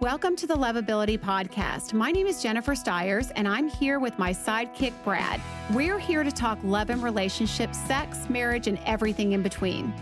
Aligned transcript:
Welcome 0.00 0.36
to 0.36 0.46
the 0.46 0.54
Lovability 0.54 1.18
Podcast. 1.18 1.92
My 1.92 2.12
name 2.12 2.28
is 2.28 2.40
Jennifer 2.40 2.76
Stiers, 2.76 3.32
and 3.32 3.48
I'm 3.48 3.66
here 3.66 3.98
with 3.98 4.16
my 4.16 4.30
sidekick, 4.30 4.92
Brad. 5.02 5.40
We're 5.72 5.98
here 5.98 6.22
to 6.22 6.30
talk 6.30 6.56
love 6.62 6.90
and 6.90 7.02
relationships, 7.02 7.76
sex, 7.88 8.30
marriage, 8.30 8.68
and 8.68 8.78
everything 8.86 9.32
in 9.32 9.42
between. 9.42 9.92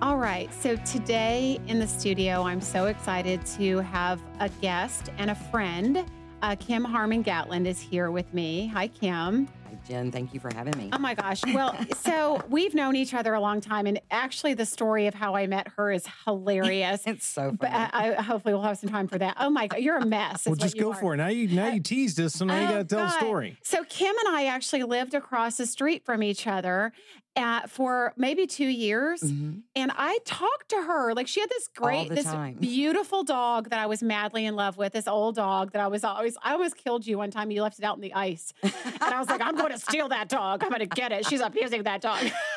All 0.00 0.16
right, 0.16 0.50
so 0.54 0.76
today 0.76 1.60
in 1.66 1.78
the 1.78 1.86
studio, 1.86 2.44
I'm 2.44 2.62
so 2.62 2.86
excited 2.86 3.44
to 3.58 3.80
have 3.80 4.22
a 4.40 4.48
guest 4.48 5.10
and 5.18 5.30
a 5.30 5.34
friend. 5.34 6.06
Uh, 6.40 6.56
Kim 6.58 6.82
Harmon 6.82 7.20
Gatlin 7.20 7.66
is 7.66 7.78
here 7.78 8.10
with 8.10 8.32
me. 8.32 8.68
Hi, 8.68 8.88
Kim. 8.88 9.48
Jen, 9.88 10.10
thank 10.12 10.32
you 10.34 10.40
for 10.40 10.52
having 10.54 10.76
me. 10.78 10.90
Oh 10.92 10.98
my 10.98 11.14
gosh. 11.14 11.42
Well, 11.46 11.76
so 11.96 12.42
we've 12.48 12.74
known 12.74 12.96
each 12.96 13.14
other 13.14 13.34
a 13.34 13.40
long 13.40 13.60
time, 13.60 13.86
and 13.86 14.00
actually, 14.10 14.54
the 14.54 14.66
story 14.66 15.06
of 15.06 15.14
how 15.14 15.34
I 15.34 15.46
met 15.46 15.68
her 15.76 15.90
is 15.90 16.06
hilarious. 16.24 17.02
it's 17.06 17.26
so 17.26 17.42
funny. 17.44 17.56
But 17.60 17.70
uh, 17.72 17.88
I, 17.92 18.16
I, 18.16 18.22
hopefully, 18.22 18.54
we'll 18.54 18.62
have 18.62 18.78
some 18.78 18.90
time 18.90 19.08
for 19.08 19.18
that. 19.18 19.36
Oh 19.38 19.50
my 19.50 19.66
God, 19.66 19.80
you're 19.80 19.98
a 19.98 20.06
mess. 20.06 20.46
Well, 20.46 20.54
just 20.54 20.78
go 20.78 20.92
are. 20.92 20.94
for 20.94 21.14
it. 21.14 21.18
Now 21.18 21.28
you 21.28 21.48
now 21.48 21.68
you 21.68 21.80
teased 21.80 22.20
us, 22.20 22.34
so 22.34 22.44
now 22.44 22.58
you 22.58 22.66
Oh, 22.66 22.70
got 22.70 22.78
to 22.78 22.84
tell 22.84 23.06
God. 23.06 23.14
a 23.16 23.18
story. 23.24 23.58
So 23.62 23.84
Kim 23.84 24.14
and 24.26 24.34
I 24.36 24.46
actually 24.46 24.82
lived 24.84 25.14
across 25.14 25.56
the 25.56 25.66
street 25.66 26.04
from 26.04 26.22
each 26.22 26.46
other 26.46 26.92
uh, 27.36 27.62
for 27.66 28.12
maybe 28.16 28.46
two 28.46 28.68
years, 28.68 29.20
Mhm. 29.20 29.62
and 29.74 29.90
I 29.96 30.18
talked 30.24 30.68
to 30.68 30.76
her 30.76 31.12
like 31.14 31.26
she 31.26 31.40
had 31.40 31.50
this 31.50 31.68
great, 31.74 32.08
this 32.10 32.26
time. 32.26 32.54
beautiful 32.60 33.24
dog 33.24 33.70
that 33.70 33.80
I 33.80 33.86
was 33.86 34.04
madly 34.04 34.46
in 34.46 34.54
love 34.54 34.76
with. 34.76 34.92
This 34.92 35.08
old 35.08 35.34
dog 35.34 35.72
that 35.72 35.80
I 35.82 35.88
was 35.88 36.04
always, 36.04 36.36
I 36.44 36.52
almost 36.52 36.76
killed 36.76 37.04
you 37.04 37.18
one 37.18 37.32
time. 37.32 37.50
You 37.50 37.62
left 37.62 37.80
it 37.80 37.84
out 37.84 37.96
in 37.96 38.02
the 38.02 38.14
ice, 38.14 38.52
and 38.62 38.72
I 39.02 39.18
was 39.18 39.28
like, 39.28 39.40
I'm 39.40 39.56
going 39.68 39.78
to 39.78 39.84
steal 39.84 40.08
that 40.08 40.28
dog. 40.28 40.62
I'm 40.62 40.68
going 40.70 40.80
to 40.80 40.86
get 40.86 41.12
it. 41.12 41.26
She's 41.26 41.40
abusing 41.40 41.82
that 41.84 42.00
dog. 42.00 42.20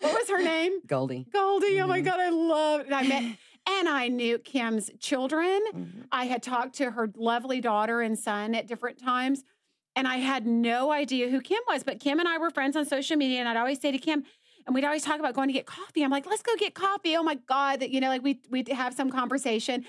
what 0.00 0.12
was 0.14 0.28
her 0.30 0.42
name? 0.42 0.72
Goldie. 0.86 1.26
Goldie. 1.32 1.80
Oh 1.80 1.86
my 1.86 2.00
Mhm. 2.00 2.04
god, 2.04 2.20
I 2.20 2.28
love. 2.30 2.80
And 2.86 2.94
I 2.94 3.02
met, 3.02 3.22
and 3.68 3.88
I 3.88 4.08
knew 4.08 4.38
Kim's 4.38 4.90
children. 4.98 5.60
Mhm. 5.74 6.06
I 6.10 6.24
had 6.26 6.42
talked 6.42 6.74
to 6.76 6.90
her 6.92 7.10
lovely 7.16 7.60
daughter 7.60 8.00
and 8.00 8.18
son 8.18 8.54
at 8.54 8.66
different 8.66 8.98
times, 8.98 9.44
and 9.94 10.08
I 10.08 10.16
had 10.16 10.46
no 10.46 10.90
idea 10.90 11.28
who 11.28 11.40
Kim 11.40 11.60
was. 11.68 11.82
But 11.82 12.00
Kim 12.00 12.18
and 12.18 12.28
I 12.28 12.38
were 12.38 12.50
friends 12.50 12.76
on 12.76 12.84
social 12.86 13.16
media, 13.16 13.40
and 13.40 13.48
I'd 13.48 13.56
always 13.56 13.80
say 13.80 13.92
to 13.92 13.98
Kim, 13.98 14.24
and 14.66 14.74
we'd 14.74 14.84
always 14.84 15.02
talk 15.02 15.18
about 15.18 15.34
going 15.34 15.48
to 15.48 15.52
get 15.52 15.66
coffee. 15.66 16.02
I'm 16.02 16.10
like, 16.10 16.24
let's 16.26 16.42
go 16.42 16.52
get 16.56 16.74
coffee. 16.74 17.16
Oh 17.16 17.22
my 17.22 17.34
god, 17.34 17.80
that 17.80 17.90
you 17.90 18.00
know, 18.00 18.08
like 18.08 18.22
we 18.22 18.40
we'd 18.50 18.68
have 18.68 18.94
some 18.94 19.10
conversation, 19.10 19.84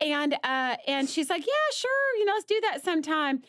and 0.00 0.34
uh, 0.44 0.76
and 0.86 1.08
she's 1.08 1.30
like, 1.30 1.46
yeah, 1.46 1.52
sure, 1.74 2.16
you 2.18 2.24
know, 2.26 2.32
let's 2.34 2.44
do 2.44 2.60
that 2.62 2.84
sometime. 2.84 3.42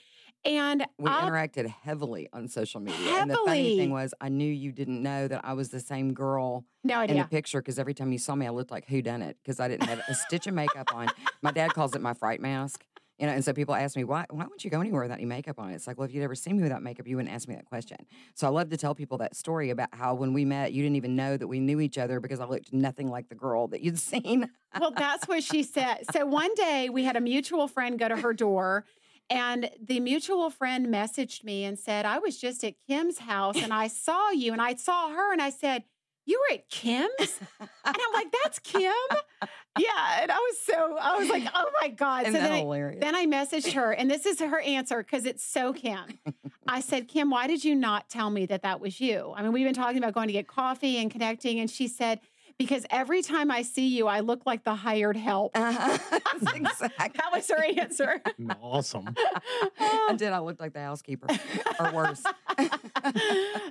And 0.48 0.86
We 0.98 1.09
I'll- 1.09 1.30
interacted 1.30 1.67
heavily 1.67 2.30
on 2.31 2.48
social 2.48 2.80
media. 2.80 3.20
And 3.22 3.30
the 3.30 3.36
funny 3.45 3.78
thing 3.78 3.92
was, 3.92 4.14
I 4.22 4.30
knew 4.30 4.50
you 4.52 4.72
didn't 4.72 5.04
know 5.04 5.28
that 5.28 5.44
I 5.44 5.54
was 5.54 5.70
the 5.70 5.80
same 5.81 6.14
girl 6.14 6.64
no 6.84 7.02
in 7.02 7.17
the 7.17 7.26
picture 7.26 7.59
because 7.62 7.78
every 7.78 7.94
time 7.94 8.12
you 8.12 8.17
saw 8.17 8.34
me, 8.36 8.48
I 8.48 8.52
looked 8.52 8.72
like 8.72 8.86
who 8.88 9.02
done 9.02 9.22
it 9.22 9.38
because 9.44 9.59
I 9.59 9.67
didn't 9.67 9.88
have 9.89 10.02
a 10.08 10.16
stitch 10.16 10.48
of 10.48 10.54
makeup 10.54 10.94
on. 10.95 11.09
My 11.42 11.52
dad 11.52 11.73
calls 11.73 11.94
it 11.95 12.02
my 12.02 12.14
fright 12.14 12.39
mask. 12.42 12.84
You 13.20 13.26
know, 13.26 13.34
and 13.34 13.44
so 13.44 13.52
people 13.52 13.73
ask 13.73 13.98
me, 13.98 14.04
why, 14.04 14.26
why 14.30 14.44
wouldn't 14.44 14.64
you 14.64 14.70
go 14.70 14.80
anywhere 14.80 15.02
without 15.02 15.16
any 15.17 15.26
makeup 15.26 15.58
on? 15.58 15.72
It's 15.72 15.88
like, 15.88 15.98
well, 15.98 16.06
if 16.08 16.14
you'd 16.14 16.23
ever 16.23 16.36
seen 16.36 16.56
me 16.56 16.61
without 16.61 16.84
makeup, 16.84 17.08
you 17.08 17.16
wouldn't 17.16 17.34
ask 17.34 17.48
me 17.48 17.56
that 17.56 17.66
question. 17.66 17.98
So 18.36 18.45
I 18.45 18.52
love 18.52 18.70
to 18.70 18.78
tell 18.78 18.94
people 18.94 19.17
that 19.17 19.36
story 19.36 19.72
about 19.72 19.89
how 19.92 20.14
when 20.14 20.34
we 20.34 20.45
met, 20.45 20.72
you 20.72 20.84
didn't 20.84 20.98
even 20.98 21.16
know 21.16 21.36
that 21.36 21.48
we 21.48 21.59
knew 21.59 21.80
each 21.80 21.98
other 21.98 22.20
because 22.20 22.39
I 22.39 22.45
looked 22.45 22.72
nothing 22.72 23.09
like 23.09 23.28
the 23.28 23.34
girl 23.36 23.67
that 23.70 23.82
you'd 23.82 23.98
seen. 24.14 24.52
well, 24.80 24.92
that's 24.92 25.28
what 25.28 25.42
she 25.42 25.64
said. 25.64 26.04
So 26.14 26.28
one 26.28 26.54
day 26.54 26.89
we 26.89 27.06
had 27.06 27.16
a 27.16 27.22
mutual 27.22 27.67
friend 27.67 27.98
go 27.98 28.08
to 28.08 28.17
her 28.17 28.34
door, 28.34 28.86
and 29.30 29.70
the 29.81 30.00
mutual 30.00 30.50
friend 30.50 30.88
messaged 30.88 31.44
me 31.44 31.66
and 31.66 31.78
said, 31.78 32.06
I 32.06 32.20
was 32.20 32.38
just 32.38 32.64
at 32.64 32.75
Kim's 32.88 33.20
house 33.20 33.61
and 33.61 33.73
I 33.73 33.88
saw 34.06 34.31
you, 34.31 34.53
and 34.53 34.61
I 34.61 34.75
saw 34.75 35.09
her, 35.09 35.31
and 35.31 35.42
I 35.42 35.50
said, 35.50 35.83
You 36.25 36.39
were 36.39 36.56
at 36.56 36.70
Kim's? 36.70 37.39
And 37.59 37.70
I'm 37.86 38.14
like, 38.14 38.28
That's 38.44 38.59
Kim? 38.59 38.94
Yeah. 39.80 40.22
And 40.22 40.31
I 40.31 40.38
was 40.38 40.59
so, 40.64 40.98
I 41.00 41.17
was 41.17 41.30
like, 41.30 41.44
Oh 41.53 41.70
my 41.81 41.89
God. 41.89 42.28
Isn't 42.28 42.33
so 42.33 42.39
that 42.39 42.50
then 42.50 42.83
I, 42.83 42.95
then 43.00 43.16
I 43.16 43.25
messaged 43.25 43.73
her, 43.73 43.92
and 43.92 44.09
this 44.09 44.25
is 44.25 44.39
her 44.39 44.59
answer 44.59 44.98
because 45.03 45.26
it's 45.26 45.43
so 45.43 45.73
Kim. 45.73 46.20
I 46.67 46.82
said, 46.82 47.08
Kim, 47.08 47.30
why 47.30 47.48
did 47.48 47.64
you 47.64 47.76
not 47.76 48.10
tell 48.10 48.30
me 48.30 48.45
that 48.48 48.64
that 48.64 48.80
was 48.80 48.99
you? 48.99 49.33
I 49.36 49.42
mean, 49.42 49.54
we've 49.54 49.66
been 49.66 49.73
talking 49.73 49.98
about 49.98 50.14
going 50.14 50.27
to 50.27 50.33
get 50.33 50.48
coffee 50.48 50.98
and 50.98 51.10
connecting, 51.11 51.60
and 51.60 51.70
she 51.70 51.87
said, 51.87 52.20
because 52.58 52.86
every 52.90 53.22
time 53.22 53.52
I 53.52 53.62
see 53.62 53.88
you, 53.88 54.08
I 54.08 54.22
look 54.22 54.45
like 54.45 54.64
the 54.64 54.73
hired 54.76 55.16
help. 55.16 55.52
Uh-huh. 55.58 55.98
That's 56.42 56.56
exactly. 56.56 56.90
That 57.20 57.32
was 57.32 57.48
her 57.50 57.64
answer. 57.80 58.22
Awesome. 58.62 59.14
I 59.80 60.16
did. 60.18 60.34
I 60.34 60.40
looked 60.40 60.60
like 60.60 60.73
the 60.73 60.80
housekeeper, 60.82 61.28
or 61.80 61.92
worse. 61.92 62.23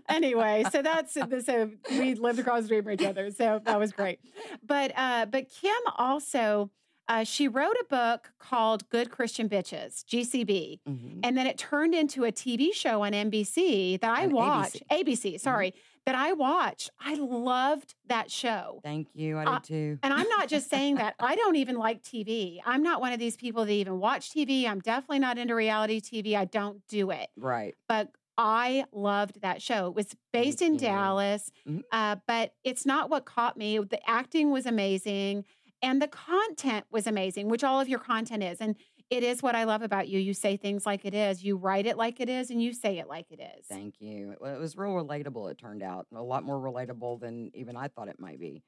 anyway, 0.08 0.64
so 0.70 0.82
that's 0.82 1.14
so 1.14 1.70
we 1.90 2.14
lived 2.14 2.38
across 2.38 2.60
the 2.62 2.66
street 2.66 2.82
from 2.84 2.92
each 2.92 3.04
other, 3.04 3.30
so 3.30 3.60
that 3.64 3.78
was 3.78 3.92
great. 3.92 4.20
But 4.66 4.92
uh, 4.96 5.26
but 5.26 5.48
Kim 5.48 5.74
also 5.96 6.70
uh, 7.08 7.24
she 7.24 7.48
wrote 7.48 7.76
a 7.80 7.84
book 7.88 8.32
called 8.38 8.88
Good 8.88 9.10
Christian 9.10 9.48
Bitches 9.48 10.04
(GCB), 10.04 10.80
Mhm. 10.88 11.20
and 11.22 11.36
then 11.36 11.46
it 11.46 11.58
turned 11.58 11.94
into 11.94 12.24
a 12.24 12.32
TV 12.32 12.72
show 12.72 13.02
on 13.02 13.12
NBC 13.12 14.00
that 14.00 14.10
I 14.16 14.24
On 14.24 14.30
watched. 14.30 14.82
ABC. 14.90 15.04
ABC, 15.36 15.40
sorry, 15.40 15.74
that 16.06 16.14
I 16.14 16.32
watched. 16.32 16.90
I 17.00 17.14
loved 17.16 17.94
that 18.06 18.30
show. 18.30 18.80
Thank 18.84 19.08
you. 19.14 19.36
I 19.36 19.44
Uh, 19.44 19.54
did 19.58 19.64
too. 19.64 19.98
And 20.04 20.14
I'm 20.14 20.28
not 20.28 20.48
just 20.48 20.70
saying 20.70 20.94
that. 20.96 21.16
I 21.18 21.34
don't 21.34 21.56
even 21.56 21.76
like 21.76 22.02
TV. 22.02 22.60
I'm 22.64 22.82
not 22.82 23.00
one 23.00 23.12
of 23.12 23.18
these 23.18 23.36
people 23.36 23.64
that 23.66 23.72
even 23.72 23.98
watch 23.98 24.30
TV. 24.30 24.66
I'm 24.66 24.80
definitely 24.80 25.18
not 25.18 25.36
into 25.36 25.54
reality 25.54 26.00
TV. 26.00 26.36
I 26.36 26.44
don't 26.44 26.86
do 26.86 27.10
it. 27.10 27.28
Right. 27.36 27.74
But 27.88 28.10
I 28.38 28.84
loved 28.92 29.40
that 29.42 29.60
show. 29.62 29.88
It 29.88 29.94
was 29.94 30.14
based 30.32 30.62
in. 30.62 30.76
Dallas, 30.76 31.50
Mhm. 31.66 31.82
uh, 31.90 32.16
but 32.28 32.52
it's 32.62 32.86
not 32.86 33.10
what 33.10 33.24
caught 33.24 33.56
me. 33.56 33.78
The 33.78 33.98
acting 34.08 34.50
was 34.50 34.66
amazing 34.66 35.44
and 35.82 36.00
the 36.00 36.08
content 36.08 36.86
was 36.90 37.06
amazing, 37.06 37.48
which 37.48 37.64
all 37.64 37.80
of 37.80 37.88
your 37.88 37.98
content 37.98 38.42
is. 38.42 38.60
And 38.60 38.76
it 39.10 39.22
is 39.22 39.42
what 39.42 39.54
I 39.54 39.64
love 39.64 39.82
about 39.82 40.08
you. 40.08 40.18
You 40.18 40.34
say 40.34 40.56
things 40.56 40.84
like 40.84 41.04
it 41.04 41.14
is, 41.14 41.44
you 41.44 41.56
write 41.56 41.86
it 41.86 41.96
like 41.96 42.20
it 42.20 42.28
is, 42.28 42.50
and 42.50 42.62
you 42.62 42.72
say 42.72 42.98
it 42.98 43.08
like 43.08 43.30
it 43.30 43.40
is. 43.40 43.66
Thank 43.66 44.00
you. 44.00 44.32
It 44.32 44.40
was 44.60 44.76
real 44.76 44.90
relatable, 44.90 45.50
it 45.50 45.58
turned 45.58 45.82
out. 45.82 46.06
A 46.14 46.22
lot 46.22 46.44
more 46.44 46.58
relatable 46.58 47.20
than 47.20 47.50
even 47.54 47.76
I 47.76 47.88
thought 47.88 48.08
it 48.08 48.18
might 48.18 48.40
be. 48.40 48.62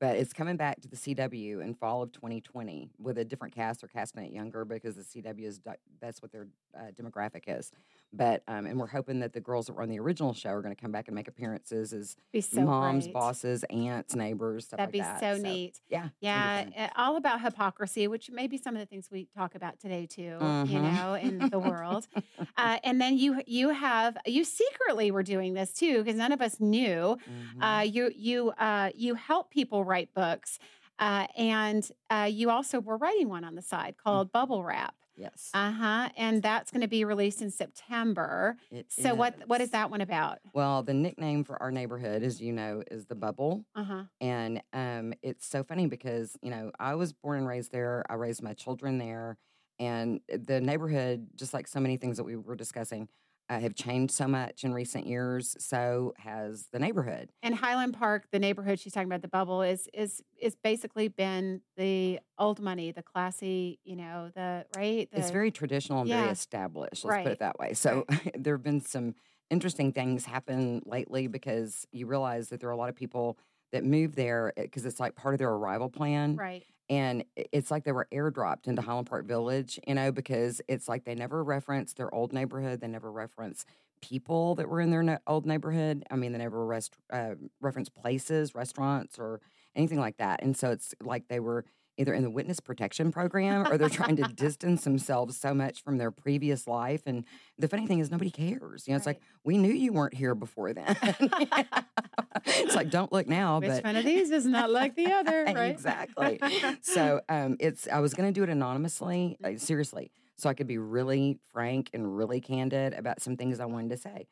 But 0.00 0.16
it's 0.16 0.32
coming 0.32 0.56
back 0.56 0.80
to 0.82 0.88
the 0.88 0.96
CW 0.96 1.60
in 1.62 1.74
fall 1.74 2.02
of 2.02 2.12
2020 2.12 2.90
with 3.00 3.18
a 3.18 3.24
different 3.24 3.54
cast. 3.54 3.80
They're 3.80 3.88
casting 3.88 4.24
it 4.24 4.32
younger 4.32 4.64
because 4.64 4.94
the 4.94 5.02
CW 5.02 5.44
is 5.44 5.60
that's 6.00 6.22
what 6.22 6.30
their 6.30 6.46
uh, 6.76 6.92
demographic 7.00 7.44
is. 7.48 7.72
But 8.12 8.42
um, 8.46 8.66
and 8.66 8.78
we're 8.78 8.86
hoping 8.86 9.20
that 9.20 9.32
the 9.32 9.40
girls 9.40 9.66
that 9.66 9.72
were 9.74 9.82
on 9.82 9.88
the 9.88 9.98
original 9.98 10.32
show 10.34 10.50
are 10.50 10.62
going 10.62 10.74
to 10.74 10.80
come 10.80 10.92
back 10.92 11.08
and 11.08 11.14
make 11.14 11.26
appearances 11.28 11.92
as 11.92 12.16
so 12.44 12.62
moms, 12.62 13.04
great. 13.06 13.14
bosses, 13.14 13.64
aunts, 13.70 14.14
neighbors, 14.14 14.66
stuff 14.66 14.78
like 14.78 14.92
That'd 14.92 14.92
be 14.92 15.00
that. 15.00 15.20
so, 15.20 15.42
neat. 15.42 15.80
Yeah. 15.88 16.04
it's 16.06 16.14
gonna 16.22 16.64
be 16.66 16.72
Yeah, 16.76 16.90
uh, 16.96 17.00
all 17.00 17.16
about 17.16 17.40
hypocrisy, 17.40 18.06
which 18.08 18.30
may 18.30 18.46
be 18.46 18.56
some 18.56 18.74
of 18.76 18.80
the 18.80 18.86
things 18.86 19.08
we 19.10 19.26
talk 19.36 19.54
about 19.56 19.80
today 19.80 20.06
too. 20.06 20.22
You 20.22 20.28
Mhm. 20.38 20.82
know, 20.96 21.14
in 21.14 21.38
the 21.50 21.58
world. 21.58 22.06
uh, 22.56 22.78
and 22.84 23.00
then 23.00 23.18
you 23.18 23.42
you 23.46 23.70
have 23.70 24.16
you 24.26 24.44
secretly 24.44 25.10
were 25.10 25.22
doing 25.24 25.54
this 25.54 25.72
too 25.72 25.98
because 26.04 26.16
none 26.16 26.32
of 26.32 26.40
us 26.40 26.60
knew. 26.60 27.16
Mhm. 27.28 27.60
Uh, 27.60 27.82
you 27.82 28.12
you 28.14 28.50
uh, 28.50 28.90
you 28.94 29.14
help 29.16 29.50
people 29.50 29.84
write 29.88 30.12
books, 30.14 30.58
uh, 31.00 31.26
and 31.36 31.90
uh, 32.10 32.28
you 32.30 32.50
also 32.50 32.80
were 32.80 32.96
writing 32.96 33.28
one 33.28 33.44
on 33.44 33.54
the 33.54 33.62
side 33.62 33.96
called 33.96 34.30
Bubble 34.32 34.62
Wrap. 34.62 34.94
yes. 35.16 35.50
Uh 35.54 35.70
huh. 35.72 36.08
And 36.16 36.42
that's 36.42 36.70
going 36.70 36.80
to 36.82 36.88
be 36.88 37.04
released 37.04 37.40
in 37.42 37.50
September. 37.50 38.56
it 38.70 38.86
So 38.90 39.14
what 39.14 39.34
what 39.46 39.60
is 39.60 39.66
is. 39.68 39.72
that 39.72 39.90
one 39.90 40.00
about? 40.00 40.38
Well, 40.52 40.82
the 40.82 40.94
nickname 40.94 41.44
for 41.44 41.60
our 41.62 41.70
neighborhood, 41.70 42.22
as 42.22 42.40
you 42.40 42.52
know, 42.52 42.82
is 42.90 43.06
the 43.06 43.14
Bubble. 43.14 43.64
Uh 43.74 43.84
huh. 43.84 44.02
And 44.20 44.62
um, 44.72 45.14
it's 45.22 45.46
so 45.46 45.62
funny 45.64 45.86
because, 45.86 46.36
you 46.42 46.50
know, 46.50 46.70
I 46.78 46.94
was 46.94 47.12
born 47.12 47.38
and 47.38 47.48
raised 47.48 47.72
there. 47.72 48.04
I 48.08 48.14
raised 48.14 48.42
my 48.42 48.54
children 48.54 48.98
there. 48.98 49.36
And 49.80 50.20
the 50.28 50.60
neighborhood, 50.60 51.28
just 51.36 51.54
like 51.54 51.68
so 51.68 51.78
many 51.78 51.96
things 51.96 52.16
that 52.16 52.24
we 52.24 52.34
were 52.36 52.56
discussing, 52.56 53.08
uh, 53.48 53.58
have 53.58 53.74
changed 53.74 54.12
so 54.12 54.28
much 54.28 54.64
in 54.64 54.74
recent 54.74 55.06
years. 55.06 55.56
So 55.58 56.14
has 56.18 56.68
the 56.72 56.78
neighborhood. 56.78 57.30
And 57.42 57.54
Highland 57.54 57.94
Park, 57.94 58.26
the 58.30 58.38
neighborhood 58.38 58.78
she's 58.78 58.92
talking 58.92 59.08
about, 59.08 59.22
the 59.22 59.28
bubble 59.28 59.62
is 59.62 59.88
is 59.94 60.22
is 60.40 60.54
basically 60.56 61.08
been 61.08 61.62
the 61.76 62.20
old 62.38 62.60
money, 62.60 62.92
the 62.92 63.02
classy, 63.02 63.78
you 63.84 63.96
know, 63.96 64.30
the 64.34 64.66
right. 64.76 65.08
The, 65.10 65.18
it's 65.18 65.30
very 65.30 65.50
traditional 65.50 66.00
and 66.00 66.10
very 66.10 66.28
established. 66.28 67.04
Let's 67.04 67.22
put 67.22 67.32
it 67.32 67.38
that 67.40 67.58
way. 67.58 67.74
So 67.74 68.04
there 68.34 68.54
have 68.54 68.62
been 68.62 68.80
some 68.80 69.14
interesting 69.50 69.92
things 69.92 70.26
happen 70.26 70.82
lately 70.84 71.26
because 71.26 71.86
you 71.90 72.06
realize 72.06 72.48
that 72.50 72.60
there 72.60 72.68
are 72.68 72.72
a 72.72 72.76
lot 72.76 72.90
of 72.90 72.96
people 72.96 73.38
that 73.72 73.84
moved 73.84 74.16
there 74.16 74.52
because 74.56 74.84
it's 74.86 75.00
like 75.00 75.14
part 75.14 75.34
of 75.34 75.38
their 75.38 75.50
arrival 75.50 75.88
plan. 75.88 76.36
right. 76.36 76.64
and 76.88 77.24
it's 77.34 77.70
like 77.70 77.84
they 77.84 77.92
were 77.92 78.08
airdropped 78.12 78.66
into 78.66 78.80
Highland 78.82 79.08
Park 79.08 79.26
Village, 79.26 79.78
you 79.86 79.94
know, 79.94 80.10
because 80.10 80.60
it's 80.68 80.88
like 80.88 81.04
they 81.04 81.14
never 81.14 81.44
reference 81.44 81.92
their 81.92 82.12
old 82.14 82.32
neighborhood. 82.32 82.80
They 82.80 82.88
never 82.88 83.12
reference 83.12 83.64
people 84.00 84.54
that 84.54 84.68
were 84.68 84.80
in 84.80 84.90
their 84.90 85.02
ne- 85.02 85.18
old 85.26 85.44
neighborhood. 85.44 86.04
I 86.10 86.16
mean, 86.16 86.32
they 86.32 86.38
never 86.38 86.64
rest, 86.64 86.94
uh, 87.12 87.34
reference 87.60 87.88
places, 87.88 88.54
restaurants, 88.54 89.18
or 89.18 89.40
anything 89.74 89.98
like 89.98 90.16
that. 90.18 90.42
And 90.42 90.56
so 90.56 90.70
it's 90.70 90.94
like 91.02 91.28
they 91.28 91.40
were 91.40 91.64
either 91.98 92.14
in 92.14 92.22
the 92.22 92.30
witness 92.30 92.60
protection 92.60 93.10
program 93.12 93.66
or 93.70 93.76
they're 93.76 93.88
trying 93.88 94.16
to 94.16 94.22
distance 94.22 94.84
themselves 94.84 95.36
so 95.36 95.52
much 95.52 95.82
from 95.82 95.98
their 95.98 96.10
previous 96.10 96.66
life. 96.66 97.02
And 97.04 97.24
the 97.58 97.68
funny 97.68 97.86
thing 97.86 97.98
is, 97.98 98.10
nobody 98.10 98.30
cares. 98.30 98.86
You 98.86 98.92
know, 98.92 98.96
it's 98.96 99.06
like 99.06 99.20
we 99.44 99.58
knew 99.58 99.72
you 99.72 99.92
weren't 99.92 100.14
here 100.14 100.34
before 100.34 100.72
then. 100.72 100.96
it's 102.46 102.74
like 102.74 102.90
don't 102.90 103.12
look 103.12 103.26
now, 103.26 103.58
Which 103.58 103.68
but 103.68 103.84
one 103.84 103.96
of 103.96 104.04
these 104.04 104.30
is 104.30 104.46
not 104.46 104.70
like 104.70 104.94
the 104.94 105.12
other, 105.12 105.44
right? 105.54 105.70
exactly. 105.70 106.40
so 106.80 107.20
um, 107.28 107.56
it's 107.58 107.88
I 107.88 107.98
was 107.98 108.14
going 108.14 108.32
to 108.32 108.38
do 108.38 108.44
it 108.44 108.48
anonymously, 108.48 109.36
uh, 109.44 109.56
seriously, 109.56 110.12
so 110.36 110.48
I 110.48 110.54
could 110.54 110.68
be 110.68 110.78
really 110.78 111.38
frank 111.52 111.90
and 111.92 112.16
really 112.16 112.40
candid 112.40 112.94
about 112.94 113.20
some 113.20 113.36
things 113.36 113.58
I 113.58 113.66
wanted 113.66 113.90
to 113.90 113.96
say. 113.96 114.28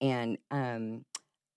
And 0.00 0.38
um, 0.50 1.04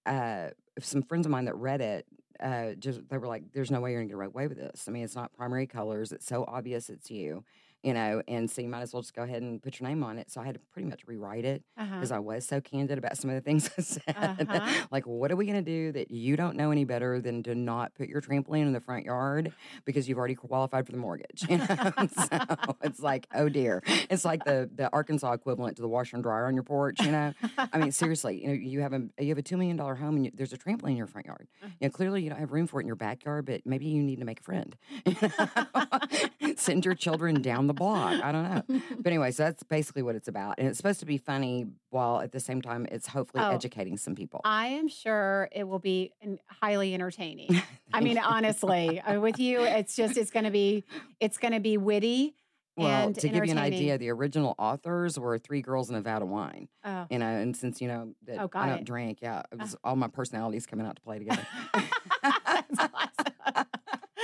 uh, 0.06 0.50
some 0.80 1.04
friends 1.04 1.26
of 1.26 1.32
mine 1.32 1.46
that 1.46 1.56
read 1.56 1.80
it, 1.82 2.06
uh, 2.44 2.74
just 2.76 3.08
they 3.10 3.18
were 3.18 3.28
like, 3.28 3.44
"There's 3.54 3.72
no 3.72 3.82
way 3.82 3.92
you're 3.94 4.02
to 4.02 4.08
get 4.08 4.16
away 4.18 4.48
with 4.48 4.58
this. 4.58 4.86
I 4.88 4.92
mean, 4.92 5.04
it's 5.04 5.16
not 5.16 5.34
primary 5.34 5.68
colors. 5.68 6.12
It's 6.12 6.28
so 6.28 6.46
obvious 6.48 6.90
it's 6.90 7.12
you." 7.12 7.44
You 7.84 7.94
know, 7.94 8.22
and 8.30 8.50
so 8.50 8.62
you 8.62 8.70
might 8.70 8.82
as 8.82 8.94
well 8.94 9.02
just 9.02 9.14
go 9.14 9.24
ahead 9.24 9.42
and 9.42 9.62
put 9.62 9.80
your 9.80 9.90
name 9.90 10.04
on 10.04 10.18
it. 10.18 10.32
So 10.32 10.40
I 10.40 10.46
had 10.46 10.56
to 10.56 10.62
pretty 10.72 10.88
much 10.88 11.02
rewrite 11.06 11.44
it 11.44 11.64
Uh-huh. 11.78 11.96
because 11.96 12.12
I 12.14 12.20
was 12.20 12.46
so 12.48 12.62
candid 12.62 12.98
about 12.98 13.18
some 13.18 13.30
of 13.30 13.36
the 13.36 13.42
things 13.42 13.70
I 13.78 13.82
said. 13.82 14.04
Uh-huh. 14.16 14.86
like, 14.90 15.06
what 15.06 15.32
are 15.32 15.36
we 15.36 15.46
going 15.46 15.64
to 15.64 15.70
do 15.70 15.92
that 15.92 16.10
you 16.10 16.38
don't 16.38 16.56
know 16.56 16.72
any 16.72 16.86
better 16.86 17.20
than 17.20 17.44
to 17.44 17.56
not 17.56 17.94
put 17.96 18.08
your 18.08 18.22
trampoline 18.22 18.62
in 18.62 18.72
the 18.72 18.80
front 18.80 19.04
yard 19.06 19.52
because 19.84 20.08
you've 20.08 20.18
already 20.18 20.36
qualified 20.36 20.86
for 20.86 20.92
the 20.94 20.98
mortgage? 20.98 21.44
You 21.50 21.58
know? 21.58 21.66
so 21.68 22.76
it's 22.84 23.00
like, 23.02 23.28
oh 23.36 23.50
dear, 23.50 23.84
it's 24.10 24.24
like 24.26 24.44
the 24.46 24.70
the 24.74 24.90
Arkansas 24.94 25.34
equivalent 25.34 25.76
to 25.76 25.82
the 25.82 25.88
washer 25.90 26.16
and 26.16 26.24
dryer 26.24 26.48
on 26.48 26.54
your 26.56 26.64
porch. 26.64 27.00
You 27.02 27.12
know, 27.12 27.34
I 27.58 27.78
mean, 27.78 27.92
seriously, 27.92 28.42
you 28.42 28.48
know, 28.48 28.54
you 28.54 28.80
have 28.82 28.94
a 28.94 29.02
you 29.20 29.28
have 29.30 29.38
a 29.38 29.42
two 29.44 29.58
million 29.58 29.76
dollar 29.78 29.96
home 29.96 30.16
and 30.16 30.26
you, 30.26 30.32
there's 30.34 30.54
a 30.54 30.58
trampoline 30.58 30.92
in 30.92 30.98
your 30.98 31.08
front 31.08 31.28
yard. 31.28 31.48
Uh-huh. 31.62 31.72
You 31.82 31.88
know, 31.88 31.92
clearly 31.92 32.24
you 32.24 32.30
don't 32.30 32.40
have 32.40 32.52
room 32.54 32.66
for 32.66 32.80
it 32.80 32.84
in 32.84 32.88
your 32.88 32.96
backyard, 32.96 33.46
but 33.46 33.62
maybe 33.66 33.86
you 33.86 34.02
need 34.02 34.20
to 34.20 34.26
make 34.26 34.40
a 34.40 34.44
friend. 34.44 34.76
Send 36.58 36.86
your 36.86 36.96
children 36.96 37.42
down 37.42 37.68
the 37.68 37.73
block. 37.74 38.24
I 38.24 38.32
don't 38.32 38.44
know. 38.44 38.80
But 38.98 39.08
anyway, 39.08 39.32
so 39.32 39.44
that's 39.44 39.64
basically 39.64 40.02
what 40.04 40.16
it's 40.16 40.28
about. 40.28 40.56
And 40.58 40.68
it's 40.68 40.78
supposed 40.78 41.00
to 41.02 41.06
be 41.06 41.18
funny 41.18 41.68
while 41.90 42.22
at 42.22 42.32
the 42.32 42.40
same 42.40 42.62
time 42.62 42.88
it's 42.92 43.08
hopefully 43.08 43.44
Oh. 43.44 43.52
educating 43.52 43.98
some 43.98 44.16
people. 44.16 44.42
I 44.46 44.68
am 44.68 44.88
sure 44.88 45.50
it 45.52 45.68
will 45.68 45.80
be 45.80 46.12
highly 46.48 46.94
entertaining. 46.94 47.62
I 47.94 48.02
mean, 48.02 48.18
honestly, 48.18 49.00
uh, 49.02 49.20
with 49.20 49.40
you, 49.40 49.62
it's 49.64 49.96
just 49.96 50.18
it's 50.18 50.32
going 50.32 50.46
to 50.46 50.52
be 50.52 50.84
it's 51.20 51.38
going 51.38 51.54
to 51.54 51.60
be 51.60 51.78
witty 51.78 52.36
well, 52.76 53.06
and 53.08 53.16
to 53.20 53.30
give 53.30 53.46
you 53.46 53.52
an 53.52 53.60
idea, 53.60 54.00
the 54.00 54.10
original 54.10 54.56
authors 54.58 55.20
were 55.20 55.38
three 55.38 55.62
girls 55.62 55.92
in 55.92 55.96
a 55.96 56.02
vat 56.02 56.24
of 56.24 56.28
wine. 56.28 56.70
Oh. 56.84 57.06
You 57.12 57.20
know, 57.20 57.28
and 57.28 57.56
since 57.56 57.80
you 57.82 57.88
know 57.88 58.16
that 58.26 58.40
Oh, 58.40 58.50
I 58.56 58.68
don't 58.70 58.80
it. 58.80 58.86
drink, 58.86 59.20
yeah, 59.22 59.44
it 59.52 59.60
was 59.60 59.76
all 59.84 59.96
my 59.96 60.08
personalities 60.08 60.66
coming 60.66 60.88
out 60.88 60.96
to 60.96 61.02
play 61.04 61.20
together. 61.20 61.46
That's 62.24 62.80
awesome. 62.80 63.33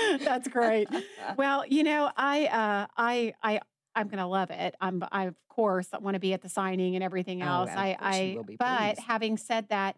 That's 0.20 0.48
great. 0.48 0.88
Well, 1.38 1.66
you 1.68 1.84
know, 1.84 2.12
I 2.16 2.46
uh 2.48 2.88
I 2.98 3.34
I 3.44 3.60
I'm 3.96 4.08
gonna 4.08 4.28
love 4.28 4.52
it. 4.52 4.76
I'm 4.80 5.04
I 5.12 5.26
of 5.26 5.36
course 5.50 5.90
want 6.00 6.16
to 6.16 6.20
be 6.20 6.34
at 6.34 6.42
the 6.42 6.50
signing 6.50 6.96
and 6.96 7.04
everything 7.04 7.42
Oh, 7.42 7.46
else. 7.48 7.70
of 7.72 7.78
I 7.78 7.98
I 8.00 8.38
be, 8.48 8.56
but 8.58 8.96
please. 8.96 9.06
having 9.06 9.38
said 9.38 9.70
that, 9.70 9.96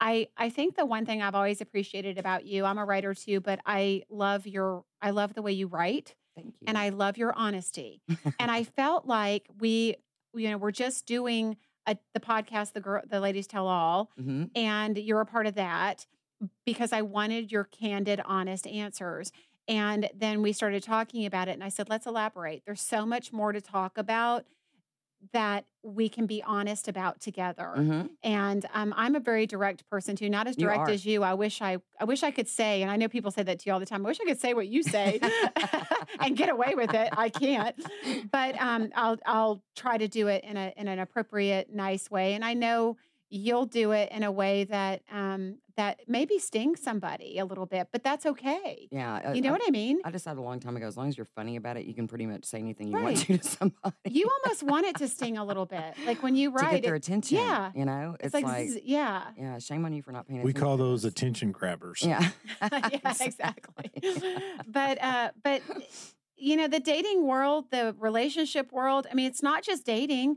I 0.00 0.28
I 0.36 0.48
think 0.50 0.76
the 0.76 0.86
one 0.86 1.04
thing 1.06 1.22
I've 1.22 1.34
always 1.34 1.60
appreciated 1.60 2.18
about 2.18 2.44
you, 2.46 2.64
I'm 2.64 2.78
a 2.78 2.84
writer 2.84 3.14
too, 3.14 3.40
but 3.40 3.60
I 3.66 4.02
love 4.10 4.46
your 4.46 4.84
I 5.00 5.10
love 5.10 5.34
the 5.34 5.42
way 5.42 5.52
you 5.52 5.66
write 5.66 6.14
Thank 6.36 6.54
you. 6.60 6.66
and 6.66 6.78
I 6.78 6.88
love 6.90 7.18
your 7.18 7.32
honesty. 7.36 8.02
and 8.38 8.50
I 8.50 8.64
felt 8.76 9.06
like 9.06 9.46
we 9.60 9.96
you 10.34 10.50
know, 10.50 10.56
we're 10.56 10.70
just 10.72 11.04
doing 11.06 11.56
a, 11.86 11.96
the 12.14 12.20
podcast 12.20 12.72
the 12.72 12.80
girl 12.80 13.02
the 13.08 13.20
ladies 13.20 13.46
tell 13.46 13.66
all 13.66 14.10
hmm 14.16 14.44
and 14.54 14.96
you're 14.96 15.20
a 15.20 15.26
part 15.26 15.46
of 15.46 15.54
that 15.56 16.06
because 16.64 16.92
I 16.92 17.02
wanted 17.02 17.52
your 17.52 17.64
candid, 17.64 18.20
honest 18.24 18.66
answers. 18.66 19.32
And 19.68 20.10
then 20.14 20.42
we 20.42 20.52
started 20.52 20.82
talking 20.82 21.24
about 21.24 21.48
it, 21.48 21.52
and 21.52 21.62
I 21.62 21.68
said, 21.68 21.88
let's 21.88 22.06
elaborate. 22.06 22.64
There's 22.66 22.80
so 22.80 23.06
much 23.06 23.32
more 23.32 23.52
to 23.52 23.60
talk 23.60 23.96
about 23.96 24.44
that 25.32 25.64
we 25.84 26.08
can 26.08 26.26
be 26.26 26.42
honest 26.42 26.88
about 26.88 27.20
together. 27.20 27.72
hmm 27.76 28.02
And 28.24 28.66
um, 28.74 28.92
I'm 28.96 29.14
a 29.14 29.20
very 29.20 29.46
direct 29.46 29.88
person 29.88 30.16
too, 30.16 30.28
not 30.28 30.48
as 30.48 30.56
direct 30.56 30.88
are. 30.88 30.90
as 30.90 31.06
you. 31.06 31.22
I 31.22 31.34
wish 31.34 31.62
I, 31.62 31.78
I 32.00 32.04
wish 32.04 32.24
I 32.24 32.32
could 32.32 32.48
say, 32.48 32.82
and 32.82 32.90
I 32.90 32.96
know 32.96 33.08
people 33.08 33.30
say 33.30 33.44
that 33.44 33.60
to 33.60 33.66
you 33.66 33.72
all 33.72 33.78
the 33.78 33.86
time. 33.86 34.04
I 34.04 34.08
wish 34.08 34.18
I 34.20 34.24
could 34.24 34.40
say 34.40 34.52
what 34.52 34.66
you 34.66 34.82
say 34.82 35.20
and 36.20 36.36
get 36.36 36.48
away 36.48 36.74
with 36.74 36.92
it. 36.92 37.08
I 37.16 37.28
can't, 37.28 37.76
but 38.32 38.60
um, 38.60 38.90
I'll, 38.96 39.16
I'll 39.24 39.62
try 39.76 39.96
to 39.96 40.08
do 40.08 40.26
it 40.26 40.42
in 40.42 40.56
a, 40.56 40.72
in 40.76 40.88
an 40.88 40.98
appropriate, 40.98 41.72
nice 41.72 42.10
way. 42.10 42.34
And 42.34 42.44
I 42.44 42.54
know 42.54 42.96
you'll 43.30 43.66
do 43.66 43.92
it 43.92 44.10
in 44.10 44.24
a 44.24 44.32
way 44.32 44.64
that, 44.64 45.02
um, 45.10 45.58
that 45.76 46.00
maybe 46.06 46.38
stings 46.38 46.82
somebody 46.82 47.38
a 47.38 47.44
little 47.44 47.66
bit, 47.66 47.88
but 47.92 48.02
that's 48.04 48.26
okay. 48.26 48.88
Yeah, 48.90 49.20
uh, 49.28 49.32
You 49.32 49.40
know 49.42 49.48
I- 49.50 49.52
what 49.52 49.62
I 49.66 49.70
mean? 49.70 50.00
I 50.04 50.10
decided 50.10 50.38
a 50.38 50.42
long 50.42 50.60
time 50.60 50.76
ago, 50.76 50.86
as 50.86 50.96
long 50.96 51.08
as 51.08 51.16
you're 51.16 51.24
funny 51.34 51.56
about 51.56 51.76
it, 51.76 51.86
you 51.86 51.94
can 51.94 52.06
pretty 52.08 52.26
much 52.26 52.44
say 52.44 52.58
anything 52.58 52.88
you 52.88 52.94
Right. 52.96 53.04
want 53.04 53.18
to 53.18 53.38
to 53.38 53.44
somebody. 53.44 53.94
You 54.10 54.28
almost 54.44 54.62
want 54.62 54.86
it 54.86 54.96
to 54.96 55.08
sting 55.08 55.38
a 55.38 55.44
little 55.44 55.66
bit, 55.66 55.94
like 56.06 56.22
when 56.22 56.36
you 56.36 56.50
to 56.56 56.56
write 56.56 56.70
get 56.72 56.82
their 56.82 56.94
it. 56.94 57.04
attention. 57.06 57.38
yeah. 57.38 57.72
you 57.74 57.84
know, 57.84 58.16
It's, 58.20 58.34
it's, 58.34 58.44
like, 58.44 58.68
zzz, 58.68 58.78
yeah. 58.84 59.24
yeah, 59.36 59.58
shame 59.58 59.84
on 59.84 59.92
you 59.92 60.02
for 60.02 60.12
not 60.12 60.26
paying 60.28 60.42
We 60.42 60.52
call 60.52 60.76
those 60.76 61.04
attention 61.04 61.52
grabbers. 61.52 62.02
Yeah, 62.02 62.30
yeah, 62.62 63.14
exactly. 63.20 63.90
but 64.66 65.02
uh 65.02 65.30
but 65.42 65.62
you 66.36 66.56
know 66.56 66.68
the 66.68 66.80
dating 66.80 67.26
world 67.26 67.70
the 67.70 67.94
relationship 67.98 68.72
world 68.72 69.06
i 69.10 69.14
mean 69.14 69.26
it's 69.26 69.42
not 69.42 69.62
just 69.62 69.84
dating 69.86 70.36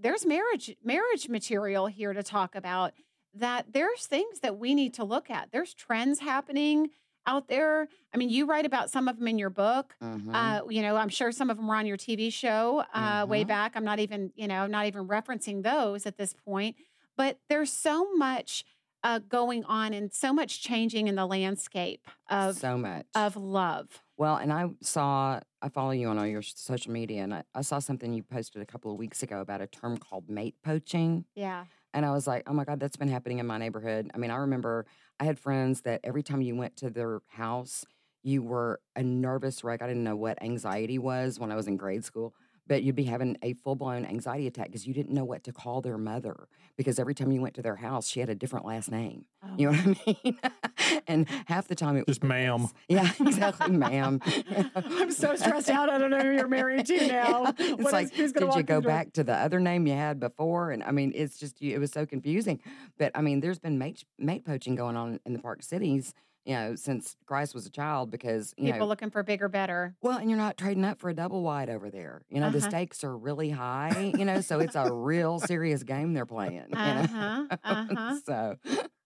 there's 0.00 0.26
marriage 0.26 0.74
marriage 0.82 1.28
material 1.28 1.86
here 1.86 2.12
to 2.12 2.22
talk 2.22 2.54
about 2.54 2.92
that 3.34 3.72
there's 3.72 4.06
things 4.06 4.40
that 4.40 4.58
we 4.58 4.74
need 4.74 4.94
to 4.94 5.04
look 5.04 5.30
at 5.30 5.48
there's 5.52 5.74
trends 5.74 6.20
happening 6.20 6.90
out 7.26 7.48
there 7.48 7.88
i 8.12 8.16
mean 8.16 8.28
you 8.28 8.44
write 8.46 8.66
about 8.66 8.90
some 8.90 9.08
of 9.08 9.18
them 9.18 9.26
in 9.28 9.38
your 9.38 9.50
book 9.50 9.94
Mhm. 10.02 10.34
uh, 10.34 10.62
you 10.68 10.82
know 10.82 10.96
i'm 10.96 11.08
sure 11.08 11.32
some 11.32 11.50
of 11.50 11.56
them 11.56 11.66
were 11.66 11.74
on 11.74 11.86
your 11.86 11.96
tv 11.96 12.32
show 12.32 12.84
uh, 12.92 13.24
way 13.28 13.44
Mhm. 13.44 13.48
back 13.48 13.72
i'm 13.76 13.84
not 13.84 13.98
even 13.98 14.32
you 14.36 14.46
know 14.46 14.62
i'm 14.64 14.70
not 14.70 14.86
even 14.86 15.06
referencing 15.08 15.62
those 15.62 16.06
at 16.06 16.16
this 16.18 16.34
point 16.34 16.76
but 17.16 17.38
there's 17.48 17.72
so 17.72 18.12
much 18.14 18.64
uh, 19.02 19.18
going 19.18 19.64
on 19.66 19.92
and 19.92 20.12
so 20.14 20.32
much 20.32 20.62
changing 20.62 21.08
in 21.08 21.14
the 21.14 21.26
landscape 21.26 22.08
of 22.30 22.56
so 22.56 22.78
much. 22.78 23.04
of 23.14 23.36
love. 23.36 24.02
well, 24.16 24.36
and 24.36 24.50
I 24.50 24.70
saw, 24.80 25.40
I 25.60 25.68
follow 25.68 25.90
you 25.90 26.08
on 26.08 26.18
all 26.18 26.26
your 26.26 26.40
social 26.40 26.90
media, 26.90 27.22
and 27.22 27.34
I, 27.34 27.42
I 27.54 27.60
saw 27.60 27.80
something 27.80 28.14
you 28.14 28.22
posted 28.22 28.62
a 28.62 28.64
couple 28.64 28.90
of 28.90 28.96
weeks 28.96 29.22
ago 29.22 29.40
about 29.42 29.60
a 29.60 29.66
term 29.66 29.98
called 29.98 30.30
mate 30.30 30.54
poaching. 30.64 31.26
Yeah. 31.34 31.66
And 31.94 32.04
I 32.04 32.12
was 32.12 32.26
like, 32.26 32.44
oh 32.48 32.54
my 32.54 32.64
God, 32.64 32.80
that's 32.80 32.96
been 32.98 33.08
happening 33.08 33.38
in 33.38 33.46
my 33.46 33.58
neighborhood. 33.58 34.10
I 34.14 34.18
mean, 34.18 34.32
I 34.32 34.36
remember 34.36 34.86
I 35.20 35.24
had 35.24 35.38
friends 35.38 35.82
that 35.82 36.00
every 36.04 36.24
time 36.24 36.42
you 36.42 36.56
went 36.56 36.76
to 36.78 36.90
their 36.90 37.22
house, 37.28 37.86
you 38.24 38.42
were 38.42 38.80
a 38.96 39.02
nervous 39.02 39.64
wreck. 39.64 39.82
I 39.82 39.88
didn't 39.88 40.04
know 40.04 40.16
what 40.16 40.42
anxiety 40.42 40.98
was 40.98 41.40
when 41.40 41.52
I 41.52 41.56
was 41.56 41.68
in 41.68 41.78
grade 41.78 42.04
school, 42.04 42.34
but 42.66 42.82
you'd 42.82 42.94
be 42.96 43.04
having 43.04 43.36
a 43.42 43.52
full 43.54 43.74
blown 43.74 44.04
anxiety 44.04 44.46
attack 44.46 44.66
because 44.66 44.86
you 44.86 44.94
didn't 44.94 45.12
know 45.14 45.24
what 45.24 45.44
to 45.44 45.52
call 45.52 45.80
their 45.80 45.98
mother 45.98 46.48
because 46.76 46.98
every 46.98 47.14
time 47.14 47.30
you 47.30 47.40
went 47.40 47.54
to 47.54 47.62
their 47.62 47.76
house, 47.76 48.08
she 48.08 48.20
had 48.20 48.28
a 48.28 48.34
different 48.34 48.64
last 48.64 48.90
name. 48.90 49.26
Oh, 49.42 49.48
You 49.56 49.70
know 49.70 49.78
what 49.78 49.98
I 50.06 50.16
mean? 50.24 50.38
and 51.06 51.28
half 51.46 51.68
the 51.68 51.74
time 51.74 51.96
it 51.96 52.06
was 52.06 52.16
Just 52.18 52.24
ma'am. 52.24 52.68
Yeah, 52.88 53.10
exactly, 53.20 53.70
ma'am. 53.76 54.20
I'm 54.74 55.10
so 55.10 55.36
stressed 55.36 55.68
out. 55.70 55.88
I 55.90 55.98
don't 55.98 56.10
know 56.10 56.20
who 56.20 56.32
you're 56.32 56.48
married 56.48 56.86
to 56.86 57.06
now. 57.06 57.52
It's 57.58 57.70
What 57.82 57.86
is- 57.86 57.92
like, 57.92 58.12
who's 58.14 58.32
gonna 58.32 58.46
did 58.46 58.56
you 58.56 58.62
go 58.62 58.76
the 58.76 58.82
door? 58.82 58.90
back 58.92 59.12
to 59.14 59.24
the 59.24 59.34
other 59.34 59.60
name 59.60 59.86
you 59.86 59.94
had 59.94 60.18
before? 60.20 60.70
And 60.70 60.82
I 60.82 60.90
mean, 60.90 61.12
it's 61.14 61.38
just, 61.38 61.60
you- 61.60 61.74
it 61.74 61.78
was 61.78 61.92
so 61.92 62.06
confusing. 62.06 62.60
But 62.98 63.12
I 63.14 63.20
mean, 63.20 63.40
there's 63.40 63.58
been 63.58 63.78
mate, 63.78 64.04
mate 64.18 64.44
poaching 64.44 64.74
going 64.74 64.96
on 64.96 65.20
in 65.26 65.32
the 65.34 65.38
Park 65.38 65.62
Cities, 65.62 66.14
you 66.44 66.54
know, 66.54 66.74
since 66.74 67.16
Christ 67.26 67.54
was 67.54 67.66
a 67.66 67.70
child 67.70 68.10
because, 68.10 68.52
you 68.56 68.66
People 68.66 68.80
know, 68.80 68.86
looking 68.86 69.10
for 69.10 69.22
bigger, 69.22 69.48
better. 69.48 69.94
well, 70.02 70.18
and 70.18 70.28
you're 70.28 70.38
not 70.38 70.56
trading 70.58 70.84
up 70.84 70.98
for 71.00 71.08
a 71.10 71.14
double 71.14 71.42
wide 71.42 71.70
over 71.70 71.90
there. 71.90 72.22
You 72.28 72.40
know, 72.40 72.50
the 72.50 72.58
Uh-huh. 72.58 72.68
stakes 72.68 73.02
are 73.04 73.16
really 73.16 73.50
high, 73.50 74.12
you 74.16 74.24
know, 74.24 74.40
so 74.42 74.60
it's 74.60 74.74
a 74.76 74.92
real 74.92 75.38
serious 75.38 75.82
game 75.82 76.12
they're 76.12 76.26
playing. 76.26 76.64
You 76.68 76.74
know? 76.74 76.80
Uh-huh, 76.80 77.44
uh-huh. 77.64 78.18
so, 78.26 78.56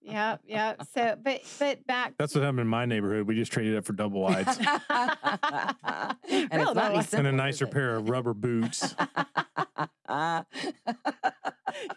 Yep, 0.02 0.40
yep. 0.46 0.82
So, 0.94 1.16
but 1.22 1.42
but 1.58 1.86
back. 1.86 2.14
That's 2.18 2.34
what 2.34 2.42
happened 2.42 2.60
in 2.60 2.66
my 2.66 2.86
neighborhood. 2.86 3.26
We 3.26 3.34
just 3.34 3.52
traded 3.52 3.76
up 3.76 3.84
for 3.84 3.92
double 3.92 4.22
wides 4.22 4.56
and 4.58 4.66
it's 6.30 6.54
Real 6.54 6.72
double 6.72 6.80
any 6.98 7.06
and 7.12 7.26
a 7.26 7.32
nicer 7.32 7.66
pair 7.66 7.94
of 7.96 8.08
rubber 8.08 8.32
boots. 8.32 8.94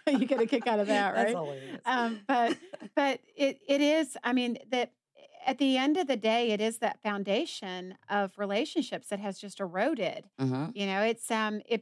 you 0.07 0.25
get 0.25 0.41
a 0.41 0.45
kick 0.45 0.67
out 0.67 0.79
of 0.79 0.87
that, 0.87 1.13
right? 1.15 1.29
hilarious. 1.29 1.81
um, 1.85 2.19
but 2.27 2.57
but 2.95 3.19
it 3.37 3.59
it 3.67 3.79
is. 3.81 4.17
I 4.23 4.33
mean 4.33 4.57
that 4.71 4.91
at 5.45 5.57
the 5.57 5.77
end 5.77 5.97
of 5.97 6.07
the 6.07 6.17
day, 6.17 6.51
it 6.51 6.61
is 6.61 6.79
that 6.79 7.01
foundation 7.01 7.97
of 8.09 8.37
relationships 8.37 9.07
that 9.09 9.19
has 9.19 9.39
just 9.39 9.59
eroded. 9.59 10.29
Mhm. 10.39 10.75
You 10.75 10.85
know, 10.85 11.01
it's 11.01 11.29
um 11.31 11.61
if 11.65 11.81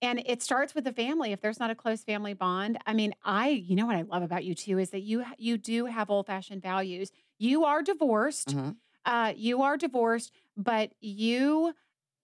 and 0.00 0.22
it 0.26 0.42
starts 0.42 0.74
with 0.74 0.84
the 0.84 0.92
family. 0.92 1.32
If 1.32 1.40
there's 1.40 1.58
not 1.58 1.70
a 1.70 1.74
close 1.74 2.04
family 2.04 2.34
bond, 2.34 2.78
I 2.86 2.92
mean, 2.94 3.14
I 3.24 3.48
you 3.50 3.74
know 3.76 3.86
what 3.86 3.96
I 3.96 4.02
love 4.02 4.22
about 4.22 4.44
you 4.44 4.54
too 4.54 4.78
is 4.78 4.90
that 4.90 5.02
you 5.02 5.24
you 5.38 5.58
do 5.58 5.86
have 5.86 6.10
old 6.10 6.26
fashioned 6.26 6.62
values. 6.62 7.10
You 7.38 7.64
are 7.64 7.82
divorced. 7.82 8.54
Mhm. 8.54 8.76
Uh, 9.04 9.32
you 9.36 9.62
are 9.62 9.76
divorced, 9.76 10.32
but 10.56 10.92
you 11.00 11.72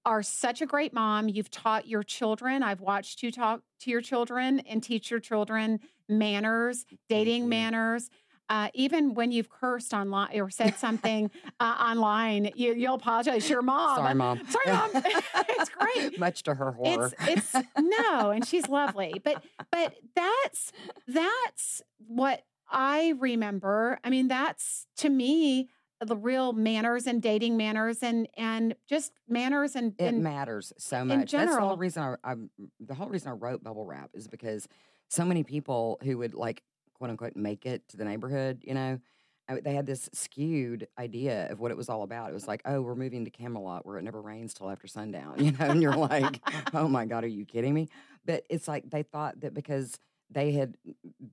are 0.05 0.23
such 0.23 0.61
a 0.63 0.67
great 0.67 0.93
mom. 0.93 1.29
You've 1.29 1.51
taught 1.51 1.87
your 1.89 2.03
children. 2.03 2.63
I've 2.63 2.81
watched 2.81 3.23
you 3.23 3.31
talk 3.33 3.63
to 3.81 3.91
your 3.91 4.03
children 4.03 4.61
and 4.61 4.83
teach 4.83 5.11
your 5.11 5.21
children 5.21 5.81
manners, 6.09 6.85
dating 7.09 7.49
manners. 7.49 8.11
Uh, 8.49 8.69
even 8.75 9.15
when 9.15 9.33
you've 9.33 9.49
cursed 9.49 9.95
online 9.95 10.39
or 10.39 10.51
said 10.51 10.77
something 10.77 11.31
uh, 11.61 11.77
online, 11.81 12.51
you, 12.55 12.75
you'll 12.75 12.97
apologize. 12.97 13.49
Your 13.49 13.63
mom. 13.63 13.97
Sorry, 13.97 14.15
mom. 14.15 14.41
Sorry, 14.49 14.67
mom. 14.77 14.91
it's 15.49 15.71
great. 15.71 16.19
Much 16.19 16.43
to 16.45 16.55
her 16.55 16.73
horror. 16.73 17.13
It's 17.27 17.55
it's 17.55 17.67
no, 17.79 18.31
and 18.31 18.47
she's 18.47 18.69
lovely. 18.69 19.21
But 19.23 19.43
but 19.71 19.95
that's 20.15 20.73
that's 21.09 21.83
what 22.07 22.43
I 22.71 23.15
remember. 23.19 23.99
I 24.05 24.11
mean, 24.11 24.29
that's 24.29 24.87
to 24.99 25.09
me 25.09 25.69
the 26.01 26.17
real 26.17 26.53
manners 26.53 27.07
and 27.07 27.23
dating 27.23 27.57
manners 27.57 28.03
and 28.03 28.29
and 28.37 28.75
just 28.89 29.13
manners 29.29 29.75
and, 29.75 29.95
it 29.99 30.05
and 30.05 30.23
matters 30.23 30.73
so 30.77 31.05
much. 31.05 31.33
That's 31.33 31.55
the 31.55 31.61
whole 31.61 31.77
reason 31.77 32.03
I, 32.03 32.33
I 32.33 32.35
the 32.81 32.95
whole 32.95 33.09
reason 33.09 33.31
I 33.31 33.35
wrote 33.35 33.63
bubble 33.63 33.87
wrap 33.87 34.11
is 34.13 34.29
because 34.29 34.69
so 35.09 35.25
many 35.25 35.45
people 35.45 35.99
who 36.03 36.19
would 36.19 36.35
like 36.35 36.63
quote 36.95 37.11
unquote 37.11 37.37
make 37.37 37.67
it 37.67 37.87
to 37.89 37.97
the 37.97 38.05
neighborhood, 38.05 38.63
you 38.67 38.75
know, 38.75 38.99
I- 39.49 39.61
they 39.61 39.75
had 39.75 39.87
this 39.87 40.09
skewed 40.13 40.89
idea 40.99 41.51
of 41.51 41.61
what 41.61 41.71
it 41.71 41.77
was 41.77 41.89
all 41.89 42.03
about. 42.03 42.31
It 42.31 42.35
was 42.35 42.49
like, 42.49 42.63
oh, 42.65 42.81
we're 42.81 42.95
moving 42.95 43.25
to 43.27 43.31
Camelot 43.31 43.85
where 43.85 43.99
it 43.99 44.03
never 44.03 44.23
rains 44.23 44.55
till 44.55 44.71
after 44.71 44.87
sundown, 44.87 45.35
you 45.45 45.53
know, 45.53 45.67
and 45.67 45.83
you're 45.83 45.97
like, 45.97 46.41
oh 46.73 46.89
my 46.89 47.05
god, 47.05 47.25
are 47.25 47.29
you 47.29 47.45
kidding 47.45 47.75
me? 47.75 47.89
But 48.25 48.45
it's 48.49 48.67
like 48.69 48.89
they 48.91 49.03
thought 49.03 49.41
that 49.41 49.53
because 49.53 49.99
they 50.31 50.53
had 50.53 50.77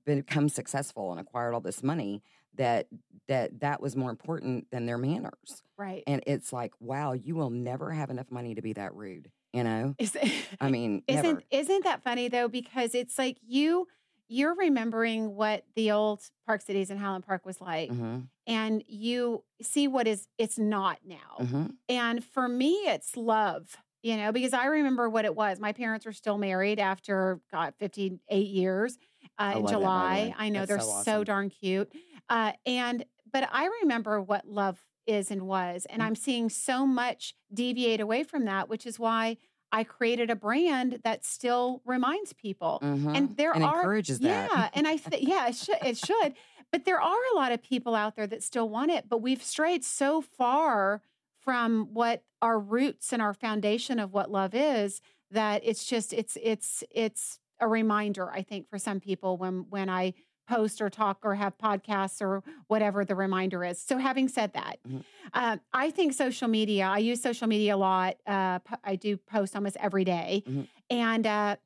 become 0.04 0.48
successful 0.48 1.10
and 1.10 1.20
acquired 1.20 1.54
all 1.54 1.60
this 1.60 1.82
money 1.82 2.22
that 2.54 2.86
that 3.28 3.60
that 3.60 3.80
was 3.80 3.96
more 3.96 4.10
important 4.10 4.70
than 4.70 4.84
their 4.84 4.98
manners 4.98 5.62
right. 5.78 6.02
and 6.06 6.22
it's 6.26 6.52
like 6.52 6.72
wow 6.80 7.12
you 7.12 7.34
will 7.34 7.48
never 7.48 7.90
have 7.90 8.10
enough 8.10 8.30
money 8.30 8.54
to 8.54 8.60
be 8.60 8.74
that 8.74 8.94
rude 8.94 9.30
you 9.54 9.64
know 9.64 9.94
Is- 9.98 10.16
i 10.60 10.68
mean 10.68 11.02
isn't 11.08 11.24
never. 11.24 11.42
isn't 11.50 11.84
that 11.84 12.02
funny 12.02 12.28
though? 12.28 12.48
Because 12.48 12.94
it's 12.94 13.16
like 13.18 13.38
you 13.46 13.88
you're 14.28 14.54
remembering 14.54 15.34
what 15.34 15.64
the 15.74 15.92
old 15.92 16.22
Park 16.46 16.62
Cities 16.62 16.90
in 16.90 16.98
Highland 16.98 17.24
Park 17.26 17.44
was 17.46 17.60
like, 17.60 17.90
Mhm, 17.90 18.28
and 18.46 18.82
you 18.86 19.44
see 19.60 19.88
what 19.88 20.06
is 20.06 20.26
it's 20.38 20.58
not 20.58 20.98
now. 21.04 21.36
mhm. 21.40 21.76
And 21.88 22.24
for 22.24 22.48
me, 22.48 22.72
it's 22.86 23.16
love, 23.16 23.76
you 24.02 24.16
know, 24.16 24.32
because 24.32 24.52
I 24.52 24.66
remember 24.66 25.08
what 25.08 25.24
it 25.24 25.34
was. 25.34 25.60
My 25.60 25.72
parents 25.72 26.06
are 26.06 26.12
still 26.12 26.38
married 26.38 26.78
after, 26.80 27.40
God, 27.50 27.74
58 27.78 28.48
years 28.48 28.98
uh, 29.38 29.54
in 29.56 29.64
that, 29.64 29.70
July. 29.70 30.34
I 30.36 30.48
know 30.48 30.60
That's 30.60 30.68
they're 30.68 30.80
so 30.80 31.02
so, 31.04 31.24
darn 31.24 31.50
cute. 31.50 31.92
Uh, 32.28 32.52
and, 32.66 33.04
but 33.30 33.48
I 33.52 33.66
remember 33.82 34.20
what 34.20 34.46
love 34.48 34.80
is 35.06 35.30
and 35.30 35.42
was. 35.46 35.86
And 35.90 36.00
Mm. 36.00 36.06
I'm 36.06 36.14
seeing 36.16 36.48
so 36.48 36.86
much 36.86 37.34
deviate 37.52 38.00
away 38.00 38.22
from 38.24 38.44
that, 38.46 38.68
which 38.68 38.86
is 38.86 38.98
why 38.98 39.36
I 39.72 39.84
created 39.84 40.30
a 40.30 40.36
brand 40.36 41.00
that 41.04 41.24
still 41.24 41.82
reminds 41.84 42.32
people. 42.34 42.78
Mhm. 42.82 43.16
And 43.16 43.36
there 43.36 43.52
and 43.52 43.64
are 43.64 43.76
encourages 43.78 44.20
that 44.20 44.50
yeah, 44.52 44.70
and 44.74 44.86
I 44.86 44.96
th- 44.96 45.22
yeah, 45.26 45.48
it 45.48 45.56
should 45.56 45.78
it 45.82 45.96
should. 45.96 46.34
But 46.70 46.84
there 46.84 47.00
are 47.00 47.18
a 47.32 47.36
lot 47.36 47.52
of 47.52 47.62
people 47.62 47.94
out 47.94 48.16
there 48.16 48.26
that 48.26 48.42
still 48.42 48.68
want 48.68 48.90
it, 48.90 49.08
but 49.08 49.18
we've 49.22 49.42
strayed 49.42 49.84
so 49.84 50.20
far 50.20 51.02
from 51.38 51.88
what 51.92 52.24
our 52.40 52.58
roots 52.58 53.12
and 53.12 53.20
our 53.22 53.34
foundation 53.34 53.98
of 53.98 54.12
what 54.12 54.30
love 54.30 54.54
is 54.54 55.00
that 55.30 55.62
it's 55.64 55.84
just 55.84 56.12
it's 56.12 56.36
it's 56.42 56.84
it's 56.90 57.40
a 57.60 57.68
reminder 57.68 58.30
I 58.30 58.42
think 58.42 58.68
for 58.68 58.78
some 58.78 59.00
people 59.00 59.36
when 59.36 59.66
when 59.70 59.88
I 59.88 60.14
post 60.54 60.80
or 60.82 60.90
talk 60.90 61.18
or 61.22 61.34
have 61.34 61.56
podcasts 61.58 62.20
or 62.20 62.42
whatever 62.68 63.04
the 63.04 63.14
reminder 63.14 63.64
is. 63.64 63.78
So 63.80 63.96
having 63.98 64.28
said 64.28 64.52
that, 64.52 64.76
Mhm. 64.86 65.02
uh, 65.32 65.56
I 65.72 65.90
think 65.90 66.12
social 66.12 66.48
media. 66.48 66.84
I 66.86 66.98
use 66.98 67.20
social 67.22 67.46
media 67.48 67.74
a 67.74 67.80
lot. 67.92 68.16
Uh, 68.26 68.58
I 68.84 68.96
do 68.96 69.16
post 69.16 69.56
almost 69.56 69.76
every 69.80 70.04
day. 70.04 70.42
Mhm. 70.46 70.66
and 70.90 71.26
uh, 71.26 71.56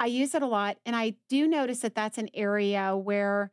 I 0.00 0.06
use 0.06 0.34
it 0.34 0.42
a 0.42 0.46
lot, 0.46 0.78
and 0.86 0.96
I 0.96 1.14
do 1.28 1.46
notice 1.46 1.80
that 1.80 1.94
that's 1.94 2.18
an 2.18 2.28
area 2.34 2.96
where 2.96 3.52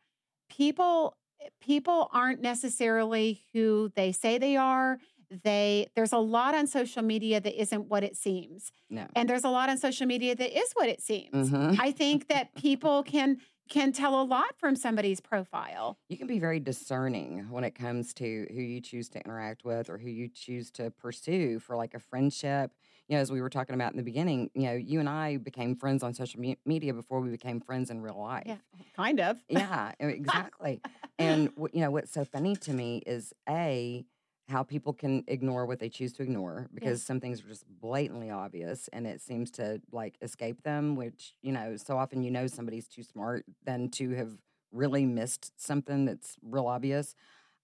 people 0.49 1.15
people 1.61 2.09
aren't 2.13 2.41
necessarily 2.41 3.43
who 3.53 3.91
they 3.95 4.11
say 4.11 4.37
they 4.37 4.55
are. 4.57 4.99
They 5.43 5.87
there's 5.95 6.11
a 6.13 6.17
lot 6.37 6.55
on 6.55 6.65
social 6.67 7.03
media 7.03 7.39
that 7.41 7.59
isn't 7.61 7.83
what 7.89 8.03
it 8.03 8.15
seems, 8.17 8.71
no 8.89 9.05
and 9.15 9.29
there's 9.29 9.43
a 9.43 9.49
lot 9.49 9.69
on 9.69 9.77
social 9.77 10.07
media 10.07 10.35
that 10.35 10.51
is 10.57 10.69
what 10.73 10.89
it 10.89 11.01
seems. 11.01 11.49
Mhm. 11.51 11.77
I 11.79 11.91
think 11.91 12.27
that 12.29 12.55
people 12.55 13.03
can 13.03 13.37
can 13.69 13.91
tell 13.91 14.19
a 14.21 14.23
lot 14.23 14.57
from 14.57 14.75
somebody's 14.75 15.19
profile. 15.21 15.97
you 16.09 16.17
can 16.17 16.27
be 16.27 16.39
very 16.39 16.59
discerning 16.59 17.45
when 17.51 17.63
it 17.63 17.75
comes 17.75 18.13
to 18.15 18.47
who 18.49 18.61
you 18.61 18.81
choose 18.81 19.09
to 19.09 19.19
interact 19.23 19.63
with 19.63 19.89
or 19.89 19.97
who 19.97 20.09
you 20.09 20.27
choose 20.27 20.71
to 20.71 20.89
pursue 20.91 21.59
for 21.59 21.75
like 21.75 21.93
a 21.93 21.99
friendship 21.99 22.71
you 23.07 23.15
know 23.15 23.21
as 23.21 23.31
we 23.31 23.41
were 23.41 23.49
talking 23.49 23.75
about 23.75 23.91
in 23.91 23.97
the 23.97 24.03
beginning 24.03 24.49
you 24.55 24.63
know 24.63 24.73
you 24.73 24.99
and 24.99 25.07
i 25.07 25.37
became 25.37 25.75
friends 25.75 26.01
on 26.03 26.13
social 26.13 26.39
me- 26.39 26.57
media 26.65 26.93
before 26.93 27.19
we 27.21 27.29
became 27.29 27.61
friends 27.61 27.89
in 27.91 28.01
real 28.01 28.19
life 28.19 28.43
Yeah, 28.45 28.57
kind 28.95 29.19
of. 29.19 29.37
yeah 29.49 29.91
exactly 29.99 30.81
and 31.19 31.49
you 31.73 31.81
know 31.81 31.91
what's 31.91 32.11
so 32.11 32.25
funny 32.25 32.55
to 32.57 32.73
me 32.73 33.03
is 33.05 33.33
a 33.47 34.05
how 34.49 34.63
people 34.63 34.93
can 34.93 35.23
ignore 35.27 35.65
what 35.65 35.79
they 35.79 35.89
choose 35.89 36.11
to 36.13 36.23
ignore 36.23 36.67
because 36.73 37.03
some 37.03 37.19
things 37.19 37.41
are 37.43 37.47
just 37.47 37.65
blatantly 37.79 38.29
obvious 38.31 38.89
and 38.91 39.05
it 39.07 39.21
seems 39.21 39.51
to 39.51 39.81
like 39.91 40.15
escape 40.21 40.63
them 40.63 40.95
which 40.95 41.35
you 41.41 41.51
know 41.51 41.77
so 41.77 41.97
often 41.97 42.23
you 42.23 42.31
know 42.31 42.47
somebody's 42.47 42.87
too 42.87 43.03
smart 43.03 43.45
than 43.65 43.89
to 43.89 44.11
have 44.11 44.31
really 44.71 45.05
missed 45.05 45.51
something 45.59 46.05
that's 46.05 46.37
real 46.43 46.67
obvious. 46.67 47.15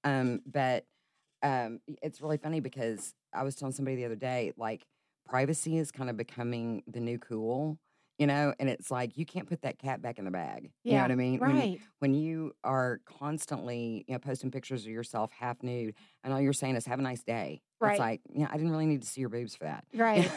Um 0.03 0.41
but 0.45 0.85
um 1.43 1.79
it's 2.01 2.21
really 2.21 2.37
funny 2.37 2.59
because 2.59 3.13
i 3.33 3.43
was 3.43 3.55
telling 3.55 3.73
somebody 3.73 3.97
the 3.97 4.05
other 4.05 4.15
day 4.15 4.53
like 4.57 4.85
privacy 5.25 5.77
is 5.77 5.91
kind 5.91 6.09
of 6.09 6.17
becoming 6.17 6.83
the 6.87 6.99
new 6.99 7.17
cool 7.19 7.77
you 8.17 8.27
know 8.27 8.53
and 8.59 8.69
it's 8.69 8.89
like 8.89 9.17
you 9.17 9.25
can't 9.25 9.47
put 9.47 9.61
that 9.63 9.77
cat 9.77 10.01
back 10.01 10.17
in 10.19 10.25
the 10.25 10.31
bag 10.31 10.71
you 10.83 10.91
know 10.91 10.97
Yeah, 10.97 11.01
what 11.03 11.11
i 11.11 11.15
mean 11.15 11.39
When 11.39 11.49
you- 11.51 11.55
Right. 11.61 11.79
when 11.99 12.13
you 12.13 12.53
are 12.63 12.99
constantly, 13.05 14.05
you 14.07 14.13
know, 14.13 14.19
posting 14.19 14.51
pictures 14.51 14.83
of 14.85 14.91
yourself 14.91 15.31
half 15.31 15.63
nude, 15.63 15.95
and 16.23 16.31
all 16.33 16.39
you're 16.39 16.53
saying 16.53 16.75
is 16.75 16.85
"Have 16.85 16.99
a 16.99 17.01
nice 17.01 17.23
day," 17.23 17.61
Right. 17.79 17.91
it's 17.91 17.99
like, 17.99 18.21
yeah, 18.33 18.47
I 18.51 18.57
didn't 18.57 18.71
really 18.71 18.85
need 18.85 19.01
to 19.01 19.07
see 19.07 19.21
your 19.21 19.29
boobs 19.29 19.55
for 19.55 19.63
that. 19.63 19.85
Right. 19.95 20.29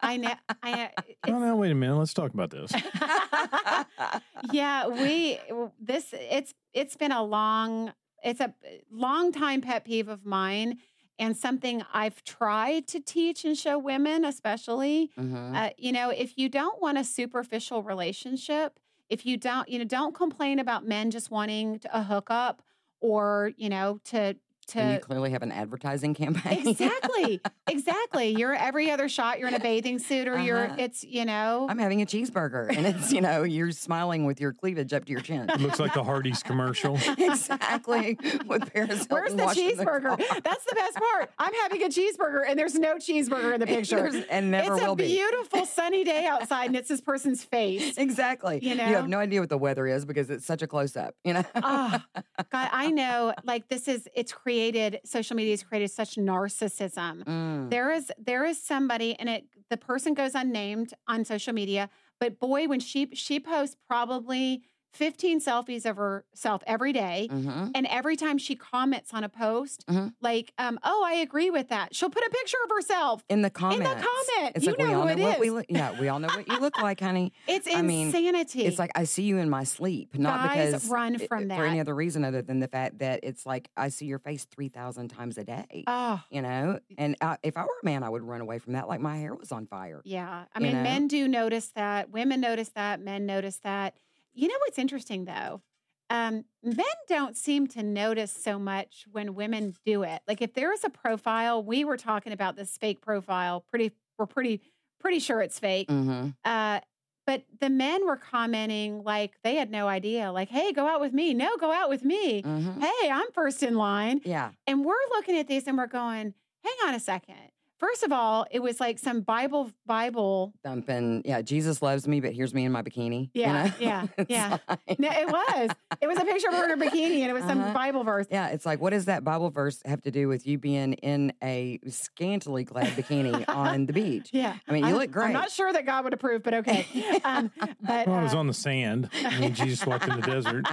I 0.00 0.16
know. 0.16 0.34
I 0.62 0.74
know. 0.74 0.88
No, 1.28 1.38
no, 1.38 1.56
wait 1.62 1.70
a 1.70 1.74
minute. 1.74 1.96
Let's 1.96 2.12
talk 2.14 2.34
about 2.34 2.50
this. 2.50 2.72
yeah, 4.52 4.88
we 4.88 5.38
this 5.80 6.06
it's 6.12 6.54
it's 6.72 6.96
been 6.96 7.12
a 7.12 7.22
long 7.22 7.92
it's 8.24 8.40
a 8.40 8.52
long 8.90 9.32
time 9.32 9.60
pet 9.60 9.84
peeve 9.84 10.08
of 10.08 10.24
mine 10.24 10.78
and 11.18 11.36
something 11.36 11.82
I've 11.92 12.22
tried 12.24 12.86
to 12.88 13.00
teach 13.00 13.44
and 13.44 13.56
show 13.56 13.78
women 13.78 14.24
especially 14.24 15.10
Mhm. 15.18 15.56
uh, 15.56 15.70
you 15.78 15.92
know 15.92 16.10
if 16.10 16.36
you 16.38 16.48
don't 16.48 16.80
want 16.80 16.98
a 16.98 17.04
superficial 17.04 17.82
relationship 17.82 18.78
if 19.08 19.24
you 19.26 19.36
don't 19.36 19.68
you 19.68 19.78
know 19.78 19.84
don't 19.84 20.14
complain 20.14 20.58
about 20.58 20.86
men 20.86 21.10
just 21.10 21.30
wanting 21.30 21.78
to, 21.80 21.96
a 21.98 22.02
hookup 22.02 22.62
or 23.00 23.52
you 23.56 23.68
know 23.68 24.00
to 24.04 24.36
and 24.74 24.94
you 24.94 24.98
clearly 25.00 25.30
have 25.30 25.42
an 25.42 25.52
advertising 25.52 26.14
campaign. 26.14 26.66
exactly 26.68 27.40
exactly 27.68 28.28
you're 28.36 28.54
every 28.54 28.90
other 28.90 29.08
shot 29.08 29.38
you're 29.38 29.48
in 29.48 29.54
a 29.54 29.60
bathing 29.60 29.98
suit 29.98 30.26
or 30.28 30.38
you're 30.38 30.64
Uh-huh. 30.66 30.76
it's 30.78 31.04
you 31.04 31.24
know 31.24 31.66
I'm 31.68 31.78
having 31.78 32.02
a 32.02 32.06
cheeseburger, 32.06 32.74
and 32.76 32.86
it's 32.86 33.12
you 33.12 33.20
know 33.20 33.42
you're 33.42 33.70
smiling 33.72 34.24
with 34.24 34.40
your 34.40 34.52
cleavage 34.52 34.92
up 34.92 35.04
to 35.04 35.12
your 35.12 35.20
chin. 35.20 35.48
It 35.50 35.60
looks 35.60 35.78
like 35.78 35.94
the 35.94 36.02
Hardee's 36.02 36.42
commercial. 36.42 36.96
exactly. 37.18 38.18
With 38.46 38.72
Paris 38.72 39.06
Where's 39.08 39.32
Hilton 39.32 39.36
the 39.36 39.44
cheeseburger? 39.44 40.02
car. 40.02 40.40
That's 40.44 40.64
the 40.64 40.74
best 40.74 40.96
part. 40.96 41.30
I'm 41.38 41.52
having 41.62 41.82
a 41.82 41.88
cheeseburger 41.88 42.42
and 42.48 42.58
there's 42.58 42.74
no 42.74 42.96
cheeseburger 42.96 43.54
in 43.54 43.60
the 43.60 43.66
picture. 43.66 44.10
And 44.30 44.50
never 44.50 44.74
will 44.74 44.76
be. 44.76 44.80
it's 44.80 44.86
will 44.86 44.92
a 44.92 44.96
be. 44.96 45.06
beautiful 45.08 45.66
sunny 45.66 46.04
day 46.04 46.26
outside 46.26 46.66
and 46.66 46.76
it's 46.76 46.88
this 46.88 47.00
person's 47.00 47.44
face. 47.44 47.96
Exactly. 47.98 48.58
You 48.62 48.74
know, 48.74 48.88
you 48.88 48.94
have 48.94 49.08
no 49.08 49.18
idea 49.18 49.40
what 49.40 49.48
the 49.48 49.58
weather 49.58 49.86
is 49.86 50.04
because 50.04 50.30
it's 50.30 50.44
such 50.46 50.62
a 50.62 50.66
close 50.66 50.96
up. 50.96 51.14
You 51.24 51.34
know. 51.34 51.44
Ah, 51.56 52.04
God, 52.50 52.68
I 52.72 52.90
know 52.90 53.34
like 53.44 53.68
this 53.68 53.88
is 53.88 54.08
it's 54.14 54.32
created 54.56 55.00
social 55.04 55.36
media 55.36 55.52
has 55.52 55.62
created 55.62 55.90
such 55.90 56.14
narcissism. 56.14 57.24
Mm. 57.24 57.70
There 57.70 57.92
is 57.92 58.10
there 58.18 58.44
is 58.44 58.62
somebody 58.62 59.14
and 59.18 59.28
it 59.28 59.44
the 59.68 59.76
person 59.76 60.14
goes 60.14 60.34
unnamed 60.34 60.94
on 61.06 61.24
social 61.24 61.52
media, 61.52 61.90
but 62.20 62.38
boy, 62.38 62.66
when 62.66 62.80
she 62.80 63.10
she 63.12 63.38
posts 63.38 63.76
probably 63.86 64.62
15 64.96 65.40
selfies 65.40 65.84
of 65.88 65.96
herself 65.96 66.62
every 66.66 66.92
day, 66.92 67.28
Mhm. 67.30 67.70
And 67.74 67.86
every 67.86 68.16
time 68.16 68.38
she 68.38 68.56
comments 68.56 69.12
on 69.12 69.22
a 69.24 69.28
post, 69.28 69.84
Mhm. 69.86 70.14
like, 70.20 70.52
um, 70.58 70.78
oh, 70.82 71.04
I 71.06 71.14
agree 71.14 71.50
with 71.50 71.68
that, 71.68 71.94
she'll 71.94 72.10
put 72.10 72.24
a 72.26 72.30
picture 72.30 72.56
of 72.64 72.70
herself. 72.70 73.22
In 73.28 73.42
the 73.42 73.50
comments. 73.50 73.86
comment. 73.86 74.52
It's 74.56 74.64
You 74.64 74.72
like 74.72 74.78
we 74.78 74.84
know 74.84 75.00
all 75.02 75.08
who 75.08 75.14
know 75.16 75.22
it 75.22 75.30
what 75.30 75.40
we 75.40 75.46
is. 75.48 75.52
look. 75.52 75.66
Yeah, 75.76 76.00
we 76.00 76.08
all 76.08 76.18
know 76.18 76.28
what 76.28 76.48
you 76.48 76.58
look 76.58 76.80
like, 76.80 77.00
honey. 77.00 77.32
It's 77.46 77.68
I 77.72 77.82
mean, 77.82 78.06
insanity. 78.08 78.64
It's 78.64 78.78
like 78.78 78.90
I 78.94 79.04
see 79.04 79.24
you 79.24 79.38
in 79.38 79.50
my 79.50 79.64
sleep, 79.64 80.16
not 80.18 80.48
Guys, 80.50 80.66
because 80.72 80.88
run 80.88 81.18
from 81.18 81.48
for 81.48 81.64
any 81.66 81.80
other 81.80 81.94
reason 81.94 82.24
other 82.24 82.40
than 82.42 82.60
the 82.60 82.68
fact 82.68 82.98
that 83.00 83.20
it's 83.22 83.44
like 83.44 83.68
I 83.76 83.88
see 83.90 84.06
your 84.06 84.18
face 84.18 84.44
three 84.46 84.68
thousand 84.68 85.08
times 85.08 85.36
a 85.38 85.44
day. 85.44 85.84
oh, 85.86 86.22
you 86.30 86.40
know, 86.42 86.78
and 86.96 87.16
I, 87.20 87.36
if 87.42 87.56
I 87.56 87.62
were 87.62 87.68
a 87.82 87.84
man, 87.84 88.02
I 88.02 88.08
would 88.08 88.22
run 88.22 88.40
away 88.40 88.58
from 88.58 88.72
that 88.74 88.88
like 88.88 89.00
my 89.00 89.16
hair 89.18 89.34
was 89.34 89.52
on 89.52 89.66
fire. 89.66 90.00
yeah. 90.04 90.44
I 90.54 90.58
You 90.58 90.66
mean, 90.66 90.76
know? 90.76 90.82
men 90.82 91.08
do 91.08 91.28
notice 91.28 91.68
that. 91.72 92.10
Women 92.10 92.40
notice 92.40 92.70
that. 92.70 93.00
Men 93.00 93.26
notice 93.26 93.58
that. 93.58 93.94
You 94.36 94.48
know 94.48 94.54
what's 94.60 94.78
interesting 94.78 95.24
though? 95.24 95.62
Um, 96.08 96.44
men 96.62 96.84
don't 97.08 97.36
seem 97.36 97.66
to 97.68 97.82
notice 97.82 98.30
so 98.32 98.58
much 98.60 99.06
when 99.10 99.34
women 99.34 99.74
do 99.84 100.04
it. 100.04 100.22
Like 100.28 100.40
if 100.40 100.54
there 100.54 100.72
is 100.72 100.84
a 100.84 100.90
profile, 100.90 101.62
we 101.64 101.84
were 101.84 101.96
talking 101.96 102.32
about 102.32 102.54
this 102.54 102.76
fake 102.76 103.00
profile. 103.00 103.64
Pretty, 103.68 103.90
we're 104.18 104.26
pretty, 104.26 104.60
pretty 105.00 105.18
sure 105.18 105.40
it's 105.40 105.58
fake. 105.58 105.88
Mm-hmm. 105.88 106.28
uh, 106.44 106.80
but 107.26 107.42
the 107.60 107.68
men 107.70 108.06
were 108.06 108.16
commenting 108.16 109.02
like 109.02 109.32
they 109.42 109.56
had 109.56 109.68
no 109.68 109.88
idea, 109.88 110.30
like, 110.30 110.48
hey, 110.48 110.72
go 110.72 110.86
out 110.86 111.00
with 111.00 111.12
me. 111.12 111.34
No, 111.34 111.56
go 111.56 111.72
out 111.72 111.88
with 111.88 112.04
me. 112.04 112.42
Mhm. 112.42 112.80
Hey, 112.80 113.10
I'm 113.10 113.32
first 113.32 113.64
in 113.64 113.74
line. 113.74 114.20
Yeah. 114.24 114.50
And 114.68 114.84
we're 114.84 114.94
looking 115.10 115.36
at 115.36 115.48
these 115.48 115.66
and 115.66 115.76
we're 115.76 115.88
going, 115.88 116.34
hang 116.62 116.88
on 116.88 116.94
a 116.94 117.00
second. 117.00 117.34
First 117.78 118.02
of 118.04 118.12
all, 118.12 118.46
it 118.50 118.60
was 118.60 118.80
like 118.80 118.98
some 118.98 119.20
Bible, 119.20 119.70
Bible. 119.84 120.54
Dumping. 120.64 121.22
Yeah. 121.26 121.42
Jesus 121.42 121.82
loves 121.82 122.08
me, 122.08 122.20
but 122.20 122.32
here's 122.32 122.54
me 122.54 122.64
in 122.64 122.72
my 122.72 122.82
bikini. 122.82 123.30
you 123.34 123.42
Yeah, 123.42 123.64
know? 123.66 123.72
yeah, 123.78 124.06
yeah. 124.28 124.58
like- 124.68 124.98
No, 124.98 125.10
it 125.10 125.26
was. 125.28 125.70
It 126.00 126.06
was 126.06 126.18
a 126.18 126.24
picture 126.24 126.48
of 126.48 126.54
her 126.54 126.64
in 126.64 126.70
her 126.78 126.86
bikini 126.86 127.20
and 127.20 127.30
it 127.30 127.34
was 127.34 127.44
some 127.44 127.60
Uh-huh. 127.60 127.72
Bible 127.74 128.02
verse. 128.04 128.26
Yeah, 128.30 128.48
it's 128.48 128.64
like, 128.64 128.80
what 128.80 128.90
does 128.90 129.04
that 129.06 129.24
Bible 129.24 129.50
verse 129.50 129.80
have 129.84 130.00
to 130.02 130.10
do 130.10 130.26
with 130.28 130.46
you 130.46 130.56
being 130.58 130.94
in 130.94 131.32
a 131.42 131.78
scantily 131.88 132.64
clad 132.64 132.88
bikini 132.88 133.44
on 133.48 133.86
the 133.86 133.92
beach? 133.92 134.30
Yeah. 134.32 134.54
I 134.66 134.72
mean, 134.72 134.82
you 134.84 134.88
I'm- 134.90 134.96
look 134.98 135.10
great. 135.10 135.26
I'm 135.26 135.32
not 135.34 135.50
sure 135.50 135.70
that 135.72 135.84
God 135.84 136.04
would 136.04 136.14
approve, 136.14 136.42
but 136.42 136.54
okay. 136.54 136.86
Um, 137.24 137.50
but 137.80 138.06
Well, 138.06 138.16
I 138.16 138.22
was 138.22 138.34
uh, 138.34 138.38
on 138.38 138.46
the 138.46 138.54
sand 138.54 139.10
when 139.38 139.52
Jesus 139.54 139.84
walked 139.86 140.06
in 140.08 140.20
the 140.20 140.26
desert. 140.26 140.64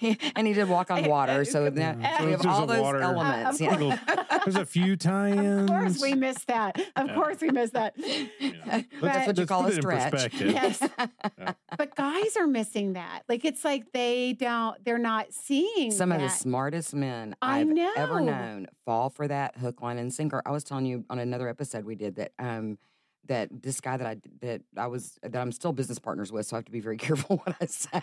and 0.36 0.46
he 0.46 0.52
did 0.52 0.68
walk 0.68 0.90
on 0.90 1.04
water, 1.08 1.44
so 1.44 1.68
now 1.68 1.92
so 2.18 2.24
we 2.24 2.30
have 2.32 2.46
all 2.46 2.64
a 2.64 2.66
those 2.66 2.80
water- 2.80 3.00
elements. 3.00 3.60
Uh, 3.60 3.64
yeah. 3.80 4.38
There's 4.44 4.56
a 4.56 4.66
few 4.66 4.96
tie-ins. 4.96 5.62
of 5.62 5.66
course 5.68 6.00
we 6.02 6.14
missed 6.14 6.41
that. 6.46 6.78
Of 6.96 7.06
Yeah. 7.08 7.14
course 7.14 7.40
we 7.40 7.50
missed 7.50 7.72
that. 7.74 7.94
Yeah. 8.40 8.82
That's 9.00 9.26
what 9.26 9.38
you 9.38 9.46
call 9.46 9.66
a 9.66 9.72
stretch. 9.72 10.10
perspective. 10.12 10.50
Yes. 10.52 10.82
But 11.78 11.94
guys 11.96 12.36
are 12.36 12.46
missing 12.46 12.92
that. 12.94 13.22
Like 13.28 13.44
it's 13.44 13.64
like 13.64 13.92
they 13.92 14.34
don't. 14.34 14.82
They're 14.84 14.98
not 14.98 15.32
seeing 15.32 15.90
Some 15.90 16.12
of 16.12 16.20
the 16.20 16.28
smartest 16.28 16.94
men 16.94 17.34
I 17.42 17.60
I've 17.60 17.78
ever 17.96 18.20
known 18.20 18.66
fall 18.84 19.10
for 19.10 19.26
that 19.28 19.56
hook, 19.56 19.80
line, 19.82 19.98
and 19.98 20.12
sinker. 20.12 20.42
I 20.46 20.50
was 20.50 20.64
telling 20.64 20.86
you 20.86 21.04
on 21.10 21.18
another 21.18 21.48
episode 21.48 21.84
we 21.84 21.94
did 21.94 22.16
that 22.16 22.32
um 22.38 22.78
that 23.26 23.48
this 23.62 23.80
guy 23.80 23.96
that 23.96 24.06
I 24.06 24.16
that 24.40 24.62
I 24.76 24.86
was 24.88 25.18
that 25.22 25.40
I'm 25.40 25.52
still 25.52 25.72
business 25.72 25.98
partners 25.98 26.30
with, 26.32 26.46
so 26.46 26.56
I 26.56 26.58
have 26.58 26.64
to 26.66 26.72
be 26.72 26.80
very 26.80 26.96
careful 27.08 27.38
what 27.38 27.56
I 27.60 27.66
say. 27.66 28.02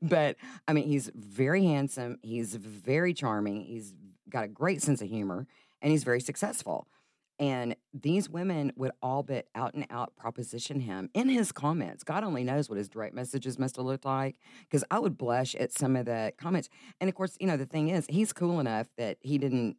but 0.00 0.36
I 0.66 0.72
mean, 0.72 0.84
he's 0.88 1.10
very 1.14 1.64
handsome. 1.64 2.18
He's 2.22 2.54
very 2.56 3.14
charming. 3.14 3.62
He's 3.62 3.92
got 4.28 4.44
a 4.44 4.48
great 4.48 4.80
sense 4.82 5.02
of 5.02 5.08
humor, 5.08 5.46
and 5.82 5.90
he's 5.90 6.04
very 6.04 6.20
successful. 6.20 6.86
And 7.42 7.74
these 7.92 8.30
women 8.30 8.72
would 8.76 8.92
all 9.02 9.24
but 9.24 9.46
out 9.56 9.74
and 9.74 9.84
out 9.90 10.14
proposition 10.14 10.78
him 10.78 11.10
in 11.12 11.28
his 11.28 11.50
comments. 11.50 12.04
God 12.04 12.22
only 12.22 12.44
knows 12.44 12.68
what 12.68 12.78
his 12.78 12.88
direct 12.88 13.16
messages 13.16 13.58
must 13.58 13.74
have 13.74 13.84
looked 13.84 14.04
like 14.04 14.36
because 14.60 14.84
I 14.92 15.00
would 15.00 15.18
blush 15.18 15.56
at 15.56 15.72
some 15.72 15.96
of 15.96 16.06
the 16.06 16.32
comments. 16.38 16.68
And 17.00 17.10
of 17.10 17.16
course, 17.16 17.36
you 17.40 17.48
know, 17.48 17.56
the 17.56 17.66
thing 17.66 17.88
is, 17.88 18.06
he's 18.08 18.32
cool 18.32 18.60
enough 18.60 18.86
that 18.96 19.18
he 19.22 19.38
didn't. 19.38 19.76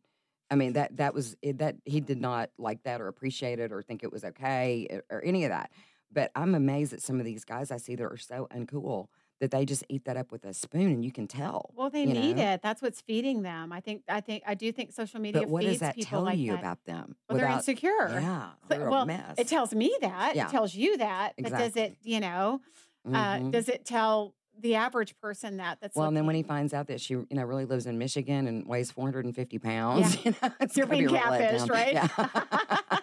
I 0.52 0.56
mean, 0.56 0.74
that 0.74 0.98
that 0.98 1.14
was 1.14 1.38
that 1.42 1.78
he 1.86 2.02
did 2.02 2.20
not 2.20 2.50
like 2.58 2.84
that 2.84 3.00
or 3.00 3.08
appreciate 3.08 3.60
it 3.60 3.72
or 3.72 3.82
think 3.82 4.04
it 4.04 4.12
was 4.12 4.26
okay 4.26 4.86
or, 4.90 5.04
or 5.10 5.24
any 5.24 5.46
of 5.46 5.50
that. 5.50 5.72
But 6.12 6.32
I'm 6.36 6.56
amazed 6.56 6.92
at 6.92 7.02
some 7.02 7.18
of 7.18 7.26
these 7.26 7.46
guys 7.46 7.72
I 7.72 7.78
see 7.78 7.96
that 7.96 8.04
are 8.04 8.18
so 8.18 8.50
uncool 8.54 9.08
that 9.44 9.52
they 9.52 9.66
just 9.66 9.84
eat 9.90 10.06
that 10.06 10.16
up 10.16 10.32
with 10.32 10.46
a 10.46 10.54
spoon, 10.54 10.88
and 10.88 11.04
you 11.04 11.12
can 11.12 11.28
tell. 11.28 11.72
Well, 11.76 11.90
they 11.90 12.06
need 12.06 12.38
know? 12.38 12.54
it. 12.54 12.62
That's 12.62 12.82
what's 12.82 13.02
feeding 13.02 13.42
them. 13.42 13.74
I 13.74 13.82
think. 13.82 14.04
I 14.08 14.22
think. 14.22 14.44
I 14.48 14.54
do 14.56 14.72
think 14.72 14.94
social 14.94 15.20
media 15.20 15.42
But 15.42 15.50
what 15.50 15.64
feeds 15.64 15.74
does 15.74 15.80
that 15.82 15.96
people 15.96 16.10
tell 16.10 16.22
like 16.22 16.38
you 16.40 16.52
that. 16.52 16.60
about 16.60 16.86
them? 16.86 17.16
Well, 17.30 17.38
they're 17.38 17.50
insecure. 17.50 18.08
Yeah, 18.10 18.52
they're 18.70 18.90
well, 18.90 19.04
a 19.04 19.06
mess. 19.06 19.36
It 19.38 19.48
tells 19.50 19.74
me 19.76 19.94
that. 20.00 20.36
Yeah. 20.36 20.48
It 20.48 20.52
tells 20.52 20.74
you 20.74 20.98
that. 20.98 21.34
But 21.38 21.52
does 21.52 21.76
it? 21.76 21.98
You 22.04 22.22
know? 22.22 22.62
Uh, 23.06 23.12
Mhm. 23.12 23.52
does 23.52 23.68
it 23.68 23.84
tell 23.84 24.34
the 24.58 24.76
average 24.76 25.20
person 25.20 25.58
that? 25.58 25.80
That's 25.82 25.94
Well, 25.96 26.08
and 26.08 26.16
then 26.16 26.26
when 26.26 26.36
he 26.36 26.44
finds 26.44 26.74
out 26.74 26.88
that 26.88 27.02
she, 27.02 27.16
you 27.16 27.28
know, 27.32 27.44
really 27.44 27.66
lives 27.66 27.86
in 27.86 27.98
Michigan 27.98 28.48
and 28.48 28.66
weighs 28.66 28.92
450 28.92 29.60
pounds, 29.60 30.16
you 30.26 30.34
know, 30.42 30.52
it's 30.62 30.78
You're 30.78 30.86
being 30.88 31.10
catfished, 31.10 31.68
letdown. 31.68 31.94
Yeah. 31.94 33.00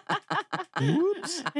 Whoops. 0.87 1.43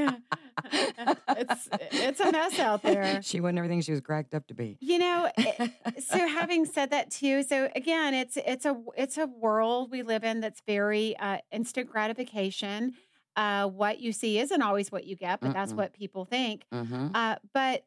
it's 1.36 1.70
it's 1.80 2.20
a 2.20 2.28
mess 2.32 2.60
out 2.60 2.84
there. 2.84 3.22
she 3.24 3.40
wasn't 3.40 3.60
everything 3.60 3.82
she 3.82 3.92
was 3.92 4.02
cracked 4.02 4.34
up 4.34 4.48
to 4.48 4.54
be. 4.54 4.78
You 4.80 5.00
know, 5.00 5.30
it- 5.44 5.62
so 6.00 6.28
having 6.28 6.66
said 6.66 6.92
that 6.92 7.12
too, 7.12 7.44
so 7.44 7.70
again, 7.76 8.14
it's 8.14 8.38
it's 8.38 8.66
a 8.66 8.76
it's 8.98 9.18
a 9.18 9.28
world 9.28 9.92
we 9.92 10.04
live 10.04 10.24
in 10.24 10.40
that's 10.42 10.62
very 10.66 11.16
uh, 11.18 11.38
instant 11.52 11.90
gratification. 11.90 12.94
Uh, 13.36 13.68
what 13.68 14.00
you 14.00 14.12
see 14.12 14.40
isn't 14.40 14.62
always 14.62 14.92
what 14.92 15.06
you 15.06 15.16
get, 15.16 15.42
but 15.42 15.54
that's 15.54 15.72
Mm-mm. 15.72 15.78
what 15.78 15.94
people 15.94 16.26
think. 16.26 16.66
hmm 16.72 17.08
Uh, 17.14 17.36
but 17.54 17.84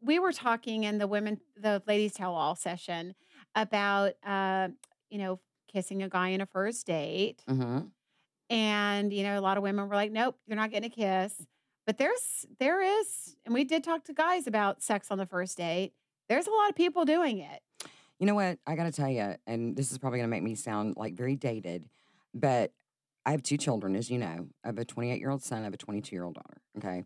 we 0.00 0.18
were 0.18 0.32
talking 0.32 0.84
in 0.84 0.98
the 0.98 1.06
women, 1.06 1.38
the 1.56 1.82
ladies 1.86 2.12
tell 2.12 2.34
all 2.34 2.54
session 2.54 3.14
about, 3.54 4.12
uh, 4.24 4.68
you 5.10 5.18
know, 5.18 5.40
kissing 5.72 6.02
a 6.02 6.08
guy 6.08 6.28
in 6.28 6.40
a 6.40 6.46
first 6.46 6.86
date. 6.86 7.42
hmm 7.48 7.90
And, 8.50 9.12
you 9.12 9.22
know, 9.22 9.38
a 9.38 9.40
lot 9.40 9.56
of 9.56 9.62
women 9.62 9.88
were 9.88 9.94
like, 9.94 10.12
nope, 10.12 10.36
you're 10.46 10.56
not 10.56 10.70
getting 10.70 10.90
a 10.90 10.94
kiss. 10.94 11.46
But 11.86 11.98
there's, 11.98 12.46
there 12.58 12.80
is, 12.80 13.36
and 13.44 13.54
we 13.54 13.64
did 13.64 13.84
talk 13.84 14.04
to 14.04 14.14
guys 14.14 14.46
about 14.46 14.82
sex 14.82 15.08
on 15.10 15.18
the 15.18 15.26
first 15.26 15.56
date. 15.56 15.92
There's 16.28 16.46
a 16.46 16.50
lot 16.50 16.70
of 16.70 16.76
people 16.76 17.04
doing 17.04 17.38
it. 17.38 17.60
You 18.18 18.26
know 18.26 18.34
what? 18.34 18.58
I 18.66 18.74
got 18.74 18.84
to 18.84 18.92
tell 18.92 19.10
you, 19.10 19.34
and 19.46 19.76
this 19.76 19.92
is 19.92 19.98
probably 19.98 20.18
going 20.18 20.28
to 20.28 20.30
make 20.30 20.42
me 20.42 20.54
sound 20.54 20.96
like 20.96 21.14
very 21.14 21.36
dated, 21.36 21.84
but 22.32 22.72
I 23.26 23.32
have 23.32 23.42
two 23.42 23.56
children, 23.56 23.96
as 23.96 24.10
you 24.10 24.18
know. 24.18 24.46
I 24.62 24.68
have 24.68 24.78
a 24.78 24.84
28 24.84 25.18
year 25.18 25.30
old 25.30 25.42
son, 25.42 25.60
I 25.60 25.64
have 25.64 25.74
a 25.74 25.78
22 25.78 26.14
year 26.14 26.24
old 26.24 26.34
daughter. 26.34 26.60
Okay. 26.78 27.04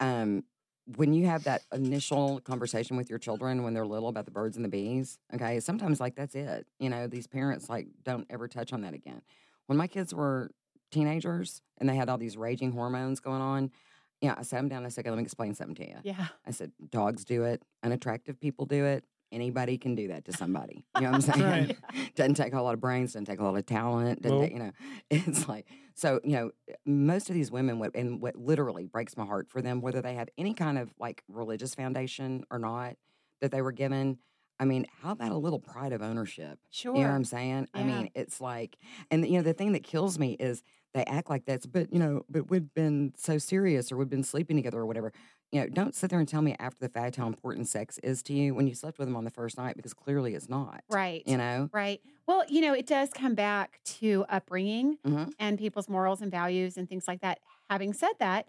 Um, 0.00 0.44
when 0.96 1.12
you 1.12 1.26
have 1.26 1.44
that 1.44 1.62
initial 1.72 2.40
conversation 2.40 2.96
with 2.96 3.10
your 3.10 3.18
children 3.18 3.64
when 3.64 3.74
they're 3.74 3.86
little 3.86 4.08
about 4.08 4.24
the 4.24 4.30
birds 4.30 4.56
and 4.56 4.64
the 4.64 4.68
bees, 4.68 5.18
okay, 5.34 5.58
sometimes 5.58 5.98
like 5.98 6.14
that's 6.14 6.36
it. 6.36 6.66
You 6.78 6.90
know, 6.90 7.08
these 7.08 7.26
parents 7.26 7.68
like 7.68 7.88
don't 8.04 8.26
ever 8.30 8.46
touch 8.46 8.72
on 8.72 8.82
that 8.82 8.94
again. 8.94 9.22
When 9.66 9.76
my 9.78 9.86
kids 9.86 10.14
were 10.14 10.50
teenagers 10.90 11.60
and 11.78 11.88
they 11.88 11.96
had 11.96 12.08
all 12.08 12.18
these 12.18 12.36
raging 12.36 12.72
hormones 12.72 13.20
going 13.20 13.42
on, 13.42 13.70
yeah, 14.20 14.34
I 14.36 14.42
sat 14.42 14.58
them 14.58 14.68
down 14.68 14.78
and 14.78 14.86
I 14.86 14.90
said, 14.90 15.02
okay, 15.02 15.10
let 15.10 15.18
me 15.18 15.24
explain 15.24 15.54
something 15.54 15.74
to 15.76 15.88
you. 15.88 15.96
Yeah. 16.02 16.26
I 16.46 16.50
said, 16.50 16.72
dogs 16.90 17.24
do 17.24 17.44
it, 17.44 17.62
unattractive 17.82 18.40
people 18.40 18.66
do 18.66 18.84
it. 18.84 19.04
Anybody 19.32 19.76
can 19.76 19.96
do 19.96 20.08
that 20.08 20.24
to 20.26 20.32
somebody. 20.32 20.86
You 20.94 21.02
know 21.02 21.10
what 21.10 21.14
I'm 21.16 21.20
saying? 21.34 21.42
Right. 21.42 21.76
doesn't 22.14 22.34
take 22.34 22.54
a 22.54 22.62
lot 22.62 22.74
of 22.74 22.80
brains, 22.80 23.12
doesn't 23.12 23.26
take 23.26 23.40
a 23.40 23.44
lot 23.44 23.56
of 23.56 23.66
talent. 23.66 24.22
Take, 24.22 24.52
you 24.52 24.58
know, 24.58 24.72
it's 25.10 25.48
like 25.48 25.66
so. 25.94 26.20
You 26.22 26.32
know, 26.32 26.50
most 26.86 27.28
of 27.28 27.34
these 27.34 27.50
women, 27.50 27.80
what 27.80 27.90
and 27.96 28.22
what 28.22 28.36
literally 28.36 28.86
breaks 28.86 29.16
my 29.16 29.26
heart 29.26 29.48
for 29.50 29.60
them, 29.60 29.80
whether 29.80 30.00
they 30.00 30.14
have 30.14 30.28
any 30.38 30.54
kind 30.54 30.78
of 30.78 30.94
like 31.00 31.24
religious 31.28 31.74
foundation 31.74 32.44
or 32.52 32.60
not, 32.60 32.94
that 33.40 33.50
they 33.50 33.62
were 33.62 33.72
given. 33.72 34.18
I 34.58 34.64
mean, 34.64 34.86
how 35.02 35.12
about 35.12 35.32
a 35.32 35.36
little 35.36 35.58
pride 35.60 35.92
of 35.92 36.02
ownership? 36.02 36.58
Sure. 36.70 36.96
You 36.96 37.02
know 37.02 37.08
what 37.08 37.14
I'm 37.14 37.24
saying? 37.24 37.68
I 37.74 37.82
mean, 37.84 38.10
it's 38.14 38.40
like, 38.40 38.78
and 39.10 39.26
you 39.26 39.34
know, 39.34 39.42
the 39.42 39.52
thing 39.52 39.72
that 39.72 39.82
kills 39.82 40.18
me 40.18 40.32
is 40.40 40.62
they 40.94 41.04
act 41.04 41.28
like 41.28 41.44
that's, 41.44 41.66
but 41.66 41.92
you 41.92 41.98
know, 41.98 42.24
but 42.30 42.48
we've 42.50 42.72
been 42.72 43.12
so 43.16 43.36
serious 43.38 43.92
or 43.92 43.96
we've 43.98 44.08
been 44.08 44.24
sleeping 44.24 44.56
together 44.56 44.78
or 44.78 44.86
whatever. 44.86 45.12
You 45.52 45.60
know, 45.60 45.68
don't 45.68 45.94
sit 45.94 46.10
there 46.10 46.18
and 46.18 46.26
tell 46.28 46.42
me 46.42 46.56
after 46.58 46.80
the 46.80 46.88
fact 46.88 47.16
how 47.16 47.26
important 47.26 47.68
sex 47.68 47.98
is 47.98 48.22
to 48.24 48.32
you 48.32 48.54
when 48.54 48.66
you 48.66 48.74
slept 48.74 48.98
with 48.98 49.06
them 49.06 49.16
on 49.16 49.24
the 49.24 49.30
first 49.30 49.58
night 49.58 49.76
because 49.76 49.94
clearly 49.94 50.34
it's 50.34 50.48
not. 50.48 50.82
right. 50.90 51.22
You 51.26 51.36
know? 51.36 51.68
Right. 51.72 52.00
Well, 52.26 52.44
you 52.48 52.60
know, 52.62 52.72
it 52.72 52.86
does 52.86 53.10
come 53.10 53.34
back 53.34 53.80
to 53.84 54.24
upbringing 54.28 54.98
Mhm. 55.04 55.32
and 55.38 55.58
people's 55.58 55.88
morals 55.88 56.20
and 56.22 56.30
values 56.30 56.76
and 56.76 56.88
things 56.88 57.06
like 57.06 57.20
that. 57.20 57.40
Having 57.70 57.92
said 57.92 58.12
that, 58.18 58.48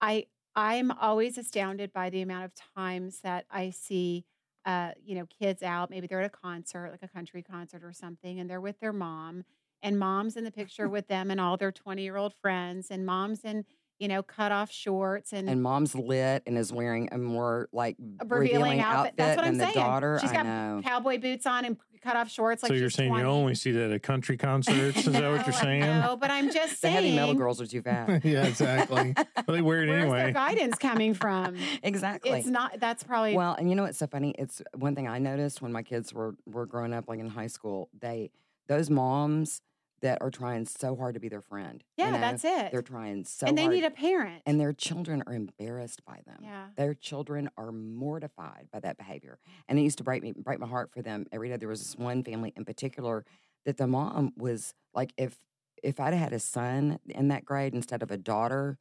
I 0.00 0.26
I'm 0.54 0.90
always 0.90 1.38
astounded 1.38 1.92
by 1.92 2.10
the 2.10 2.20
amount 2.20 2.44
of 2.44 2.52
times 2.76 3.20
that 3.20 3.46
I 3.50 3.70
see 3.70 4.26
uh, 4.64 4.92
you 5.04 5.14
know, 5.14 5.26
kids 5.26 5.62
out, 5.62 5.90
maybe 5.90 6.06
they're 6.06 6.20
at 6.20 6.26
a 6.26 6.30
concert, 6.30 6.90
like 6.90 7.02
a 7.02 7.08
country 7.08 7.42
concert 7.42 7.82
or 7.84 7.92
something, 7.92 8.40
and 8.40 8.48
they're 8.48 8.60
with 8.60 8.78
their 8.80 8.92
mom, 8.92 9.44
and 9.82 9.98
mom's 9.98 10.36
in 10.36 10.44
the 10.44 10.50
picture 10.52 10.88
with 10.88 11.08
them 11.08 11.30
and 11.30 11.40
all 11.40 11.56
their 11.56 11.72
20-year-old 11.72 12.34
friends, 12.40 12.88
and 12.90 13.04
mom's 13.06 13.44
in, 13.44 13.64
you 14.02 14.08
know, 14.08 14.20
cut 14.20 14.50
off 14.50 14.72
shorts 14.72 15.32
and, 15.32 15.48
And 15.48 15.62
mom's 15.62 15.94
lit 15.94 16.42
and 16.44 16.58
is 16.58 16.72
wearing 16.72 17.08
a 17.12 17.18
more 17.18 17.68
like 17.72 17.96
a 18.20 18.26
revealing, 18.26 18.80
outfit. 18.80 19.14
That's 19.16 19.36
what 19.36 19.44
than 19.44 19.52
I'm 19.54 19.58
the 19.58 19.64
saying. 19.66 19.74
daughter. 19.76 20.18
She's 20.20 20.30
I 20.30 20.34
got 20.34 20.44
know. 20.46 20.80
cowboy 20.82 21.18
boots 21.18 21.46
on 21.46 21.64
and 21.64 21.76
cut 22.02 22.16
off 22.16 22.28
shorts 22.28 22.64
like 22.64 22.70
so 22.70 22.74
you're 22.74 22.90
saying 22.90 23.10
20. 23.10 23.22
you 23.22 23.30
only 23.30 23.54
see 23.54 23.70
that 23.70 23.92
at 23.92 24.02
country 24.02 24.36
concerts? 24.36 25.06
Is 25.06 25.12
that 25.12 25.30
what 25.30 25.46
you're 25.46 25.52
saying? 25.68 25.82
No, 25.82 26.16
but 26.20 26.32
I'm 26.32 26.50
just 26.52 26.70
The 26.82 26.88
saying. 26.88 26.94
heavy 26.96 27.14
metal 27.14 27.34
girls 27.34 27.60
are 27.60 27.66
too 27.66 27.80
fat. 27.80 28.24
yeah, 28.24 28.44
exactly. 28.44 29.14
But 29.14 29.46
they 29.46 29.62
wear 29.62 29.84
it 29.84 29.88
anyway. 29.88 30.08
Where's 30.08 30.22
their 30.24 30.32
guidance 30.32 30.78
coming 30.78 31.14
from? 31.14 31.56
exactly. 31.84 32.40
It's 32.40 32.48
not. 32.48 32.80
That's 32.80 33.04
probably 33.04 33.36
Well, 33.36 33.54
and 33.54 33.70
you 33.70 33.76
know 33.76 33.84
what's 33.84 33.98
so 33.98 34.08
funny? 34.08 34.34
It's 34.36 34.60
one 34.74 34.96
thing 34.96 35.06
I 35.06 35.20
noticed 35.20 35.62
when 35.62 35.70
my 35.70 35.84
kids 35.84 36.12
were 36.12 36.34
were 36.44 36.66
growing 36.66 36.92
up, 36.92 37.04
like 37.08 37.20
in 37.20 37.28
high 37.28 37.46
school. 37.46 37.88
They 38.00 38.30
those 38.66 38.90
moms 38.90 39.60
that 40.02 40.18
are 40.20 40.30
trying 40.30 40.66
so 40.66 40.94
hard 40.96 41.14
to 41.14 41.20
be 41.20 41.28
their 41.28 41.40
friend. 41.40 41.82
you 41.96 42.04
yeah. 42.04 42.10
know, 42.10 42.18
that's 42.20 42.44
it. 42.44 42.70
They're 42.72 42.82
trying 42.82 43.24
so 43.24 43.46
and 43.46 43.56
they 43.56 43.62
hard, 43.62 43.74
need 43.74 43.84
a 43.84 43.90
parent. 43.90 44.42
and 44.46 44.60
their 44.60 44.72
children 44.72 45.22
are 45.26 45.32
embarrassed 45.32 46.04
by 46.04 46.20
them. 46.26 46.38
yeah. 46.42 46.66
Their 46.76 46.94
children 46.94 47.48
are 47.56 47.72
mortified 47.72 48.68
by 48.72 48.80
that 48.80 48.98
behavior, 48.98 49.38
and 49.68 49.78
it 49.78 49.82
used 49.82 49.98
to 49.98 50.04
break 50.04 50.22
me 50.22 50.32
break 50.36 50.58
my 50.58 50.66
heart 50.66 50.90
for 50.92 51.02
them 51.02 51.26
every 51.32 51.48
day. 51.48 51.56
There 51.56 51.68
was 51.68 51.80
this 51.80 51.96
one 51.96 52.22
family 52.24 52.52
in 52.56 52.64
particular 52.64 53.24
that 53.64 53.76
the 53.76 53.86
mom 53.86 54.32
was 54.36 54.74
like, 54.92 55.12
if 55.16 55.36
if 55.82 55.98
I'd 56.00 56.14
had 56.14 56.32
a 56.32 56.38
son 56.38 56.98
in 57.08 57.28
that 57.28 57.44
grade 57.44 57.74
instead 57.74 58.02
of 58.02 58.10
a 58.10 58.16
daughter, 58.16 58.78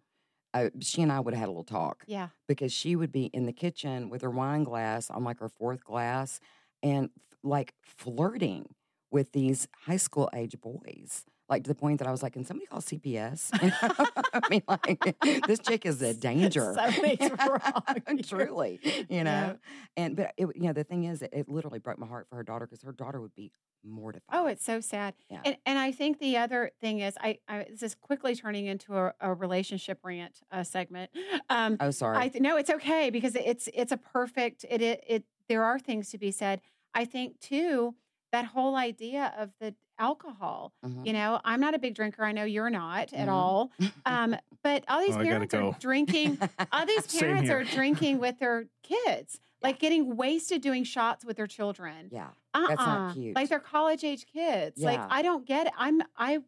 uh, 0.54 0.70
she 0.80 1.02
and 1.02 1.12
I 1.12 1.20
would 1.20 1.34
have 1.34 1.40
had 1.40 1.48
a 1.48 1.52
little 1.52 1.64
talk 1.64 2.04
Yeah. 2.08 2.30
because 2.48 2.72
she 2.74 2.96
would 2.96 3.12
be 3.12 3.26
in 3.26 3.46
the 3.46 3.54
kitchen 3.54 4.10
with 4.10 4.22
her 4.22 4.30
wine 4.30 4.64
glass 4.64 5.10
on 5.10 5.24
like 5.24 5.40
her 5.40 5.50
fourth 5.50 5.84
glass 5.84 6.40
and 6.84 7.06
f- 7.06 7.38
like 7.44 7.74
flirting 7.84 8.74
with 9.12 9.32
these 9.34 9.68
high 9.86 9.98
school 9.98 10.30
age 10.34 10.56
boys. 10.62 11.26
like 11.50 11.64
to 11.64 11.68
the 11.68 11.76
point 11.76 12.00
that 12.00 12.08
I 12.08 12.12
was 12.12 12.24
like, 12.24 12.34
"Can 12.34 12.46
somebody 12.46 12.66
call 12.66 12.80
CPS?" 12.80 13.50
I 14.34 14.42
mean, 14.50 14.64
like 14.68 15.18
this 15.48 15.60
chick 15.60 15.86
is 15.86 16.02
a 16.02 16.14
danger. 16.14 16.74
Something's 16.74 17.30
wrong. 17.48 18.24
Truly, 18.24 18.80
you 19.10 19.26
know. 19.26 19.32
Yeah. 19.32 19.54
And 19.98 20.16
but 20.16 20.34
it, 20.38 20.48
you 20.56 20.64
know, 20.64 20.74
the 20.74 20.86
thing 20.86 21.04
is, 21.04 21.22
it, 21.22 21.32
it 21.34 21.50
literally 21.50 21.80
broke 21.80 22.00
my 22.00 22.08
heart 22.08 22.28
for 22.30 22.38
her 22.38 22.44
daughter 22.44 22.66
because 22.66 22.82
her 22.84 22.94
daughter 22.94 23.20
would 23.20 23.36
be 23.36 23.52
mortified. 23.84 24.24
Oh, 24.32 24.48
it's 24.48 24.64
so 24.64 24.80
sad. 24.80 25.14
Yeah. 25.30 25.42
And, 25.44 25.58
and 25.66 25.78
I 25.78 25.92
think 25.92 26.20
the 26.20 26.38
other 26.38 26.72
thing 26.80 27.00
is, 27.00 27.16
I, 27.20 27.40
I 27.50 27.66
this 27.70 27.84
is 27.84 27.96
quickly 27.96 28.34
turning 28.34 28.68
into 28.68 28.96
a, 28.96 29.14
a 29.20 29.34
relationship 29.34 30.00
rant 30.04 30.40
uh, 30.52 30.64
segment. 30.64 31.12
Um, 31.50 31.76
oh, 31.82 31.92
sorry. 31.92 32.18
I 32.18 32.32
no, 32.36 32.56
it's 32.56 32.70
okay 32.70 33.10
because 33.10 33.36
it's 33.36 33.68
it's 33.74 33.92
a 33.92 33.98
perfect. 33.98 34.66
It, 34.70 34.82
it 34.82 35.04
it 35.06 35.24
there 35.50 35.66
are 35.66 35.80
things 35.80 36.10
to 36.12 36.18
be 36.18 36.32
said. 36.32 36.62
I 36.94 37.04
think 37.06 37.40
too 37.40 37.96
that 38.32 38.46
whole 38.46 38.76
idea 38.76 39.34
of 39.38 39.52
the 39.60 39.76
alcohol. 40.00 40.74
Mhm. 40.86 41.06
You 41.06 41.14
know, 41.14 41.40
I'm 41.44 41.60
not 41.60 41.74
a 41.76 41.80
big 41.80 41.96
drinker. 41.96 42.24
I 42.24 42.32
know 42.32 42.44
you're 42.44 42.70
not 42.70 43.14
at 43.14 43.28
Mhm. 43.28 43.32
all. 43.32 43.72
Um, 44.06 44.36
but 44.64 44.84
all 44.88 45.00
these 45.02 45.16
Oh, 45.16 45.20
I 45.20 45.24
gotta 45.24 45.48
parents 45.48 45.54
go. 45.54 45.70
are 45.70 45.78
drinking. 45.80 46.38
All 46.72 46.86
these 46.86 47.08
parents 47.20 47.50
are 47.50 47.64
drinking 47.64 48.20
with 48.20 48.40
their 48.40 48.66
kids, 48.84 49.40
like 49.62 49.80
getting 49.80 50.16
wasted 50.16 50.62
doing 50.62 50.84
shots 50.84 51.24
with 51.26 51.38
their 51.38 51.48
children. 51.48 52.10
yeah. 52.12 52.30
Uh-uh. 52.54 52.68
That's 52.68 52.80
not 52.82 53.14
cute. 53.14 53.36
Like 53.36 53.50
they're 53.50 53.60
college 53.60 54.04
age 54.04 54.26
kids. 54.26 54.82
Like 54.82 55.00
I 55.00 55.22
don't 55.22 55.46
get 55.46 55.68
it. 55.68 55.74
I'm 55.78 56.02
I 56.18 56.40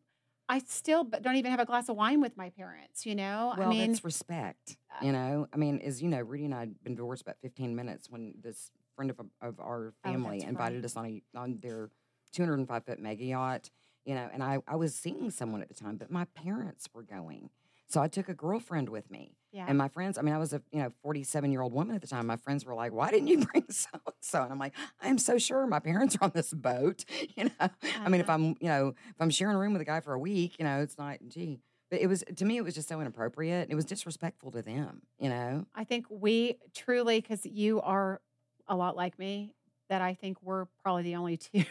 I 0.50 0.60
still 0.60 1.06
don't 1.06 1.38
even 1.38 1.52
have 1.52 1.62
a 1.62 1.66
glass 1.66 1.88
of 1.90 1.96
wine 1.96 2.20
with 2.22 2.36
my 2.36 2.50
parents. 2.50 3.06
You 3.06 3.16
know. 3.16 3.54
Well, 3.58 3.68
I 3.68 3.70
mean, 3.70 3.92
that's 3.92 4.04
respect. 4.04 4.78
uh, 4.92 5.06
You 5.06 5.12
know, 5.14 5.48
I 5.54 5.58
mean, 5.58 5.80
as 5.80 6.02
you 6.02 6.10
know, 6.10 6.20
Rudy 6.20 6.46
and 6.46 6.54
I 6.54 6.60
had 6.62 6.84
been 6.84 6.96
divorced 6.96 7.22
about 7.22 7.38
15 7.42 7.76
minutes 7.76 8.10
when 8.10 8.34
this 8.42 8.70
friend 8.96 9.12
of, 9.12 9.20
of 9.42 9.60
our 9.60 9.94
Oh, 10.06 10.10
family 10.10 10.40
that's 10.40 10.50
invited 10.50 10.78
right. 10.78 10.86
us 10.86 10.96
on 10.98 11.06
a 11.06 11.24
on 11.38 11.60
their 11.62 11.90
205 12.34 12.86
foot 12.86 13.00
mega 13.00 13.24
yacht. 13.26 13.70
You 14.06 14.16
know, 14.16 14.30
and 14.34 14.44
I 14.44 14.60
I 14.68 14.76
was 14.76 14.96
seeing 14.96 15.32
someone 15.32 15.62
at 15.62 15.70
the 15.70 15.76
time, 15.76 15.98
but 15.98 16.12
my 16.12 16.26
parents 16.26 16.88
were 16.94 17.04
going, 17.04 17.50
so 17.88 18.02
I 18.02 18.08
took 18.08 18.28
a 18.30 18.34
girlfriend 18.34 18.90
with 18.90 19.10
me. 19.10 19.38
yeah. 19.52 19.66
And 19.68 19.78
my 19.78 19.88
friends, 19.88 20.18
I 20.18 20.22
mean, 20.24 20.34
I 20.34 20.38
was 20.40 20.52
a 20.54 20.62
you 20.72 20.80
know 20.80 20.92
47 21.02 21.52
year 21.52 21.62
old 21.62 21.74
woman 21.74 21.96
at 21.96 22.02
the 22.02 22.08
time. 22.08 22.28
My 22.28 22.36
friends 22.36 22.66
were 22.66 22.74
like, 22.76 22.92
"Why 22.92 23.12
didn't 23.12 23.28
you 23.28 23.46
bring 23.52 23.66
so 23.70 23.88
and 23.94 24.16
so?" 24.20 24.44
And 24.44 24.52
I'm 24.52 24.60
like, 24.60 24.74
"I'm 25.02 25.18
so 25.18 25.38
sure 25.38 25.66
my 25.68 25.80
parents 25.80 26.16
are 26.18 26.26
on 26.26 26.32
this 26.34 26.54
boat." 26.54 27.06
You 27.38 27.46
know, 27.46 27.70
I 28.06 28.10
mean, 28.10 28.22
if 28.22 28.30
Uh-huh. 28.30 28.34
I'm 28.34 28.46
you 28.60 28.68
know 28.68 28.90
if 28.90 29.16
I'm 29.22 29.30
sharing 29.30 29.56
a 29.56 29.60
room 29.60 29.74
with 29.74 29.82
a 29.82 29.86
guy 29.86 30.02
for 30.02 30.14
a 30.14 30.20
week, 30.20 30.58
you 30.60 30.66
know, 30.66 30.82
it's 30.82 30.98
not 30.98 31.20
gee. 31.28 31.62
But 31.90 32.02
it 32.02 32.08
was 32.08 32.24
to 32.36 32.46
me, 32.46 32.58
it 32.58 32.64
was 32.64 32.74
just 32.76 32.90
so 32.90 33.00
inappropriate. 33.00 33.70
It 33.70 33.76
was 33.76 33.86
disrespectful 33.86 34.52
to 34.52 34.62
them. 34.62 35.04
You 35.20 35.30
know, 35.30 35.66
I 35.76 35.84
think 35.84 36.06
we 36.10 36.58
truly, 36.74 37.22
because 37.22 37.46
you 37.46 37.82
are 37.82 38.22
a 38.68 38.76
lot 38.76 38.96
like 38.96 39.18
me, 39.20 39.54
that 39.90 40.02
I 40.02 40.14
think 40.14 40.38
we're 40.42 40.66
probably 40.84 41.04
the 41.04 41.16
only 41.16 41.38
two. 41.38 41.64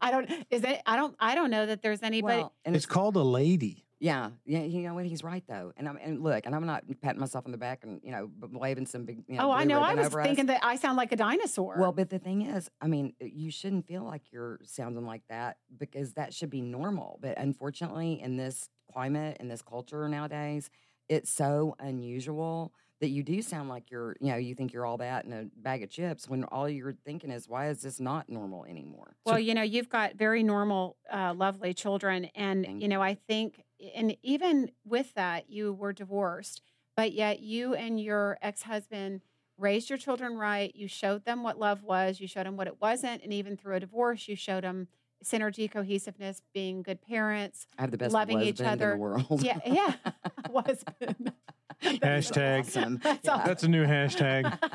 I 0.00 0.10
don't. 0.10 0.30
Is 0.50 0.64
it? 0.64 0.82
I 0.86 0.96
don't. 0.96 1.14
I 1.18 1.34
don't 1.34 1.50
know 1.50 1.66
that 1.66 1.82
there's 1.82 2.02
anybody. 2.02 2.38
well, 2.42 2.52
and 2.64 2.76
It's 2.76 2.86
called 2.86 3.16
a 3.16 3.22
lady. 3.22 3.84
Yeah, 4.02 4.30
yeah, 4.46 4.62
you 4.62 4.80
know 4.80 4.94
what? 4.94 5.04
He's 5.04 5.22
right 5.22 5.44
though, 5.46 5.74
and 5.76 5.86
I'm 5.86 5.98
and 6.02 6.22
look, 6.22 6.46
and 6.46 6.54
I'm 6.54 6.64
not 6.64 6.84
patting 7.02 7.20
myself 7.20 7.44
on 7.44 7.52
the 7.52 7.58
back 7.58 7.84
and 7.84 8.00
you 8.02 8.10
know 8.10 8.28
b- 8.28 8.48
waving 8.50 8.86
some 8.86 9.04
big. 9.04 9.24
You 9.28 9.36
know, 9.36 9.48
oh, 9.48 9.52
I 9.52 9.64
know. 9.64 9.82
I 9.82 9.94
was 9.94 10.06
over 10.06 10.20
us. 10.22 10.26
thinking 10.26 10.46
that 10.46 10.60
I 10.64 10.76
sound 10.76 10.96
like 10.96 11.12
a 11.12 11.16
dinosaur. 11.16 11.76
Well, 11.78 11.92
but 11.92 12.08
the 12.08 12.18
thing 12.18 12.46
is, 12.46 12.70
I 12.80 12.86
mean, 12.86 13.12
you 13.20 13.50
shouldn't 13.50 13.86
feel 13.86 14.02
like 14.02 14.22
you're 14.32 14.58
sounding 14.64 15.04
like 15.04 15.20
that 15.28 15.58
because 15.76 16.14
that 16.14 16.32
should 16.32 16.48
be 16.48 16.62
normal. 16.62 17.18
But 17.20 17.36
unfortunately, 17.36 18.22
in 18.22 18.38
this 18.38 18.70
climate, 18.90 19.36
in 19.38 19.48
this 19.48 19.60
culture 19.60 20.08
nowadays, 20.08 20.70
it's 21.10 21.30
so 21.30 21.76
unusual 21.78 22.72
that 23.00 23.08
you 23.08 23.22
do 23.22 23.40
sound 23.40 23.68
like 23.68 23.90
you're, 23.90 24.14
you 24.20 24.30
know, 24.30 24.36
you 24.36 24.54
think 24.54 24.72
you're 24.72 24.84
all 24.84 24.98
that 24.98 25.24
in 25.24 25.32
a 25.32 25.44
bag 25.56 25.82
of 25.82 25.90
chips 25.90 26.28
when 26.28 26.44
all 26.44 26.68
you're 26.68 26.94
thinking 27.04 27.30
is, 27.30 27.48
why 27.48 27.68
is 27.68 27.80
this 27.82 27.98
not 27.98 28.28
normal 28.28 28.64
anymore? 28.66 29.16
Well, 29.24 29.38
you 29.38 29.54
know, 29.54 29.62
you've 29.62 29.88
got 29.88 30.16
very 30.16 30.42
normal, 30.42 30.96
uh, 31.10 31.34
lovely 31.34 31.72
children. 31.72 32.26
And, 32.34 32.64
Thank 32.64 32.82
you 32.82 32.88
know, 32.88 33.02
I 33.02 33.14
think, 33.14 33.62
and 33.94 34.16
even 34.22 34.70
with 34.84 35.14
that, 35.14 35.48
you 35.48 35.72
were 35.72 35.94
divorced, 35.94 36.60
but 36.94 37.12
yet 37.12 37.40
you 37.40 37.74
and 37.74 37.98
your 37.98 38.36
ex 38.42 38.62
husband 38.62 39.22
raised 39.56 39.88
your 39.88 39.98
children 39.98 40.36
right. 40.36 40.74
You 40.74 40.86
showed 40.86 41.24
them 41.24 41.42
what 41.42 41.58
love 41.58 41.82
was, 41.82 42.20
you 42.20 42.26
showed 42.26 42.46
them 42.46 42.56
what 42.56 42.66
it 42.66 42.80
wasn't. 42.80 43.22
And 43.22 43.32
even 43.32 43.56
through 43.56 43.76
a 43.76 43.80
divorce, 43.80 44.28
you 44.28 44.36
showed 44.36 44.64
them 44.64 44.88
synergy, 45.24 45.70
cohesiveness, 45.70 46.42
being 46.52 46.82
good 46.82 47.00
parents. 47.00 47.66
I 47.78 47.82
have 47.82 47.90
the 47.90 47.98
best 47.98 48.12
Loving 48.12 48.40
each 48.40 48.60
other. 48.60 48.92
in 48.92 48.98
the 48.98 49.02
world. 49.02 49.42
Yeah, 49.42 49.58
yeah. 49.66 49.94
husband. 50.54 51.32
Hashtag. 51.82 52.60
awesome. 52.60 53.00
That's 53.02 53.24
Yeah. 53.24 53.32
awesome. 53.34 53.46
That's 53.46 53.62
a 53.64 53.68
new 53.68 53.84
hashtag. 53.86 54.58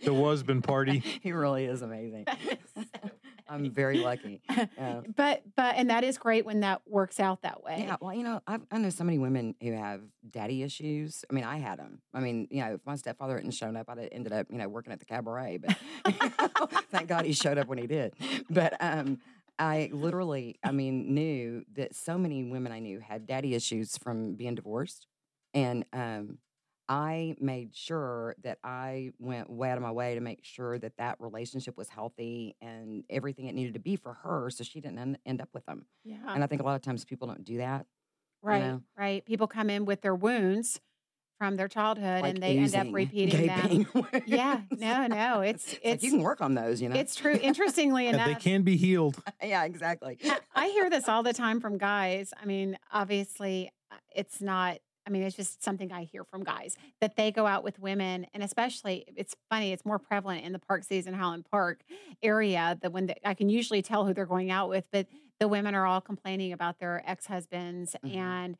The 0.00 0.14
husband 0.14 0.64
party. 0.64 0.98
he 1.00 1.32
really 1.32 1.64
is 1.64 1.82
amazing. 1.82 2.24
I'm 3.48 3.70
very 3.70 3.98
lucky. 3.98 4.42
Yeah. 4.78 5.00
but 5.16 5.42
but 5.56 5.74
and 5.76 5.90
that 5.90 6.04
is 6.04 6.18
great 6.18 6.44
when 6.46 6.60
that 6.60 6.82
works 6.86 7.18
out 7.18 7.42
that 7.42 7.62
way. 7.64 7.84
Yeah, 7.86 7.96
well, 8.00 8.14
you 8.14 8.22
know, 8.22 8.40
I've, 8.46 8.62
I 8.70 8.78
know 8.78 8.90
so 8.90 9.02
many 9.04 9.18
women 9.18 9.54
who 9.60 9.72
have 9.72 10.02
daddy 10.30 10.62
issues. 10.62 11.24
I 11.28 11.34
mean, 11.34 11.44
I 11.44 11.58
had 11.58 11.78
them. 11.78 12.00
I 12.14 12.20
mean, 12.20 12.46
you 12.50 12.62
know, 12.62 12.74
if 12.74 12.80
my 12.86 12.94
stepfather 12.96 13.34
hadn't 13.36 13.52
shown 13.52 13.76
up, 13.76 13.88
I'd 13.88 13.98
have 13.98 14.08
ended 14.12 14.32
up, 14.32 14.46
you 14.50 14.58
know, 14.58 14.68
working 14.68 14.92
at 14.92 14.98
the 15.00 15.04
cabaret. 15.04 15.58
But 15.58 15.76
thank 16.90 17.08
God 17.08 17.24
he 17.24 17.32
showed 17.32 17.58
up 17.58 17.66
when 17.68 17.78
he 17.78 17.86
did. 17.86 18.14
But 18.48 18.74
um, 18.80 19.18
I 19.58 19.90
literally, 19.92 20.58
I 20.62 20.70
mean, 20.70 21.14
knew 21.14 21.64
that 21.74 21.94
so 21.96 22.18
many 22.18 22.44
women 22.44 22.70
I 22.72 22.78
knew 22.78 23.00
had 23.00 23.26
daddy 23.26 23.54
issues 23.54 23.96
from 23.98 24.34
being 24.34 24.54
divorced, 24.54 25.06
and 25.54 25.84
um, 25.92 26.38
I 26.88 27.36
made 27.40 27.74
sure 27.74 28.34
that 28.42 28.58
I 28.64 29.12
went 29.18 29.50
way 29.50 29.70
out 29.70 29.76
of 29.76 29.82
my 29.82 29.90
way 29.92 30.14
to 30.14 30.20
make 30.20 30.40
sure 30.42 30.78
that 30.78 30.96
that 30.98 31.16
relationship 31.20 31.76
was 31.76 31.88
healthy 31.90 32.56
and 32.62 33.04
everything 33.10 33.46
it 33.46 33.54
needed 33.54 33.74
to 33.74 33.80
be 33.80 33.96
for 33.96 34.14
her, 34.14 34.48
so 34.50 34.64
she 34.64 34.80
didn't 34.80 34.98
en- 34.98 35.18
end 35.26 35.40
up 35.40 35.50
with 35.52 35.66
them. 35.66 35.86
Yeah. 36.04 36.16
And 36.28 36.42
I 36.42 36.46
think 36.46 36.62
a 36.62 36.64
lot 36.64 36.76
of 36.76 36.82
times 36.82 37.04
people 37.04 37.28
don't 37.28 37.44
do 37.44 37.58
that. 37.58 37.86
Right, 38.42 38.62
know? 38.62 38.82
right. 38.96 39.24
People 39.24 39.48
come 39.48 39.68
in 39.68 39.84
with 39.84 40.00
their 40.00 40.14
wounds 40.14 40.80
from 41.38 41.56
their 41.56 41.68
childhood 41.68 42.22
like 42.22 42.34
and 42.34 42.42
they 42.42 42.56
end 42.58 42.74
up 42.74 42.86
repeating 42.90 43.46
them. 43.46 43.86
gaping 43.92 44.06
Yeah, 44.26 44.60
no, 44.70 45.06
no. 45.06 45.40
It's 45.42 45.72
It's 45.82 45.84
like 45.84 46.02
you 46.02 46.10
can 46.10 46.22
work 46.22 46.40
on 46.40 46.54
those, 46.54 46.80
you 46.80 46.88
know. 46.88 46.96
it's 46.96 47.14
true. 47.14 47.34
Interestingly 47.40 48.06
And 48.06 48.16
enough, 48.16 48.26
they 48.28 48.34
can 48.34 48.62
be 48.62 48.76
healed. 48.76 49.16
yeah, 49.42 49.64
exactly. 49.64 50.18
I- 50.24 50.38
I 50.54 50.68
hear 50.68 50.90
this 50.90 51.08
all 51.08 51.22
the 51.22 51.32
time 51.32 51.60
from 51.60 51.78
guys. 51.78 52.32
I 52.40 52.44
mean, 52.46 52.76
obviously, 52.92 53.70
uh, 53.92 53.96
it's 54.14 54.40
not. 54.40 54.78
I 55.08 55.10
mean, 55.10 55.22
it's 55.22 55.34
just 55.36 55.64
something 55.64 55.90
I 55.90 56.04
hear 56.04 56.22
from 56.22 56.44
guys 56.44 56.76
that 57.00 57.16
they 57.16 57.32
go 57.32 57.46
out 57.46 57.64
with 57.64 57.78
women, 57.78 58.26
and 58.34 58.42
especially, 58.42 59.06
it's 59.16 59.34
funny. 59.48 59.72
It's 59.72 59.86
more 59.86 59.98
prevalent 59.98 60.44
in 60.44 60.52
the 60.52 60.58
Park 60.58 60.82
Cities 60.84 61.06
Highland 61.08 61.46
Park 61.50 61.80
area. 62.22 62.78
The 62.82 62.90
when 62.90 63.14
I 63.24 63.32
can 63.32 63.48
usually 63.48 63.80
tell 63.80 64.04
who 64.04 64.12
they're 64.12 64.26
going 64.26 64.50
out 64.50 64.68
with, 64.68 64.84
but 64.92 65.06
the 65.40 65.48
women 65.48 65.74
are 65.74 65.86
all 65.86 66.02
complaining 66.02 66.52
about 66.52 66.78
their 66.78 67.02
ex 67.06 67.24
husbands 67.26 67.96
Mhm. 68.04 68.14
and 68.16 68.58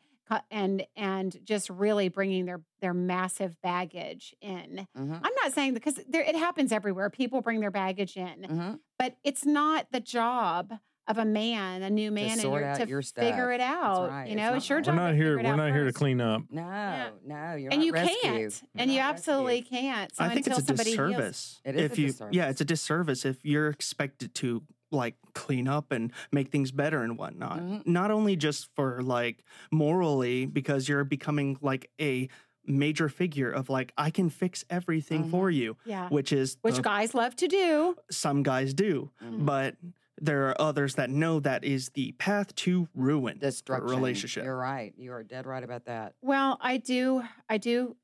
and 0.50 0.87
and 0.96 1.38
just 1.44 1.68
really 1.70 2.08
bringing 2.08 2.46
their 2.46 2.62
their 2.80 2.94
massive 2.94 3.61
baggage 3.62 4.34
in. 4.40 4.87
hmm 4.96 5.12
I'm 5.14 5.34
not 5.42 5.52
saying 5.52 5.74
because 5.74 6.00
there 6.08 6.22
it 6.22 6.37
happens 6.37 6.72
everywhere. 6.72 7.11
People 7.11 7.42
bring 7.42 7.61
their 7.61 7.70
baggage 7.70 8.16
in, 8.16 8.44
hmm 8.44 8.74
but 8.98 9.16
it's 9.22 9.44
not 9.44 9.87
the 9.92 10.00
job 10.00 10.72
of 11.08 11.18
a 11.18 11.24
man, 11.24 11.82
a 11.82 11.90
new 11.90 12.10
man, 12.10 12.32
and 12.32 12.40
sort 12.40 12.60
you're 12.60 12.70
out 12.70 12.80
to 12.80 12.86
your 12.88 13.02
figure 13.02 13.50
it 13.52 13.60
stuff. 13.60 13.60
That's 13.60 13.98
out. 13.98 14.10
right. 14.10 14.26
You 14.26 14.32
It's 14.32 14.36
know, 14.36 14.48
not 14.50 14.56
it's 14.56 14.68
your 14.68 14.76
hard. 14.76 14.84
job. 14.84 14.94
We're 14.94 15.00
not 15.00 15.10
to 15.10 15.16
here. 15.16 15.36
We're 15.38 15.46
out 15.46 15.56
not 15.56 15.72
here 15.72 15.84
to 15.84 15.92
clean 15.92 16.20
up. 16.20 16.42
No, 16.50 17.10
no, 17.26 17.54
you're 17.54 17.70
and 17.72 17.80
not 17.80 17.84
you 17.86 17.92
rescue. 17.92 18.16
can't, 18.22 18.38
You're 18.40 18.50
and 18.76 18.90
you 18.92 18.98
not 18.98 19.10
absolutely 19.14 19.60
rescue. 19.60 19.78
can't. 19.78 20.14
So 20.14 20.24
I 20.24 20.28
think 20.34 20.46
until 20.46 20.58
it's 20.58 20.64
a 20.70 20.76
somebody 20.76 20.90
heals- 20.92 21.08
disservice. 21.08 21.60
It 21.64 21.74
is 21.76 21.82
if 21.82 21.92
a 21.92 22.00
you, 22.00 22.06
disservice. 22.08 22.34
yeah, 22.36 22.48
it's 22.50 22.60
a 22.60 22.64
disservice 22.64 23.24
if 23.24 23.44
you're 23.44 23.68
expected 23.68 24.34
to 24.36 24.62
like 24.90 25.16
clean 25.34 25.68
up 25.68 25.92
and 25.92 26.12
make 26.32 26.50
things 26.50 26.70
better 26.72 27.02
and 27.02 27.18
whatnot. 27.18 27.60
Mhm. 27.60 27.86
Not 27.86 28.10
only 28.10 28.36
just 28.36 28.68
for 28.74 29.02
like 29.02 29.44
morally, 29.70 30.46
because 30.46 30.88
you're 30.88 31.04
becoming 31.04 31.58
like 31.60 31.90
a 32.00 32.28
major 32.64 33.08
figure 33.08 33.50
of 33.50 33.70
like 33.70 33.92
I 33.96 34.10
can 34.10 34.28
fix 34.28 34.64
everything 34.68 35.24
Mhm. 35.24 35.30
for 35.30 35.50
you, 35.50 35.76
yeah, 35.86 36.08
which 36.10 36.32
is 36.32 36.58
which 36.62 36.76
the- 36.76 36.82
guys 36.82 37.14
love 37.14 37.34
to 37.36 37.48
do. 37.48 37.96
some 38.10 38.42
guys 38.42 38.74
do, 38.74 39.10
Mhm. 39.24 39.46
but 39.46 39.76
there 40.20 40.48
are 40.48 40.61
others 40.61 40.94
that 40.96 41.11
know 41.11 41.40
that 41.40 41.64
is 41.64 41.90
the 41.90 42.12
path 42.12 42.54
to 42.57 42.88
ruin 42.94 43.35
for 43.35 43.46
a 43.46 43.50
Destruction. 43.50 43.88
relationship. 43.88 44.44
You're 44.44 44.57
right. 44.57 44.92
You 44.96 45.12
are 45.12 45.22
dead 45.22 45.46
right 45.46 45.62
about 45.64 45.85
that. 45.87 46.14
Well, 46.22 46.59
I 46.61 46.76
do, 46.78 47.22
I 47.48 47.59
do 47.59 47.96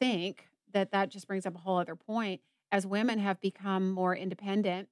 think 0.00 0.48
that 0.72 0.90
that 0.92 1.08
just 1.10 1.26
brings 1.26 1.46
up 1.46 1.54
a 1.54 1.58
whole 1.58 1.78
other 1.78 1.96
point. 1.96 2.40
As 2.72 2.86
women 2.86 3.18
have 3.20 3.40
become 3.40 3.90
more 3.92 4.14
independent, 4.16 4.88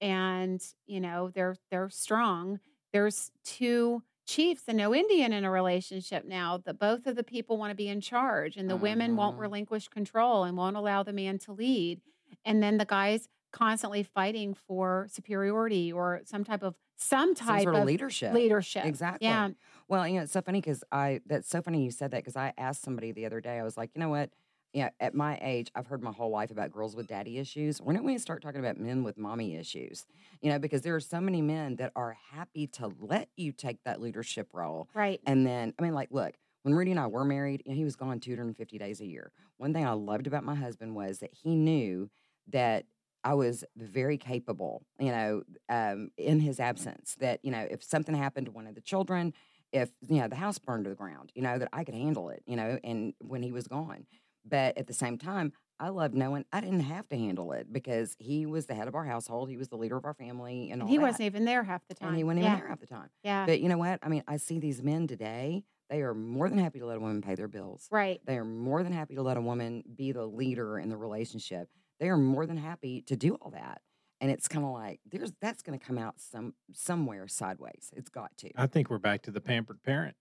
and 0.00 0.60
you 0.86 1.00
know 1.00 1.30
they're 1.30 1.56
they're 1.70 1.88
strong. 1.88 2.58
There's 2.92 3.30
two 3.44 4.02
chiefs 4.26 4.64
and 4.68 4.76
no 4.78 4.94
Indian 4.94 5.32
in 5.32 5.44
a 5.44 5.50
relationship 5.50 6.24
now. 6.24 6.58
That 6.64 6.78
both 6.78 7.06
of 7.06 7.14
the 7.16 7.22
people 7.24 7.56
want 7.56 7.70
to 7.70 7.74
be 7.76 7.88
in 7.88 8.00
charge, 8.00 8.56
and 8.56 8.68
the 8.68 8.76
women 8.76 9.16
won't 9.16 9.36
Mhm. 9.36 9.40
relinquish 9.42 9.88
control 9.88 10.44
and 10.44 10.56
won't 10.56 10.76
allow 10.76 11.02
the 11.02 11.12
man 11.12 11.38
to 11.40 11.52
lead. 11.52 12.00
And 12.44 12.62
then 12.62 12.78
the 12.78 12.84
guys 12.84 13.28
constantly 13.54 14.02
fighting 14.02 14.52
for 14.52 15.06
superiority 15.10 15.92
or 15.92 16.20
some 16.24 16.44
type 16.44 16.62
of 16.62 16.74
some 16.96 17.34
Some 17.34 17.46
type 17.46 17.62
sort 17.62 17.74
of 17.76 17.80
of 17.82 17.86
leadership. 17.86 18.34
leadership. 18.34 18.84
Exactly. 18.84 19.26
Yeah. 19.26 19.50
Well, 19.88 20.06
you 20.06 20.16
know, 20.16 20.22
it's 20.22 20.32
so 20.32 20.42
funny 20.42 20.60
because 20.60 20.84
I, 20.92 21.20
that's 21.26 21.48
so 21.48 21.62
funny 21.62 21.84
you 21.84 21.90
said 21.90 22.10
that 22.12 22.18
because 22.18 22.36
I 22.36 22.52
asked 22.58 22.82
somebody 22.82 23.12
the 23.12 23.26
other 23.26 23.40
day, 23.40 23.58
I 23.58 23.62
was 23.62 23.76
like, 23.76 23.90
you 23.94 24.00
know 24.00 24.08
what? 24.10 24.30
yeah, 24.74 24.88
at 24.98 25.14
my 25.14 25.38
age, 25.40 25.70
I've 25.76 25.86
heard 25.86 26.02
my 26.02 26.10
whole 26.10 26.30
life 26.30 26.50
about 26.50 26.72
girls 26.72 26.96
with 26.96 27.06
daddy 27.06 27.38
issues. 27.38 27.80
When 27.80 27.94
don't 27.94 28.04
we 28.04 28.18
start 28.18 28.42
talking 28.42 28.58
about 28.58 28.76
men 28.76 29.04
with 29.04 29.16
mommy 29.16 29.54
issues? 29.54 30.04
You 30.42 30.50
know, 30.50 30.58
because 30.58 30.82
there 30.82 30.96
are 30.96 31.00
so 31.00 31.20
many 31.20 31.40
men 31.42 31.76
that 31.76 31.92
are 31.94 32.16
happy 32.32 32.66
to 32.66 32.90
let 32.98 33.28
you 33.36 33.52
take 33.52 33.84
that 33.84 34.00
leadership 34.00 34.48
role. 34.52 34.88
Right. 34.92 35.20
And 35.26 35.46
then, 35.46 35.74
I 35.78 35.82
mean, 35.82 35.94
like, 35.94 36.08
look, 36.10 36.34
when 36.64 36.74
Rudy 36.74 36.90
and 36.90 36.98
I 36.98 37.06
were 37.06 37.24
married, 37.24 37.62
you 37.64 37.70
know, 37.70 37.76
he 37.76 37.84
was 37.84 37.94
gone 37.94 38.18
250 38.18 38.76
days 38.76 39.00
a 39.00 39.06
year. 39.06 39.30
One 39.58 39.72
thing 39.72 39.86
I 39.86 39.92
loved 39.92 40.26
about 40.26 40.42
my 40.42 40.56
husband 40.56 40.96
was 40.96 41.20
that 41.20 41.30
he 41.32 41.54
knew 41.54 42.10
that 42.48 42.84
I 43.24 43.34
was 43.34 43.64
very 43.76 44.18
capable, 44.18 44.84
you 44.98 45.10
know, 45.10 45.42
um, 45.68 46.10
in 46.16 46.40
his 46.40 46.60
absence. 46.60 47.16
That, 47.20 47.40
you 47.42 47.50
know, 47.50 47.66
if 47.70 47.82
something 47.82 48.14
happened 48.14 48.46
to 48.46 48.52
one 48.52 48.66
of 48.66 48.74
the 48.74 48.80
children, 48.80 49.32
if, 49.72 49.90
you 50.08 50.20
know, 50.20 50.28
the 50.28 50.36
house 50.36 50.58
burned 50.58 50.84
to 50.84 50.90
the 50.90 50.96
ground, 50.96 51.32
you 51.34 51.42
know, 51.42 51.58
that 51.58 51.68
I 51.72 51.84
could 51.84 51.94
handle 51.94 52.28
it, 52.28 52.42
you 52.46 52.56
know, 52.56 52.78
and 52.84 53.14
when 53.20 53.42
he 53.42 53.50
was 53.50 53.66
gone. 53.66 54.06
But 54.44 54.76
at 54.76 54.86
the 54.86 54.92
same 54.92 55.18
time, 55.18 55.52
I 55.80 55.88
loved 55.88 56.14
knowing 56.14 56.44
I 56.52 56.60
didn't 56.60 56.80
have 56.80 57.08
to 57.08 57.16
handle 57.16 57.52
it 57.52 57.72
because 57.72 58.14
he 58.18 58.46
was 58.46 58.66
the 58.66 58.74
head 58.74 58.86
of 58.86 58.94
our 58.94 59.04
household. 59.04 59.48
He 59.48 59.56
was 59.56 59.68
the 59.68 59.76
leader 59.76 59.96
of 59.96 60.04
our 60.04 60.14
family 60.14 60.70
and 60.70 60.82
all 60.82 60.88
he 60.88 60.98
that. 60.98 61.02
wasn't 61.02 61.22
even 61.22 61.44
there 61.44 61.64
half 61.64 61.86
the 61.88 61.94
time. 61.94 62.10
and 62.10 62.16
he 62.16 62.24
wasn't 62.24 62.44
yeah. 62.44 62.50
even 62.50 62.60
there 62.60 62.68
half 62.68 62.80
the 62.80 62.86
time. 62.86 63.10
Yeah. 63.24 63.46
But 63.46 63.60
you 63.60 63.68
know 63.68 63.78
what? 63.78 63.98
I 64.02 64.08
mean, 64.08 64.22
I 64.28 64.36
see 64.36 64.60
these 64.60 64.82
men 64.82 65.08
today, 65.08 65.64
they 65.90 66.02
are 66.02 66.14
more 66.14 66.48
than 66.48 66.58
happy 66.58 66.78
to 66.78 66.86
let 66.86 66.96
a 66.96 67.00
woman 67.00 67.22
pay 67.22 67.34
their 67.34 67.48
bills. 67.48 67.88
right. 67.90 68.20
They 68.24 68.38
are 68.38 68.44
more 68.44 68.82
than 68.82 68.92
happy 68.92 69.16
to 69.16 69.22
let 69.22 69.36
a 69.36 69.40
woman 69.40 69.82
be 69.94 70.12
the 70.12 70.26
leader 70.26 70.78
in 70.78 70.90
the 70.90 70.96
relationship. 70.96 71.68
They 72.00 72.08
are 72.08 72.16
more 72.16 72.46
than 72.46 72.56
happy 72.56 73.02
to 73.02 73.16
do 73.16 73.34
all 73.36 73.50
that. 73.50 73.80
And 74.20 74.30
it's 74.30 74.48
kind 74.48 74.64
of 74.64 74.72
like 74.72 75.00
there's 75.10 75.32
that's 75.40 75.62
going 75.62 75.78
to 75.78 75.84
come 75.84 75.98
out 75.98 76.14
some 76.18 76.54
somewhere 76.72 77.28
sideways. 77.28 77.90
It's 77.94 78.08
got 78.08 78.36
to. 78.38 78.50
I 78.56 78.66
think 78.66 78.88
we're 78.90 78.98
back 78.98 79.22
to 79.22 79.30
the 79.30 79.40
pampered 79.40 79.82
parent, 79.82 80.16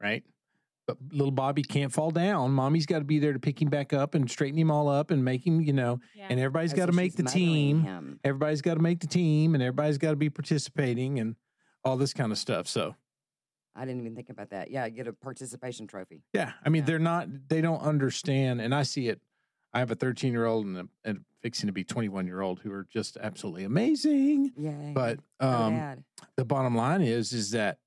right? 0.00 0.24
But 0.86 0.96
little 1.12 1.30
Bobby 1.30 1.62
can't 1.62 1.92
fall 1.92 2.10
down. 2.10 2.50
Mommy's 2.52 2.86
got 2.86 2.98
to 3.00 3.04
be 3.04 3.18
there 3.18 3.32
to 3.34 3.38
pick 3.38 3.60
him 3.60 3.68
back 3.68 3.92
up 3.92 4.14
and 4.14 4.28
straighten 4.30 4.58
him 4.58 4.70
all 4.70 4.88
up 4.88 5.10
and 5.10 5.22
make 5.24 5.46
him, 5.46 5.60
you 5.60 5.72
know, 5.72 6.00
Yeah. 6.14 6.28
and 6.30 6.40
everybody's 6.40 6.72
got 6.72 6.86
to 6.86 6.92
make 6.92 7.14
the 7.14 7.22
team. 7.24 7.82
Him. 7.82 8.20
Everybody's 8.24 8.62
got 8.62 8.74
to 8.74 8.80
make 8.80 9.00
the 9.00 9.06
team 9.06 9.54
and 9.54 9.62
everybody's 9.62 9.98
got 9.98 10.10
to 10.10 10.16
be 10.16 10.30
participating 10.30 11.18
and 11.18 11.36
all 11.84 11.96
this 11.98 12.14
kind 12.14 12.32
of 12.32 12.38
stuff. 12.38 12.66
So, 12.68 12.94
I 13.76 13.84
didn't 13.84 14.00
even 14.00 14.16
think 14.16 14.30
about 14.30 14.50
that. 14.50 14.70
Yeah, 14.70 14.88
get 14.88 15.06
a 15.06 15.12
participation 15.12 15.86
trophy. 15.86 16.22
yeah, 16.32 16.52
I 16.64 16.68
mean, 16.70 16.82
Yeah. 16.82 16.86
they're 16.86 16.98
not, 16.98 17.28
they 17.48 17.60
don't 17.60 17.80
understand. 17.80 18.60
And 18.62 18.74
I 18.74 18.82
see 18.82 19.08
it. 19.08 19.20
I 19.72 19.80
have 19.80 19.90
a 19.90 19.94
13 19.94 20.32
year 20.32 20.46
old 20.46 20.66
and 20.66 20.76
a, 20.78 20.88
and 21.04 21.24
fixing 21.42 21.66
to 21.68 21.72
be 21.72 21.84
21 21.84 22.26
year 22.26 22.40
old 22.40 22.60
who 22.60 22.72
are 22.72 22.86
just 22.90 23.16
absolutely 23.20 23.64
amazing. 23.64 24.52
Yay. 24.56 24.92
But 24.94 25.20
um, 25.40 26.04
the 26.36 26.44
bottom 26.44 26.74
line 26.74 27.02
is 27.02 27.32
is 27.32 27.50
that 27.52 27.78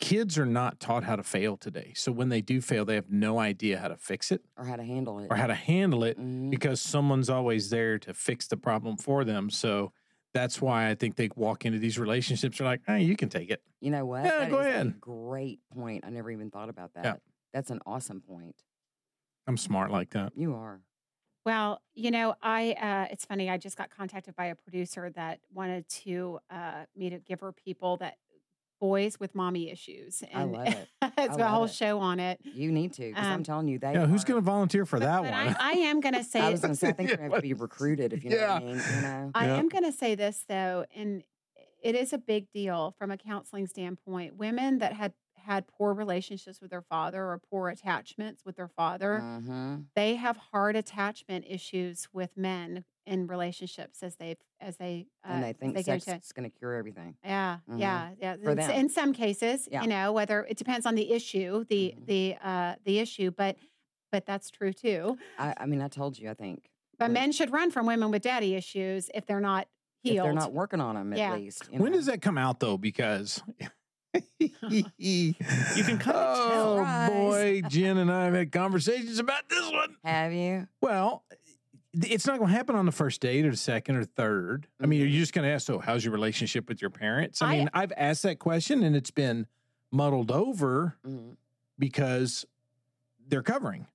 kids 0.00 0.38
are 0.38 0.46
not 0.46 0.78
taught 0.78 1.02
how 1.04 1.16
to 1.16 1.22
fail 1.24 1.56
today. 1.56 1.92
So 1.96 2.12
when 2.12 2.28
they 2.28 2.40
do 2.40 2.60
fail, 2.60 2.84
they 2.84 2.94
have 2.94 3.10
no 3.10 3.38
idea 3.40 3.78
how 3.78 3.88
to 3.88 3.96
fix 3.96 4.30
it 4.30 4.42
or 4.56 4.64
how 4.64 4.76
to 4.76 4.84
handle 4.84 5.18
it. 5.18 5.26
or 5.30 5.36
how 5.36 5.48
to 5.48 5.54
handle 5.56 6.04
it 6.04 6.18
Mhm. 6.18 6.50
because 6.50 6.80
someone's 6.80 7.28
always 7.28 7.70
there 7.70 7.98
to 8.00 8.14
fix 8.14 8.46
the 8.46 8.56
problem 8.56 8.96
for 8.96 9.24
them. 9.24 9.50
So 9.50 9.92
that's 10.34 10.60
why 10.62 10.88
I 10.88 10.94
think 10.94 11.16
they 11.16 11.30
walk 11.34 11.64
into 11.66 11.78
these 11.80 11.98
relationships. 11.98 12.58
They're 12.58 12.66
like, 12.66 12.82
"Hey, 12.86 13.02
you 13.02 13.16
can 13.16 13.28
take 13.28 13.50
it." 13.50 13.60
You 13.80 13.90
know 13.90 14.04
what? 14.06 14.24
Yeah, 14.24 14.38
That 14.40 14.50
go 14.50 14.58
ahead. 14.58 15.00
great 15.00 15.60
point. 15.72 16.04
I 16.04 16.10
never 16.10 16.30
even 16.30 16.50
thought 16.50 16.68
about 16.68 16.92
that. 16.94 17.04
Yeah. 17.04 17.14
That's 17.52 17.70
an 17.70 17.80
awesome 17.86 18.20
point. 18.20 18.62
I'm 19.48 19.56
smart 19.56 19.90
like 19.90 20.10
that. 20.10 20.32
You 20.36 20.54
are. 20.54 20.80
Well, 21.48 21.80
you 21.94 22.10
know, 22.10 22.34
I 22.42 22.72
uh, 22.72 23.10
it's 23.10 23.24
funny. 23.24 23.48
I 23.48 23.56
just 23.56 23.78
got 23.78 23.88
contacted 23.88 24.36
by 24.36 24.46
a 24.46 24.54
producer 24.54 25.08
that 25.16 25.40
wanted 25.50 25.88
to 26.04 26.40
uh, 26.50 26.84
me 26.94 27.08
to 27.08 27.18
give 27.20 27.40
her 27.40 27.52
people 27.52 27.96
that 27.98 28.18
boys 28.80 29.18
with 29.18 29.34
mommy 29.34 29.70
issues, 29.70 30.22
I 30.34 30.42
and 30.42 30.52
love 30.52 30.66
it. 30.68 30.88
it's 31.02 31.12
I 31.16 31.26
got 31.28 31.40
a 31.40 31.48
whole 31.48 31.64
it. 31.64 31.72
show 31.72 32.00
on 32.00 32.20
it. 32.20 32.38
You 32.44 32.70
need 32.70 32.92
to 32.92 33.08
because 33.08 33.24
I'm 33.26 33.32
Um, 33.36 33.42
telling 33.44 33.66
you, 33.66 33.78
they. 33.78 33.94
Yeah, 33.94 34.04
who's 34.06 34.24
going 34.24 34.38
to 34.38 34.44
volunteer 34.44 34.84
for 34.84 34.98
But- 34.98 35.06
that 35.06 35.22
but 35.22 35.30
one? 35.30 35.56
I, 35.58 35.70
I 35.70 35.72
am 35.88 36.00
going 36.00 36.14
to 36.22 36.22
say 36.22 36.40
I 36.40 36.50
was 36.50 36.60
going 36.60 36.74
to 36.74 36.78
say, 36.78 36.88
I 36.88 36.92
think 36.92 37.08
Yeah, 37.12 37.16
you're 37.18 37.28
going 37.30 37.40
to 37.40 37.48
be 37.48 37.54
recruited 37.54 38.12
if 38.12 38.24
you 38.24 38.30
know 38.30 38.36
what 38.36 38.50
I 38.50 38.58
mean. 38.60 38.68
You 38.96 39.00
know. 39.00 39.30
I 39.34 39.46
Yeah. 39.46 39.56
am 39.56 39.68
going 39.70 39.84
to 39.84 39.92
say 39.92 40.14
this 40.16 40.44
though, 40.48 40.84
and 40.94 41.22
it 41.82 41.94
is 41.94 42.12
a 42.12 42.18
big 42.18 42.52
deal 42.52 42.94
from 42.98 43.10
a 43.10 43.16
counseling 43.16 43.66
standpoint. 43.66 44.36
Women 44.36 44.78
that 44.78 44.92
had 44.92 45.14
had 45.48 45.66
poor 45.66 45.94
relationships 45.94 46.60
with 46.60 46.70
their 46.70 46.82
father 46.82 47.24
or 47.24 47.40
poor 47.50 47.68
attachments 47.70 48.44
with 48.44 48.56
their 48.56 48.68
father, 48.68 49.20
Mhm. 49.20 49.86
they 49.94 50.14
have 50.16 50.36
hard 50.36 50.76
attachment 50.76 51.46
issues 51.48 52.06
with 52.12 52.36
men 52.36 52.84
in 53.06 53.26
relationships 53.26 54.02
as 54.02 54.16
they 54.16 54.36
as 54.60 54.76
they 54.76 55.06
uh, 55.24 55.28
And 55.32 55.42
they 55.44 55.52
think 55.54 55.74
they 55.74 55.82
go 55.82 55.96
sex 55.98 56.26
is 56.26 56.32
going 56.32 56.50
to 56.50 56.56
cure 56.58 56.74
everything. 56.74 57.16
yeah, 57.24 57.58
Mhm. 57.68 57.80
yeah, 57.80 58.10
yeah. 58.20 58.36
For 58.36 58.50
in, 58.50 58.56
them. 58.58 58.70
in 58.72 58.88
some 58.90 59.12
cases, 59.14 59.66
Yeah. 59.70 59.82
you 59.82 59.88
know, 59.88 60.12
whether 60.12 60.44
it 60.44 60.58
depends 60.58 60.84
on 60.84 60.94
the 60.94 61.10
issue, 61.12 61.64
the 61.64 61.94
Mhm. 61.96 62.06
the 62.06 62.36
uh 62.42 62.74
the 62.84 62.98
issue, 62.98 63.30
but 63.30 63.56
but 64.12 64.26
that's 64.26 64.50
true 64.50 64.72
too. 64.72 65.16
I, 65.38 65.54
I 65.56 65.66
mean, 65.66 65.80
I 65.80 65.88
told 65.88 66.18
you, 66.18 66.28
I 66.30 66.34
think. 66.34 66.70
But 66.98 67.10
men 67.10 67.32
should 67.32 67.52
run 67.52 67.70
from 67.70 67.86
women 67.86 68.10
with 68.10 68.22
daddy 68.22 68.54
issues 68.54 69.10
if 69.14 69.24
they're 69.26 69.40
not 69.40 69.68
if 70.04 70.12
healed. 70.12 70.26
they're 70.26 70.32
not 70.34 70.52
working 70.52 70.80
on 70.80 70.94
them, 70.96 71.12
at 71.14 71.18
Yeah. 71.18 71.34
least. 71.36 71.68
you 71.72 71.78
when 71.80 71.92
know. 71.92 71.96
does 71.98 72.06
that 72.06 72.20
come 72.20 72.36
out 72.36 72.60
though? 72.60 72.76
Because 72.76 73.42
you 74.38 75.34
can 75.34 75.98
kinda 75.98 76.02
Oh 76.14 76.78
tell. 76.84 77.10
boy, 77.10 77.62
Jen 77.68 77.98
and 77.98 78.10
I 78.10 78.24
have 78.26 78.34
had 78.34 78.52
conversations 78.52 79.18
about 79.18 79.48
this 79.48 79.70
one. 79.70 79.96
Have 80.04 80.32
you? 80.32 80.66
Well, 80.80 81.24
it's 81.94 82.26
not 82.26 82.38
going 82.38 82.50
to 82.50 82.56
happen 82.56 82.76
on 82.76 82.86
the 82.86 82.92
first 82.92 83.20
date 83.20 83.44
or 83.46 83.50
the 83.50 83.56
second 83.56 83.96
or 83.96 84.04
third. 84.04 84.66
I 84.80 84.86
mean, 84.86 85.02
are 85.02 85.06
Mhm. 85.06 85.10
you 85.12 85.20
just 85.20 85.32
going 85.32 85.46
to 85.46 85.52
ask, 85.52 85.66
so 85.66 85.78
how's 85.78 86.04
your 86.04 86.12
relationship 86.12 86.68
with 86.68 86.80
your 86.80 86.90
parents? 86.90 87.40
I, 87.42 87.46
I- 87.54 87.58
mean, 87.58 87.70
I've 87.74 87.92
asked 87.96 88.22
that 88.24 88.38
question 88.38 88.82
and 88.82 88.94
it's 88.94 89.10
been 89.10 89.46
muddled 89.90 90.30
over 90.30 90.96
Mhm. 91.06 91.36
because 91.78 92.44
they're 93.26 93.42
covering 93.42 93.86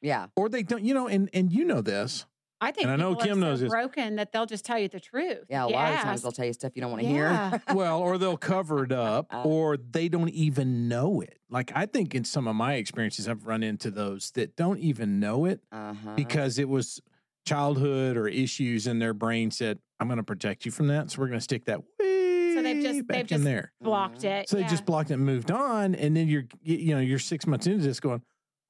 Yeah. 0.00 0.26
or 0.36 0.48
they 0.48 0.62
don't, 0.62 0.84
you 0.84 0.94
know, 0.94 1.08
and, 1.08 1.28
and 1.34 1.52
you 1.52 1.64
know 1.64 1.80
this. 1.80 2.24
I 2.60 2.72
think 2.72 2.84
And 2.84 2.92
I 2.92 2.96
know 2.96 3.10
people 3.14 3.22
are 3.22 3.26
Kim 3.26 3.34
so 3.36 3.40
knows 3.40 3.60
this. 3.60 3.70
broken 3.70 4.16
that 4.16 4.32
they'll 4.32 4.46
just 4.46 4.64
tell 4.64 4.78
you 4.78 4.88
the 4.88 5.00
truth. 5.00 5.44
Yeah. 5.48 5.64
A 5.64 5.68
You 5.68 5.74
lot 5.74 5.92
of 5.94 6.00
times 6.00 6.22
they'll 6.22 6.32
tell 6.32 6.44
you 6.44 6.52
stuff 6.52 6.72
you 6.74 6.82
don't 6.82 6.90
want 6.90 7.02
to 7.02 7.08
Yeah. 7.08 7.50
hear. 7.50 7.62
Well, 7.74 8.00
or 8.00 8.18
they'll 8.18 8.36
cover 8.36 8.84
it 8.84 8.92
up 8.92 9.26
Uh. 9.32 9.42
or 9.44 9.76
they 9.78 10.08
don't 10.08 10.28
even 10.30 10.86
know 10.88 11.20
it. 11.22 11.38
Like 11.48 11.72
I 11.74 11.86
think 11.86 12.14
in 12.14 12.24
some 12.24 12.46
of 12.46 12.54
my 12.56 12.74
experiences, 12.74 13.28
I've 13.28 13.46
run 13.46 13.62
into 13.62 13.90
those 13.90 14.30
that 14.32 14.56
don't 14.56 14.78
even 14.80 15.20
know 15.20 15.46
it 15.46 15.60
Uh 15.72 15.94
huh. 15.94 16.14
because 16.16 16.58
it 16.58 16.68
was 16.68 17.00
childhood 17.46 18.16
or 18.16 18.28
issues 18.28 18.86
in 18.86 18.98
their 18.98 19.14
brain 19.14 19.50
said, 19.50 19.78
I'm 19.98 20.08
going 20.08 20.18
to 20.18 20.22
protect 20.22 20.64
you 20.66 20.70
from 20.70 20.88
that. 20.88 21.10
So 21.10 21.20
we're 21.20 21.28
going 21.28 21.38
to 21.40 21.44
stick 21.44 21.64
that 21.64 21.80
way 21.80 22.54
So 22.54 22.62
they've 22.62 22.82
just- 22.82 23.06
back 23.06 23.14
they've 23.16 23.22
in 23.22 23.28
just 23.28 23.44
there. 23.44 23.72
blocked 23.80 24.24
it. 24.24 24.48
So 24.48 24.56
they 24.56 24.62
yeah. 24.62 24.68
just 24.68 24.84
blocked 24.84 25.10
it 25.10 25.14
and 25.14 25.24
moved 25.24 25.50
on. 25.50 25.94
And 25.94 26.16
then 26.16 26.28
you're, 26.28 26.44
you 26.62 26.76
you 26.76 26.94
know, 26.94 27.00
you're 27.00 27.18
six 27.18 27.46
months 27.46 27.66
into 27.66 27.82
this 27.84 28.00
going, 28.00 28.22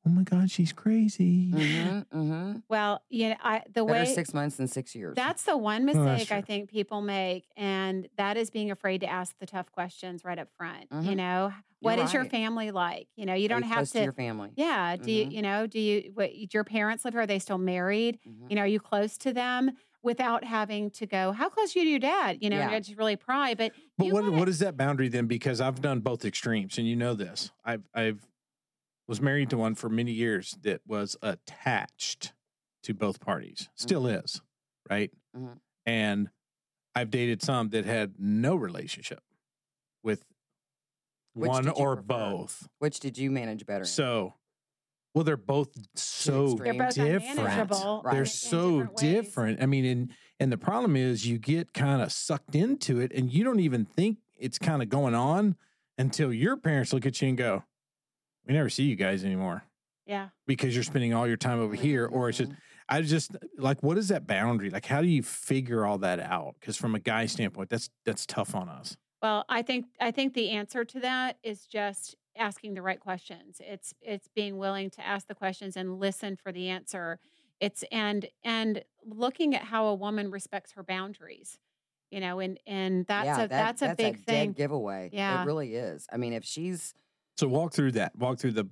oh 0.07 0.11
my 0.11 0.23
God, 0.23 0.51
she's 0.51 0.73
crazy. 0.73 1.51
Mm-hmm, 1.61 2.19
mm-hmm. 2.19 2.59
well, 2.69 3.03
you 3.11 3.31
know, 3.31 3.37
I 3.43 3.63
the 3.67 3.85
Better 3.85 4.01
way 4.05 4.05
six 4.07 4.33
months 4.35 4.57
than 4.57 4.69
six 4.69 4.95
years. 4.95 5.15
That's 5.17 5.43
the 5.45 5.57
one 5.57 5.87
that's 5.87 5.99
mistake 5.99 6.33
I 6.33 6.41
think 6.41 6.71
people 6.71 7.01
make, 7.03 7.47
and 7.57 8.09
that 8.17 8.37
is 8.37 8.51
being 8.51 8.71
afraid 8.71 9.01
to 9.03 9.07
ask 9.11 9.39
the 9.39 9.47
tough 9.47 9.71
questions 9.73 10.25
right 10.25 10.39
up 10.39 10.49
front. 10.57 10.87
You 10.93 11.13
Mhm. 11.13 11.17
know, 11.17 11.53
what 11.81 11.99
is 11.99 12.13
your 12.13 12.23
right. 12.23 12.31
family 12.31 12.71
like? 12.71 13.09
You 13.17 13.27
know, 13.27 13.35
you 13.35 13.49
don't 13.49 13.63
have 13.63 13.77
close 13.79 13.93
to. 13.93 14.03
your 14.03 14.13
family. 14.13 14.51
yeah. 14.57 14.97
Do 14.97 15.11
you, 15.11 15.27
Mhm. 15.27 15.33
you 15.33 15.43
know? 15.43 15.67
Do 15.67 15.79
you? 15.81 16.11
What 16.15 16.55
your 16.55 16.65
parents 16.65 17.05
live 17.05 17.15
here? 17.15 17.23
Are 17.23 17.27
they 17.27 17.39
still 17.39 17.59
married? 17.59 18.19
Mhm. 18.27 18.51
You 18.51 18.57
know, 18.57 18.63
are 18.63 18.67
you 18.67 18.81
close 18.81 19.17
to 19.19 19.33
them 19.33 19.73
without 20.03 20.45
having 20.45 20.91
to 20.93 21.07
go? 21.07 21.33
How 21.33 21.49
close 21.51 21.75
are 21.77 21.79
you 21.81 21.85
to 21.85 21.91
your 21.91 21.99
dad? 22.01 22.39
You 22.41 22.49
know, 22.51 22.57
Yeah. 22.59 22.71
it's 22.73 22.91
really 22.97 23.17
pry. 23.17 23.55
But 23.55 23.73
But 23.99 24.07
what 24.09 24.25
wanna- 24.25 24.37
what 24.39 24.49
is 24.49 24.59
that 24.61 24.77
boundary 24.77 25.09
then? 25.09 25.27
Because 25.27 25.61
I've 25.61 25.81
done 25.83 26.01
both 26.01 26.25
extremes, 26.25 26.79
and 26.79 26.87
you 26.89 26.97
know 26.97 27.15
this. 27.15 27.51
I've 27.65 27.83
I've 27.95 28.27
was 29.11 29.21
married 29.21 29.51
to 29.51 29.59
one 29.59 29.75
for 29.75 29.89
many 29.91 30.13
years 30.13 30.57
that 30.63 30.81
was 30.87 31.17
attached 31.21 32.33
to 32.85 32.95
both 32.95 33.21
parties, 33.21 33.69
still 33.75 34.07
is, 34.07 34.41
right? 34.89 35.11
Mhm. 35.37 35.59
And 35.85 36.31
I've 36.95 37.11
dated 37.11 37.43
some 37.43 37.71
that 37.71 37.85
had 37.85 38.15
no 38.21 38.55
relationship 38.55 39.23
with 40.05 40.25
Which 41.35 41.49
one 41.49 41.69
or 41.69 41.97
prefer? 41.97 42.03
both. 42.07 42.69
Which 42.79 43.01
did 43.01 43.19
you 43.19 43.33
manage 43.33 43.67
better? 43.67 43.85
So, 43.85 44.35
well, 45.13 45.25
they're 45.25 45.37
both 45.37 45.71
so. 45.97 46.55
They're 46.55 46.73
both 46.75 46.95
different. 46.95 47.39
Right. 47.39 48.03
They're 48.05 48.13
in- 48.13 48.19
in 48.21 48.27
so 48.27 48.79
different 48.83 48.97
different. 48.97 49.63
I 49.63 49.67
mean, 49.67 49.85
and 49.85 50.15
and 50.39 50.53
the 50.53 50.57
problem 50.59 50.95
is 50.97 51.27
you 51.27 51.37
get 51.39 51.73
kind 51.75 52.01
of 52.01 52.13
sucked 52.13 52.55
into 52.55 53.01
it, 53.01 53.13
and 53.13 53.33
you 53.33 53.43
don't 53.43 53.61
even 53.61 53.85
think 53.87 54.19
it's 54.39 54.59
kind 54.59 54.83
of 54.83 54.89
going 54.89 55.15
on 55.17 55.57
until 55.99 56.33
your 56.33 56.57
parents 56.57 56.93
look 56.93 57.05
at 57.07 57.21
you 57.21 57.29
and 57.29 57.37
go, 57.37 57.65
"We 58.47 58.55
never 58.55 58.69
see 58.69 58.85
you 58.85 58.97
guys 58.97 59.25
anymore." 59.25 59.65
Yeah. 60.07 60.31
Because 60.47 60.75
you're 60.75 60.85
spending 60.85 61.15
all 61.15 61.27
your 61.27 61.37
time 61.37 61.61
over 61.61 61.75
here, 61.75 62.07
or 62.07 62.29
it's 62.29 62.39
just. 62.39 62.53
I 62.93 63.03
just 63.03 63.37
like 63.57 63.85
what 63.85 63.97
is 63.99 64.09
that 64.09 64.27
boundary? 64.27 64.69
Like, 64.69 64.85
how 64.87 65.01
do 65.01 65.07
you 65.07 65.23
figure 65.23 65.87
all 65.87 65.99
that 65.99 66.19
out? 66.19 66.57
Because 66.59 66.77
from 66.77 66.97
a 66.97 66.99
guy 66.99 67.27
standpoint, 67.27 67.71
that's 67.71 67.89
that's 68.05 68.27
tough 68.27 68.53
on 68.53 68.69
us. 68.69 68.97
Well, 69.23 69.45
I 69.49 69.63
think 69.63 69.87
I 70.01 70.11
think 70.11 70.35
the 70.35 70.51
answer 70.51 70.85
to 70.85 70.99
that 70.99 71.39
is 71.45 71.67
just 71.67 72.17
asking 72.37 72.75
the 72.75 72.83
right 72.83 72.99
questions. 72.99 73.61
It's 73.65 73.95
it's 74.03 74.27
being 74.35 74.59
willing 74.59 74.91
to 74.91 75.07
ask 75.07 75.29
the 75.29 75.37
questions 75.37 75.77
and 75.77 76.01
listen 76.01 76.35
for 76.35 76.51
the 76.51 76.69
answer. 76.69 77.21
It's 77.61 77.85
and 77.93 78.27
and 78.43 78.83
looking 79.05 79.55
at 79.55 79.63
how 79.63 79.87
a 79.87 79.95
woman 79.95 80.33
respects 80.33 80.73
her 80.73 80.83
boundaries. 80.83 81.59
You 82.11 82.19
know, 82.19 82.41
and 82.41 82.59
and 82.67 83.07
that's 83.07 83.27
yeah, 83.27 83.45
a 83.45 83.49
that- 83.49 83.79
that's 83.79 83.83
a 83.83 83.95
big 83.95 84.17
dead 84.17 84.27
thing. 84.27 84.53
giveaway. 84.53 85.11
Yeah. 85.13 85.43
it 85.43 85.47
really 85.47 85.77
is. 85.77 86.09
I 86.13 86.17
mean, 86.17 86.33
if 86.33 86.45
she's 86.45 86.93
So 87.37 87.49
walk 87.49 87.73
through 87.73 87.93
that. 87.93 88.17
Walk 88.17 88.39
through 88.39 88.53
the 88.53 88.69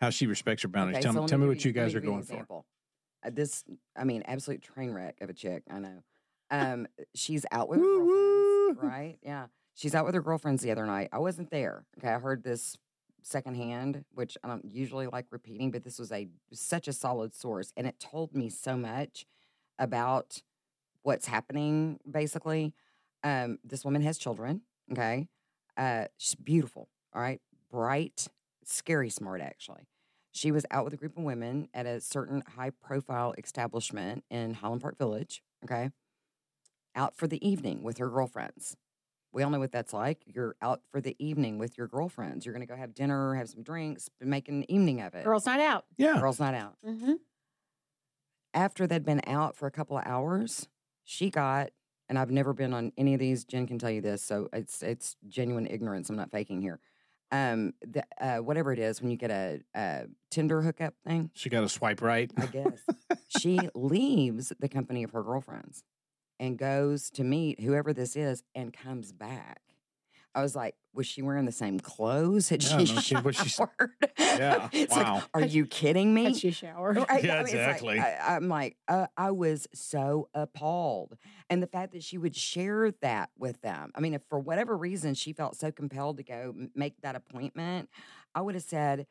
how 0.00 0.10
she 0.10 0.26
respects 0.26 0.62
her 0.62 0.68
boundaries. 0.68 0.96
Okay, 0.96 1.02
tell 1.02 1.12
so 1.14 1.22
me, 1.22 1.28
tell 1.28 1.38
me 1.38 1.46
what 1.46 1.64
you 1.64 1.72
guys 1.72 1.94
are 1.94 2.00
give 2.00 2.08
you 2.08 2.14
an 2.16 2.24
going 2.24 2.44
for. 2.44 2.64
Uh, 3.24 3.30
this, 3.32 3.64
I 3.96 4.02
mean, 4.02 4.24
absolute 4.26 4.60
train 4.60 4.90
wreck 4.90 5.20
of 5.20 5.30
a 5.30 5.32
chick. 5.32 5.62
I 5.70 5.78
know. 5.78 6.02
Um, 6.50 6.86
she's 7.14 7.46
out 7.52 7.68
with 7.68 7.78
her 7.78 7.84
girlfriends, 7.84 8.82
right? 8.82 9.18
Yeah, 9.22 9.46
she's 9.74 9.94
out 9.94 10.04
with 10.04 10.14
her 10.14 10.20
girlfriends 10.20 10.62
the 10.62 10.70
other 10.70 10.84
night. 10.86 11.08
I 11.12 11.18
wasn't 11.18 11.50
there. 11.50 11.86
Okay, 11.98 12.08
I 12.08 12.18
heard 12.18 12.42
this 12.42 12.76
secondhand, 13.22 14.04
which 14.12 14.36
I 14.42 14.48
don't 14.48 14.64
usually 14.64 15.06
like 15.06 15.26
repeating, 15.30 15.70
but 15.70 15.84
this 15.84 15.98
was 15.98 16.12
a 16.12 16.28
such 16.52 16.88
a 16.88 16.92
solid 16.92 17.32
source, 17.32 17.72
and 17.76 17.86
it 17.86 17.98
told 17.98 18.34
me 18.34 18.50
so 18.50 18.76
much 18.76 19.24
about 19.78 20.42
what's 21.02 21.26
happening. 21.26 22.00
Basically, 22.10 22.74
um, 23.22 23.58
this 23.64 23.84
woman 23.84 24.02
has 24.02 24.18
children. 24.18 24.62
Okay, 24.90 25.28
uh, 25.76 26.06
she's 26.18 26.34
beautiful. 26.34 26.88
All 27.14 27.22
right, 27.22 27.40
bright, 27.72 28.28
scary 28.64 29.10
smart, 29.10 29.40
actually. 29.40 29.88
She 30.30 30.52
was 30.52 30.64
out 30.70 30.84
with 30.84 30.94
a 30.94 30.96
group 30.96 31.16
of 31.16 31.24
women 31.24 31.68
at 31.74 31.86
a 31.86 32.00
certain 32.00 32.42
high 32.56 32.70
profile 32.70 33.34
establishment 33.36 34.24
in 34.30 34.54
Highland 34.54 34.82
Park 34.82 34.96
Village. 34.98 35.42
Okay. 35.64 35.90
Out 36.94 37.16
for 37.16 37.26
the 37.26 37.46
evening 37.46 37.82
with 37.82 37.98
her 37.98 38.08
girlfriends. 38.08 38.76
We 39.32 39.42
all 39.42 39.50
know 39.50 39.58
what 39.58 39.72
that's 39.72 39.94
like. 39.94 40.22
You're 40.26 40.56
out 40.60 40.82
for 40.90 41.00
the 41.00 41.16
evening 41.18 41.58
with 41.58 41.78
your 41.78 41.86
girlfriends. 41.86 42.44
You're 42.44 42.54
going 42.54 42.66
to 42.66 42.70
go 42.70 42.76
have 42.76 42.94
dinner, 42.94 43.34
have 43.34 43.48
some 43.48 43.62
drinks, 43.62 44.10
make 44.20 44.48
an 44.48 44.70
evening 44.70 45.00
of 45.00 45.14
it. 45.14 45.24
Girls 45.24 45.46
night 45.46 45.60
out. 45.60 45.86
Yeah. 45.96 46.20
Girls' 46.20 46.38
night 46.38 46.54
out. 46.54 46.76
Mm-hmm. 46.86 47.14
After 48.52 48.86
they'd 48.86 49.04
been 49.04 49.22
out 49.26 49.56
for 49.56 49.66
a 49.66 49.70
couple 49.70 49.96
of 49.96 50.06
hours, 50.06 50.68
she 51.04 51.30
got, 51.30 51.70
and 52.10 52.18
I've 52.18 52.30
never 52.30 52.52
been 52.52 52.74
on 52.74 52.92
any 52.98 53.14
of 53.14 53.20
these. 53.20 53.44
Jen 53.44 53.66
can 53.66 53.78
tell 53.78 53.90
you 53.90 54.02
this, 54.02 54.22
so 54.22 54.50
it's 54.52 54.82
it's 54.82 55.16
genuine 55.26 55.66
ignorance. 55.66 56.10
I'm 56.10 56.16
not 56.16 56.30
faking 56.30 56.60
here. 56.60 56.78
Um, 57.32 57.72
the, 57.80 58.04
uh, 58.20 58.36
whatever 58.38 58.72
it 58.72 58.78
is, 58.78 59.00
when 59.00 59.10
you 59.10 59.16
get 59.16 59.30
a, 59.30 59.60
a 59.74 60.02
Tinder 60.30 60.60
hookup 60.60 60.94
thing, 61.06 61.30
She 61.32 61.48
got 61.48 61.64
a 61.64 61.68
swipe 61.68 62.02
right. 62.02 62.30
I 62.36 62.46
guess. 62.46 62.80
she 63.40 63.58
leaves 63.74 64.52
the 64.60 64.68
company 64.68 65.02
of 65.02 65.12
her 65.12 65.22
girlfriends 65.22 65.82
and 66.38 66.58
goes 66.58 67.08
to 67.10 67.24
meet 67.24 67.60
whoever 67.60 67.92
this 67.94 68.16
is 68.16 68.42
and 68.54 68.72
comes 68.72 69.12
back. 69.12 69.62
I 70.34 70.42
was 70.42 70.56
like, 70.56 70.74
was 70.94 71.06
she 71.06 71.22
wearing 71.22 71.44
the 71.44 71.52
same 71.52 71.78
clothes? 71.80 72.48
Had 72.48 72.62
Yeah, 72.62 72.84
she 72.84 72.94
no 72.94 73.00
kidding. 73.00 73.22
Was 73.24 73.36
she 73.36 73.48
showered? 73.48 73.90
Yeah, 74.18 74.68
It's 74.72 74.94
wow. 74.96 75.14
like, 75.16 75.24
are 75.34 75.40
you 75.42 75.66
kidding 75.66 76.14
me? 76.14 76.24
Had 76.24 76.36
she 76.36 76.50
showered? 76.52 76.96
Right, 76.96 77.22
Yeah, 77.24 77.34
I 77.34 77.42
mean, 77.42 77.46
it's 77.46 77.54
like, 77.54 77.74
exactly. 77.76 77.98
I, 78.00 78.36
am 78.36 78.48
like, 78.48 78.76
uh, 78.88 79.06
I 79.16 79.30
was 79.32 79.66
so 79.74 80.28
appalled. 80.34 81.16
And 81.50 81.62
the 81.62 81.66
fact 81.66 81.92
that 81.92 82.02
she 82.02 82.16
would 82.18 82.34
share 82.34 82.90
that 83.02 83.30
with 83.38 83.60
them. 83.60 83.92
I 83.94 84.00
mean, 84.00 84.14
if 84.14 84.22
for 84.30 84.38
whatever 84.38 84.76
reason 84.76 85.14
she 85.14 85.32
felt 85.34 85.56
so 85.56 85.70
compelled 85.70 86.16
to 86.18 86.22
go 86.22 86.54
m- 86.56 86.70
make 86.74 87.00
that 87.02 87.14
appointment, 87.14 87.90
I 88.34 88.40
would 88.40 88.54
have 88.54 88.64
said, 88.64 89.06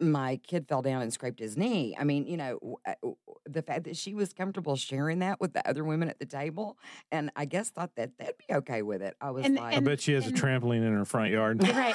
my 0.00 0.38
kid 0.46 0.68
fell 0.68 0.82
down 0.82 1.02
and 1.02 1.12
scraped 1.12 1.40
his 1.40 1.56
knee. 1.56 1.96
I 1.98 2.04
mean, 2.04 2.26
you 2.26 2.36
know, 2.36 2.54
w- 2.60 2.76
uh, 2.86 2.94
w- 3.02 3.16
the 3.46 3.62
fact 3.62 3.84
that 3.84 3.96
she 3.96 4.14
was 4.14 4.32
comfortable 4.32 4.76
sharing 4.76 5.20
that 5.20 5.40
with 5.40 5.52
the 5.54 5.66
other 5.68 5.84
women 5.84 6.08
at 6.10 6.18
the 6.18 6.26
table, 6.26 6.76
and 7.10 7.30
I 7.36 7.44
guess 7.46 7.70
thought 7.70 7.94
that 7.96 8.10
they'd 8.18 8.32
be 8.48 8.54
okay 8.56 8.82
with 8.82 9.00
it. 9.02 9.16
I 9.20 9.30
was 9.30 9.44
And- 9.46 9.56
like, 9.56 9.76
I 9.76 9.80
bet 9.80 10.00
she 10.00 10.12
has 10.12 10.26
and- 10.26 10.36
a 10.36 10.40
trampoline 10.40 10.86
in 10.86 10.92
her 10.92 11.04
front 11.04 11.30
yard. 11.32 11.62
right. 11.62 11.94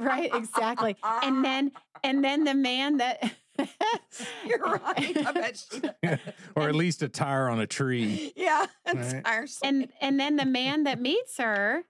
right, 0.00 0.30
exactly. 0.34 0.96
And 1.02 1.44
then 1.44 1.72
and 2.04 2.22
then 2.24 2.44
the 2.44 2.54
man 2.54 2.98
that 2.98 3.32
you're 4.46 4.58
right. 4.60 5.16
I 5.26 5.32
bet 5.32 5.56
she. 5.72 5.80
or 6.56 6.68
at 6.68 6.74
least 6.74 7.02
a 7.02 7.08
tire 7.08 7.48
on 7.48 7.60
a 7.60 7.66
tree. 7.66 8.32
Yeah, 8.36 8.66
Right. 8.86 9.04
seriously. 9.26 9.68
and 9.68 9.88
and 10.00 10.20
then 10.20 10.36
the 10.36 10.46
man 10.46 10.84
that 10.84 11.00
meets 11.00 11.36
her 11.38 11.82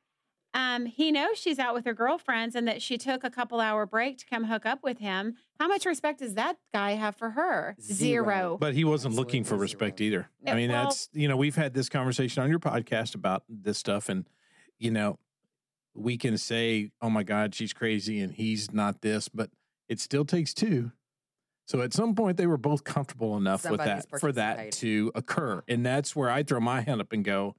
um 0.55 0.87
he 0.87 1.13
knows 1.13 1.39
she's 1.39 1.59
out 1.59 1.75
with 1.75 1.85
her 1.85 1.95
girlfriends 1.95 2.55
and 2.55 2.67
that 2.67 2.83
she 2.83 2.99
took 2.99 3.23
a 3.25 3.31
couple 3.31 3.61
hour 3.61 3.87
break 3.87 4.19
to 4.19 4.27
come 4.27 4.45
hook 4.45 4.67
up 4.67 4.83
with 4.83 4.99
him 4.99 5.35
how 5.59 5.69
much 5.69 5.87
respect 5.87 6.19
does 6.21 6.35
that 6.35 6.57
guy 6.73 6.93
have 6.93 7.15
for 7.17 7.31
her 7.31 7.77
Zero. 7.81 8.57
But 8.61 8.75
he 8.75 8.85
wasn't 8.85 9.15
looking 9.15 9.45
for 9.45 9.55
Absolutely 9.55 9.65
respect 9.65 10.01
either. 10.01 10.31
Yeah, 10.45 10.53
I 10.53 10.57
mean, 10.57 10.71
well- 10.71 10.85
that's, 10.85 11.09
you 11.13 11.29
know, 11.29 11.37
we've 11.37 11.55
had 11.57 11.75
this 11.75 11.89
conversation 11.89 12.43
on 12.43 12.49
your 12.51 12.59
podcast 12.59 13.15
about 13.15 13.45
this 13.49 13.79
stuff. 13.79 14.09
And, 14.09 14.27
you 14.79 14.91
know, 14.91 15.19
we 15.95 16.17
can 16.17 16.37
say, 16.39 16.91
oh 17.03 17.11
my 17.11 17.23
God, 17.23 17.55
she's 17.55 17.73
crazy 17.73 18.21
and 18.21 18.33
he's 18.33 18.73
not 18.73 19.03
this, 19.03 19.29
but 19.29 19.51
it 19.89 20.01
still 20.01 20.25
takes 20.25 20.53
two. 20.55 20.91
So 21.67 21.83
at 21.83 21.93
some 21.93 22.17
point, 22.17 22.37
they 22.37 22.49
were 22.49 22.57
both 22.57 22.83
comfortable 22.83 23.37
enough 23.37 23.69
with 23.71 23.79
that 23.79 24.07
for 24.19 24.33
that 24.33 24.73
to 24.73 25.13
occur. 25.15 25.63
And 25.69 25.87
that's 25.87 26.17
where 26.17 26.29
I 26.29 26.43
throw 26.43 26.59
my 26.59 26.81
hand 26.81 27.01
up 27.01 27.13
and 27.13 27.25
go, 27.25 27.55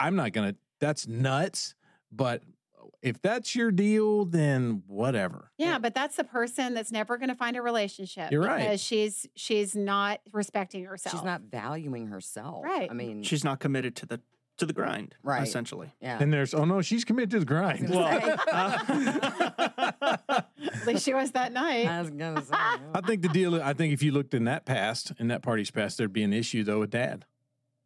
I'm 0.00 0.16
not 0.16 0.32
going 0.32 0.52
to, 0.52 0.56
that's 0.80 1.06
nuts. 1.06 1.75
But 2.12 2.42
oh, 2.80 2.90
if 3.02 3.20
that's 3.20 3.54
your 3.54 3.70
deal, 3.70 4.24
then 4.24 4.82
whatever. 4.86 5.50
yeah 5.58 5.78
but 5.78 5.94
that's 5.94 6.16
the 6.16 6.24
person 6.24 6.74
that's 6.74 6.92
never 6.92 7.16
going 7.18 7.28
to 7.28 7.34
find 7.34 7.56
a 7.56 7.62
relationship 7.62 8.30
You're 8.30 8.42
right. 8.42 8.62
because 8.62 8.80
she's 8.82 9.26
she's 9.34 9.74
not 9.74 10.20
respecting 10.32 10.84
herself 10.84 11.14
She's 11.14 11.24
not 11.24 11.42
valuing 11.42 12.06
herself. 12.08 12.64
Right. 12.64 12.88
I 12.90 12.94
mean, 12.94 13.22
She's 13.22 13.44
not 13.44 13.60
committed 13.60 13.96
to 13.96 14.06
the 14.06 14.20
to 14.58 14.64
the 14.64 14.72
grind, 14.72 15.14
Right. 15.22 15.42
essentially. 15.42 15.92
yeah. 16.00 16.16
And 16.18 16.32
there's, 16.32 16.54
oh 16.54 16.64
no, 16.64 16.80
she's 16.80 17.04
committed 17.04 17.30
to 17.32 17.38
the 17.40 17.44
grind. 17.44 17.88
gonna 17.88 18.22
say. 18.22 18.36
Uh, 18.50 19.86
at 19.98 20.86
least 20.86 21.04
she 21.04 21.12
was 21.12 21.32
that 21.32 21.52
night 21.52 21.86
I 21.86 22.00
was 22.00 22.10
gonna 22.10 22.42
say. 22.42 22.54
I 22.94 23.00
think 23.06 23.20
the 23.22 23.28
deal. 23.28 23.60
I 23.62 23.72
think 23.74 23.92
if 23.92 24.02
you 24.02 24.12
looked 24.12 24.32
in 24.32 24.44
that 24.44 24.64
past, 24.64 25.12
in 25.18 25.28
that 25.28 25.42
party's 25.42 25.70
past, 25.70 25.98
there'd 25.98 26.12
be 26.12 26.22
an 26.22 26.32
issue 26.32 26.64
though 26.64 26.80
with 26.80 26.90
dad. 26.90 27.26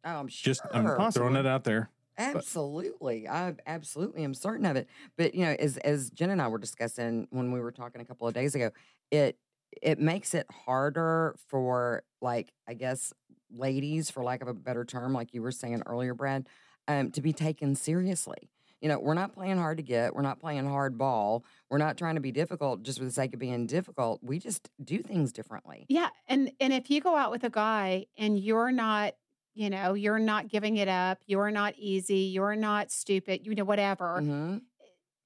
Oh, 0.05 0.11
I'm 0.11 0.27
sure. 0.29 0.49
Just 0.51 0.61
I'm 0.73 0.83
throwing 0.83 0.97
Possibly. 0.97 1.39
it 1.39 1.45
out 1.45 1.63
there. 1.65 1.89
Absolutely. 2.17 3.27
I 3.27 3.55
absolutely 3.65 4.23
am 4.23 4.33
certain 4.33 4.65
of 4.65 4.75
it. 4.75 4.87
But 5.17 5.33
you 5.35 5.45
know, 5.45 5.55
as 5.59 5.77
as 5.77 6.09
Jen 6.09 6.29
and 6.29 6.41
I 6.41 6.47
were 6.47 6.57
discussing 6.59 7.27
when 7.31 7.51
we 7.51 7.59
were 7.59 7.71
talking 7.71 8.01
a 8.01 8.05
couple 8.05 8.27
of 8.27 8.33
days 8.33 8.55
ago, 8.55 8.71
it 9.11 9.37
it 9.81 9.99
makes 9.99 10.33
it 10.33 10.45
harder 10.65 11.35
for 11.47 12.03
like 12.21 12.51
I 12.67 12.73
guess 12.73 13.13
ladies, 13.53 14.09
for 14.09 14.23
lack 14.23 14.41
of 14.41 14.47
a 14.47 14.53
better 14.53 14.85
term, 14.85 15.13
like 15.13 15.33
you 15.33 15.41
were 15.41 15.51
saying 15.51 15.83
earlier, 15.85 16.13
Brad, 16.13 16.47
um, 16.87 17.11
to 17.11 17.21
be 17.21 17.33
taken 17.33 17.75
seriously. 17.75 18.49
You 18.81 18.89
know, 18.89 18.97
we're 18.97 19.13
not 19.13 19.33
playing 19.33 19.57
hard 19.57 19.77
to 19.77 19.83
get. 19.83 20.15
We're 20.15 20.23
not 20.23 20.39
playing 20.39 20.65
hard 20.65 20.97
ball. 20.97 21.45
We're 21.69 21.77
not 21.77 21.97
trying 21.97 22.15
to 22.15 22.21
be 22.21 22.31
difficult 22.31 22.81
just 22.81 22.97
for 22.97 23.05
the 23.05 23.11
sake 23.11 23.31
of 23.33 23.39
being 23.39 23.67
difficult. 23.67 24.21
We 24.23 24.39
just 24.39 24.71
do 24.83 24.99
things 25.03 25.31
differently. 25.31 25.85
yeah 25.87 26.09
and 26.27 26.51
and 26.59 26.73
if 26.73 26.89
you 26.89 26.99
go 26.99 27.15
out 27.15 27.29
with 27.31 27.43
a 27.43 27.49
guy 27.49 28.07
and 28.17 28.39
you're 28.39 28.71
not 28.71 29.13
you 29.53 29.69
know 29.69 29.93
you're 29.93 30.19
not 30.19 30.47
giving 30.47 30.77
it 30.77 30.87
up 30.87 31.19
you're 31.27 31.51
not 31.51 31.73
easy 31.77 32.29
you're 32.33 32.55
not 32.55 32.91
stupid 32.91 33.45
you 33.45 33.53
know 33.55 33.63
whatever 33.65 34.19
Mhm. 34.21 34.61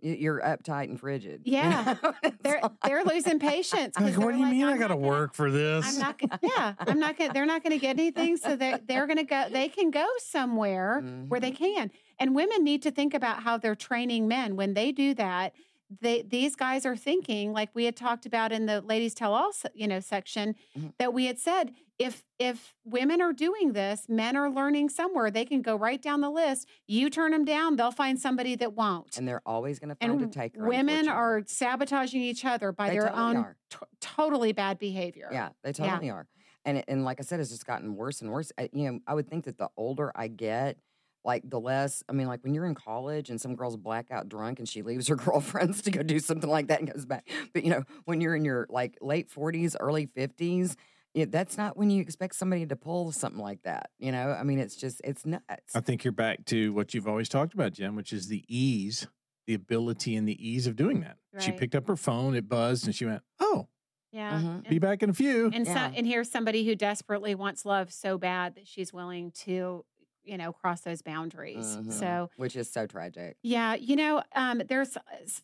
You're 0.02 0.40
uptight 0.42 0.90
and 0.90 1.00
frigid. 1.00 1.42
you 1.46 1.54
Yeah. 1.54 1.96
know? 2.04 2.14
They're 2.44 2.60
like- 2.62 2.72
they're 2.86 3.04
losing 3.06 3.40
patience. 3.40 3.96
Like, 4.00 4.16
what 4.18 4.34
do 4.34 4.38
you 4.38 4.44
like, 4.44 4.52
mean? 4.54 4.66
I 4.66 4.78
got 4.78 4.90
to 4.90 4.94
gonna- 4.94 5.08
work 5.08 5.34
for 5.34 5.50
this. 5.50 5.84
I'm 5.88 6.00
not. 6.00 6.20
gonna- 6.20 6.40
Yeah, 6.44 6.74
I'm 6.78 7.00
not 7.00 7.18
gonna. 7.18 7.34
They're 7.34 7.46
not 7.48 7.64
gonna 7.64 7.80
get 7.80 7.98
anything. 7.98 8.38
So 8.38 8.56
they're 8.56 8.78
they're 8.86 9.08
gonna 9.08 9.24
go. 9.24 9.46
They 9.50 9.68
can 9.68 9.90
go 9.90 10.06
somewhere 10.20 11.02
where 11.28 11.40
they 11.40 11.52
Mhm. 11.52 11.56
can. 11.58 11.92
And 12.20 12.36
women 12.36 12.64
need 12.64 12.84
to 12.84 12.92
think 12.92 13.16
about 13.16 13.42
how 13.42 13.58
they're 13.58 13.74
training 13.74 14.28
men 14.28 14.56
when 14.56 14.76
they 14.76 14.92
do 14.92 15.16
that. 15.16 15.54
They 16.02 16.24
these 16.24 16.56
guys 16.56 16.86
are 16.86 16.96
thinking 16.96 17.54
like 17.54 17.70
we 17.76 17.86
had 17.86 17.96
talked 17.96 18.26
about 18.26 18.52
in 18.52 18.66
the 18.66 18.82
ladies 18.82 19.14
tell 19.14 19.34
all 19.34 19.52
you 19.74 19.88
know 19.88 20.00
section 20.00 20.56
Mhm. 20.76 20.94
that 20.98 21.14
we 21.14 21.26
had 21.28 21.38
said 21.38 21.74
if 22.00 22.24
if 22.40 22.74
women 22.84 23.22
are 23.22 23.32
doing 23.34 23.74
this, 23.74 24.10
men 24.10 24.36
are 24.36 24.50
learning 24.50 24.90
somewhere. 24.90 25.30
They 25.30 25.46
can 25.46 25.62
go 25.62 25.76
right 25.76 26.02
down 26.02 26.22
the 26.22 26.30
list. 26.32 26.68
You 26.88 27.10
turn 27.10 27.32
them 27.32 27.46
down, 27.46 27.76
they'll 27.76 27.92
find 27.92 28.20
somebody 28.20 28.56
that 28.56 28.74
won't. 28.74 29.16
and 29.18 29.28
they're 29.28 29.44
always 29.46 29.78
going 29.80 29.90
to 29.90 29.96
find 29.96 30.20
a 30.20 30.24
And 30.24 30.34
taker. 30.34 30.66
women 30.68 31.08
are 31.08 31.44
sabotaging 31.46 32.22
each 32.22 32.44
other 32.46 32.72
by 32.72 32.88
They 32.90 32.96
their 32.96 33.08
totally 33.10 33.38
own 33.38 33.56
t- 33.70 33.78
totally 34.02 34.52
bad 34.54 34.80
behavior. 34.80 35.30
Yeah, 35.32 35.50
they 35.64 35.70
Yeah. 35.70 35.92
totally 35.92 36.10
are. 36.10 36.28
And 36.66 36.84
and 36.88 37.06
like 37.06 37.20
I 37.20 37.24
said, 37.24 37.40
it's 37.40 37.52
just 37.52 37.68
gotten 37.68 37.96
worse 37.96 38.22
and 38.22 38.32
worse. 38.32 38.52
I, 38.58 38.70
you 38.74 38.92
know, 38.92 39.00
I 39.06 39.14
would 39.14 39.30
think 39.30 39.46
that 39.46 39.60
the 39.60 39.70
older 39.78 40.12
I 40.16 40.28
get, 40.30 40.80
like 41.26 41.50
the 41.50 41.60
less. 41.60 42.04
I 42.08 42.14
mean, 42.14 42.28
like 42.28 42.44
when 42.44 42.54
you're 42.54 42.66
in 42.66 42.76
college 42.76 43.30
and 43.30 43.42
some 43.42 43.56
girl's 43.56 43.78
blackout 43.78 44.30
drunk 44.30 44.60
and 44.60 44.70
she 44.70 44.82
leaves 44.84 45.08
her 45.08 45.16
girlfriends 45.28 45.82
to 45.84 45.92
go 45.92 46.04
do 46.04 46.20
something 46.20 46.50
like 46.50 46.68
that 46.68 46.80
and 46.80 46.92
goes 46.94 47.06
back. 47.06 47.28
But 47.54 47.64
you 47.66 47.72
know, 47.72 47.84
when 48.06 48.22
you're 48.22 48.36
in 48.36 48.46
your 48.46 48.68
like 48.70 48.98
late 49.02 49.30
40s, 49.30 49.76
early 49.80 50.06
50s. 50.08 50.76
Yeah, 51.14 51.26
that's 51.30 51.58
not 51.58 51.78
when 51.78 51.90
you 51.90 52.02
expect 52.02 52.36
somebody 52.36 52.66
to 52.66 52.76
pull 52.76 53.14
something 53.14 53.42
like 53.42 53.64
that. 53.64 53.90
You 54.00 54.12
know, 54.12 54.32
I 54.32 54.44
mean, 54.44 54.60
it's 54.60 54.76
just 54.76 55.00
it's 55.06 55.26
nuts. 55.26 55.74
I 55.74 55.80
think 55.80 56.04
you're 56.04 56.12
back 56.12 56.44
to 56.46 56.74
what 56.74 56.94
you've 56.94 57.08
always 57.08 57.30
talked 57.30 57.54
about, 57.54 57.72
Jen, 57.72 57.96
which 57.96 58.12
is 58.12 58.28
the 58.28 58.44
ease, 58.50 59.08
the 59.48 59.54
ability, 59.54 60.16
and 60.18 60.28
the 60.28 60.36
ease 60.46 60.68
of 60.68 60.76
doing 60.76 61.00
that. 61.02 61.18
She 61.40 61.52
picked 61.54 61.74
up 61.76 61.88
her 61.88 61.96
phone, 61.96 62.36
it 62.36 62.50
buzzed, 62.50 62.86
and 62.86 62.94
she 62.94 63.06
went, 63.06 63.24
"Oh, 63.40 63.68
Yeah. 64.12 64.40
Mhm. 64.42 64.68
be 64.70 64.80
back 64.80 65.04
in 65.04 65.10
a 65.10 65.14
few." 65.14 65.52
And 65.54 65.66
Yeah. 65.66 65.90
so, 65.90 65.96
and 65.98 66.06
here's 66.08 66.30
somebody 66.30 66.66
who 66.66 66.76
desperately 66.76 67.36
wants 67.36 67.66
love 67.66 67.92
so 67.94 68.18
bad 68.18 68.56
that 68.56 68.68
she's 68.68 68.94
willing 68.94 69.32
to, 69.32 69.86
you 70.26 70.38
know, 70.38 70.52
cross 70.52 70.82
those 70.82 71.02
boundaries. 71.02 71.78
Mhm. 71.78 71.92
So 71.92 72.30
which 72.38 72.56
is 72.56 72.70
so 72.72 72.86
tragic. 72.88 73.38
yeah, 73.44 73.76
you 73.76 73.96
know, 73.96 74.24
um, 74.36 74.62
there's 74.68 74.98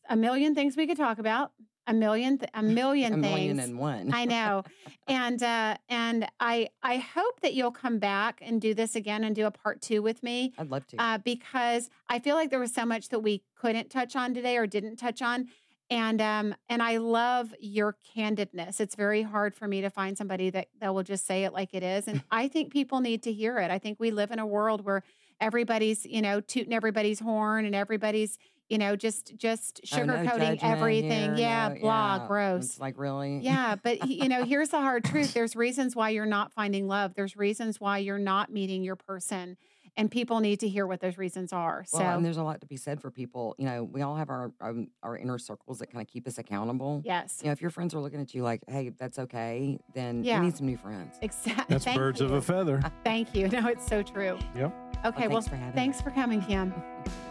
a 0.09 0.15
million 0.15 0.55
things 0.55 0.75
we 0.77 0.87
could 0.87 0.97
talk 0.97 1.19
about. 1.19 1.51
A 1.87 1.93
million, 1.93 2.37
th- 2.37 2.49
a 2.53 2.61
million 2.79 3.13
A 3.13 3.15
things. 3.15 3.25
million 3.33 3.59
and 3.59 3.79
one. 3.79 4.13
I 4.13 4.25
know, 4.25 4.63
and 5.07 5.41
uh, 5.41 5.77
and 5.89 6.27
I 6.39 6.69
I 6.83 6.97
hope 6.97 7.41
that 7.41 7.53
you'll 7.55 7.71
come 7.71 7.97
back 7.97 8.39
and 8.41 8.61
do 8.61 8.73
this 8.73 8.95
again 8.95 9.23
and 9.23 9.35
do 9.35 9.45
a 9.47 9.51
part 9.51 9.81
two 9.81 10.01
with 10.03 10.21
me 10.21 10.53
I'd 10.59 10.69
love 10.69 10.85
to. 10.87 10.97
uh, 11.01 11.17
because 11.17 11.89
I 12.07 12.19
feel 12.19 12.35
like 12.35 12.49
there 12.51 12.59
was 12.59 12.73
so 12.73 12.85
much 12.85 13.09
that 13.09 13.19
we 13.21 13.43
couldn't 13.55 13.89
touch 13.89 14.15
on 14.15 14.33
today 14.33 14.57
or 14.57 14.67
didn't 14.67 14.97
touch 14.97 15.21
on. 15.21 15.47
And 15.91 16.21
um 16.21 16.55
and 16.69 16.81
I 16.81 16.97
love 16.97 17.53
your 17.59 17.97
candidness. 18.17 18.79
It's 18.79 18.95
very 18.95 19.21
hard 19.21 19.53
for 19.53 19.67
me 19.67 19.81
to 19.81 19.89
find 19.89 20.17
somebody 20.17 20.49
that 20.49 20.69
that 20.79 20.93
will 20.95 21.03
just 21.03 21.27
say 21.27 21.43
it 21.43 21.53
like 21.53 21.73
it 21.73 21.83
is. 21.83 22.07
And 22.07 22.23
I 22.31 22.47
think 22.47 22.71
people 22.71 23.01
need 23.01 23.21
to 23.23 23.33
hear 23.33 23.59
it. 23.59 23.69
I 23.69 23.77
think 23.77 23.99
we 23.99 24.09
live 24.09 24.31
in 24.31 24.39
a 24.39 24.45
world 24.47 24.85
where 24.85 25.03
everybody's, 25.41 26.05
you 26.05 26.21
know, 26.21 26.39
tooting 26.39 26.73
everybody's 26.73 27.19
horn 27.19 27.65
and 27.65 27.75
everybody's, 27.75 28.37
you 28.69 28.77
know, 28.77 28.95
just 28.95 29.35
just 29.35 29.81
Oh, 29.91 30.03
no 30.05 30.13
sugarcoating 30.13 30.59
everything. 30.63 31.35
here, 31.35 31.35
yeah, 31.35 31.67
no- 31.67 31.79
blah, 31.81 32.15
yeah. 32.21 32.27
gross. 32.27 32.65
It's 32.65 32.79
like 32.79 32.97
really. 32.97 33.39
Yeah, 33.39 33.75
but 33.75 34.07
you 34.07 34.29
know, 34.29 34.45
here's 34.45 34.69
the 34.69 34.79
hard 34.79 35.03
truth. 35.03 35.33
There's 35.35 35.57
reasons 35.57 35.93
why 35.93 36.11
you're 36.11 36.25
not 36.25 36.53
finding 36.53 36.87
love. 36.87 37.15
There's 37.15 37.35
reasons 37.35 37.81
why 37.81 37.97
you're 37.97 38.17
not 38.17 38.49
meeting 38.49 38.81
your 38.83 38.95
person, 38.95 39.57
and 39.97 40.09
people 40.09 40.39
need 40.39 40.59
to 40.61 40.67
hear 40.69 40.87
what 40.87 40.99
those 41.01 41.17
reasons 41.17 41.51
are. 41.53 41.83
So, 41.85 41.99
Well, 41.99 42.15
and 42.17 42.25
there's 42.25 42.37
a 42.37 42.43
lot 42.43 42.61
to 42.61 42.67
be 42.67 42.77
said 42.77 43.01
for 43.01 43.11
people. 43.11 43.55
You 43.57 43.65
know, 43.65 43.83
we 43.83 44.01
all 44.01 44.15
have 44.15 44.29
our 44.29 44.51
our, 44.61 44.73
our 45.03 45.17
inner 45.17 45.37
circles 45.37 45.79
that 45.79 45.91
kind 45.91 46.01
of 46.01 46.07
keep 46.11 46.27
us 46.27 46.37
accountable. 46.37 47.01
yes, 47.05 47.39
You 47.41 47.47
know, 47.47 47.51
if 47.53 47.61
your 47.61 47.71
friends 47.71 47.93
are 47.93 47.99
looking 47.99 48.21
at 48.21 48.33
you 48.33 48.43
like, 48.43 48.61
"Hey, 48.67 48.89
that's 48.97 49.19
okay," 49.19 49.79
then 49.93 50.23
Yeah. 50.23 50.37
you 50.37 50.43
need 50.45 50.57
some 50.57 50.65
new 50.67 50.77
friends. 50.77 51.17
exactly. 51.21 51.65
That's 51.77 51.85
birds 51.85 52.21
of 52.21 52.31
a 52.31 52.41
feather. 52.41 52.81
Thank 53.03 53.35
you. 53.35 53.47
No, 53.49 53.67
it's 53.67 53.85
so 53.85 54.01
true. 54.01 54.37
Yep. 54.55 54.73
Okay. 55.05 55.27
Well, 55.27 55.41
thanks 55.41 55.47
for 55.47 55.55
having 55.55 55.73
thanks 55.73 56.01
for 56.01 56.11
coming, 56.11 56.41
Kim. 56.41 56.73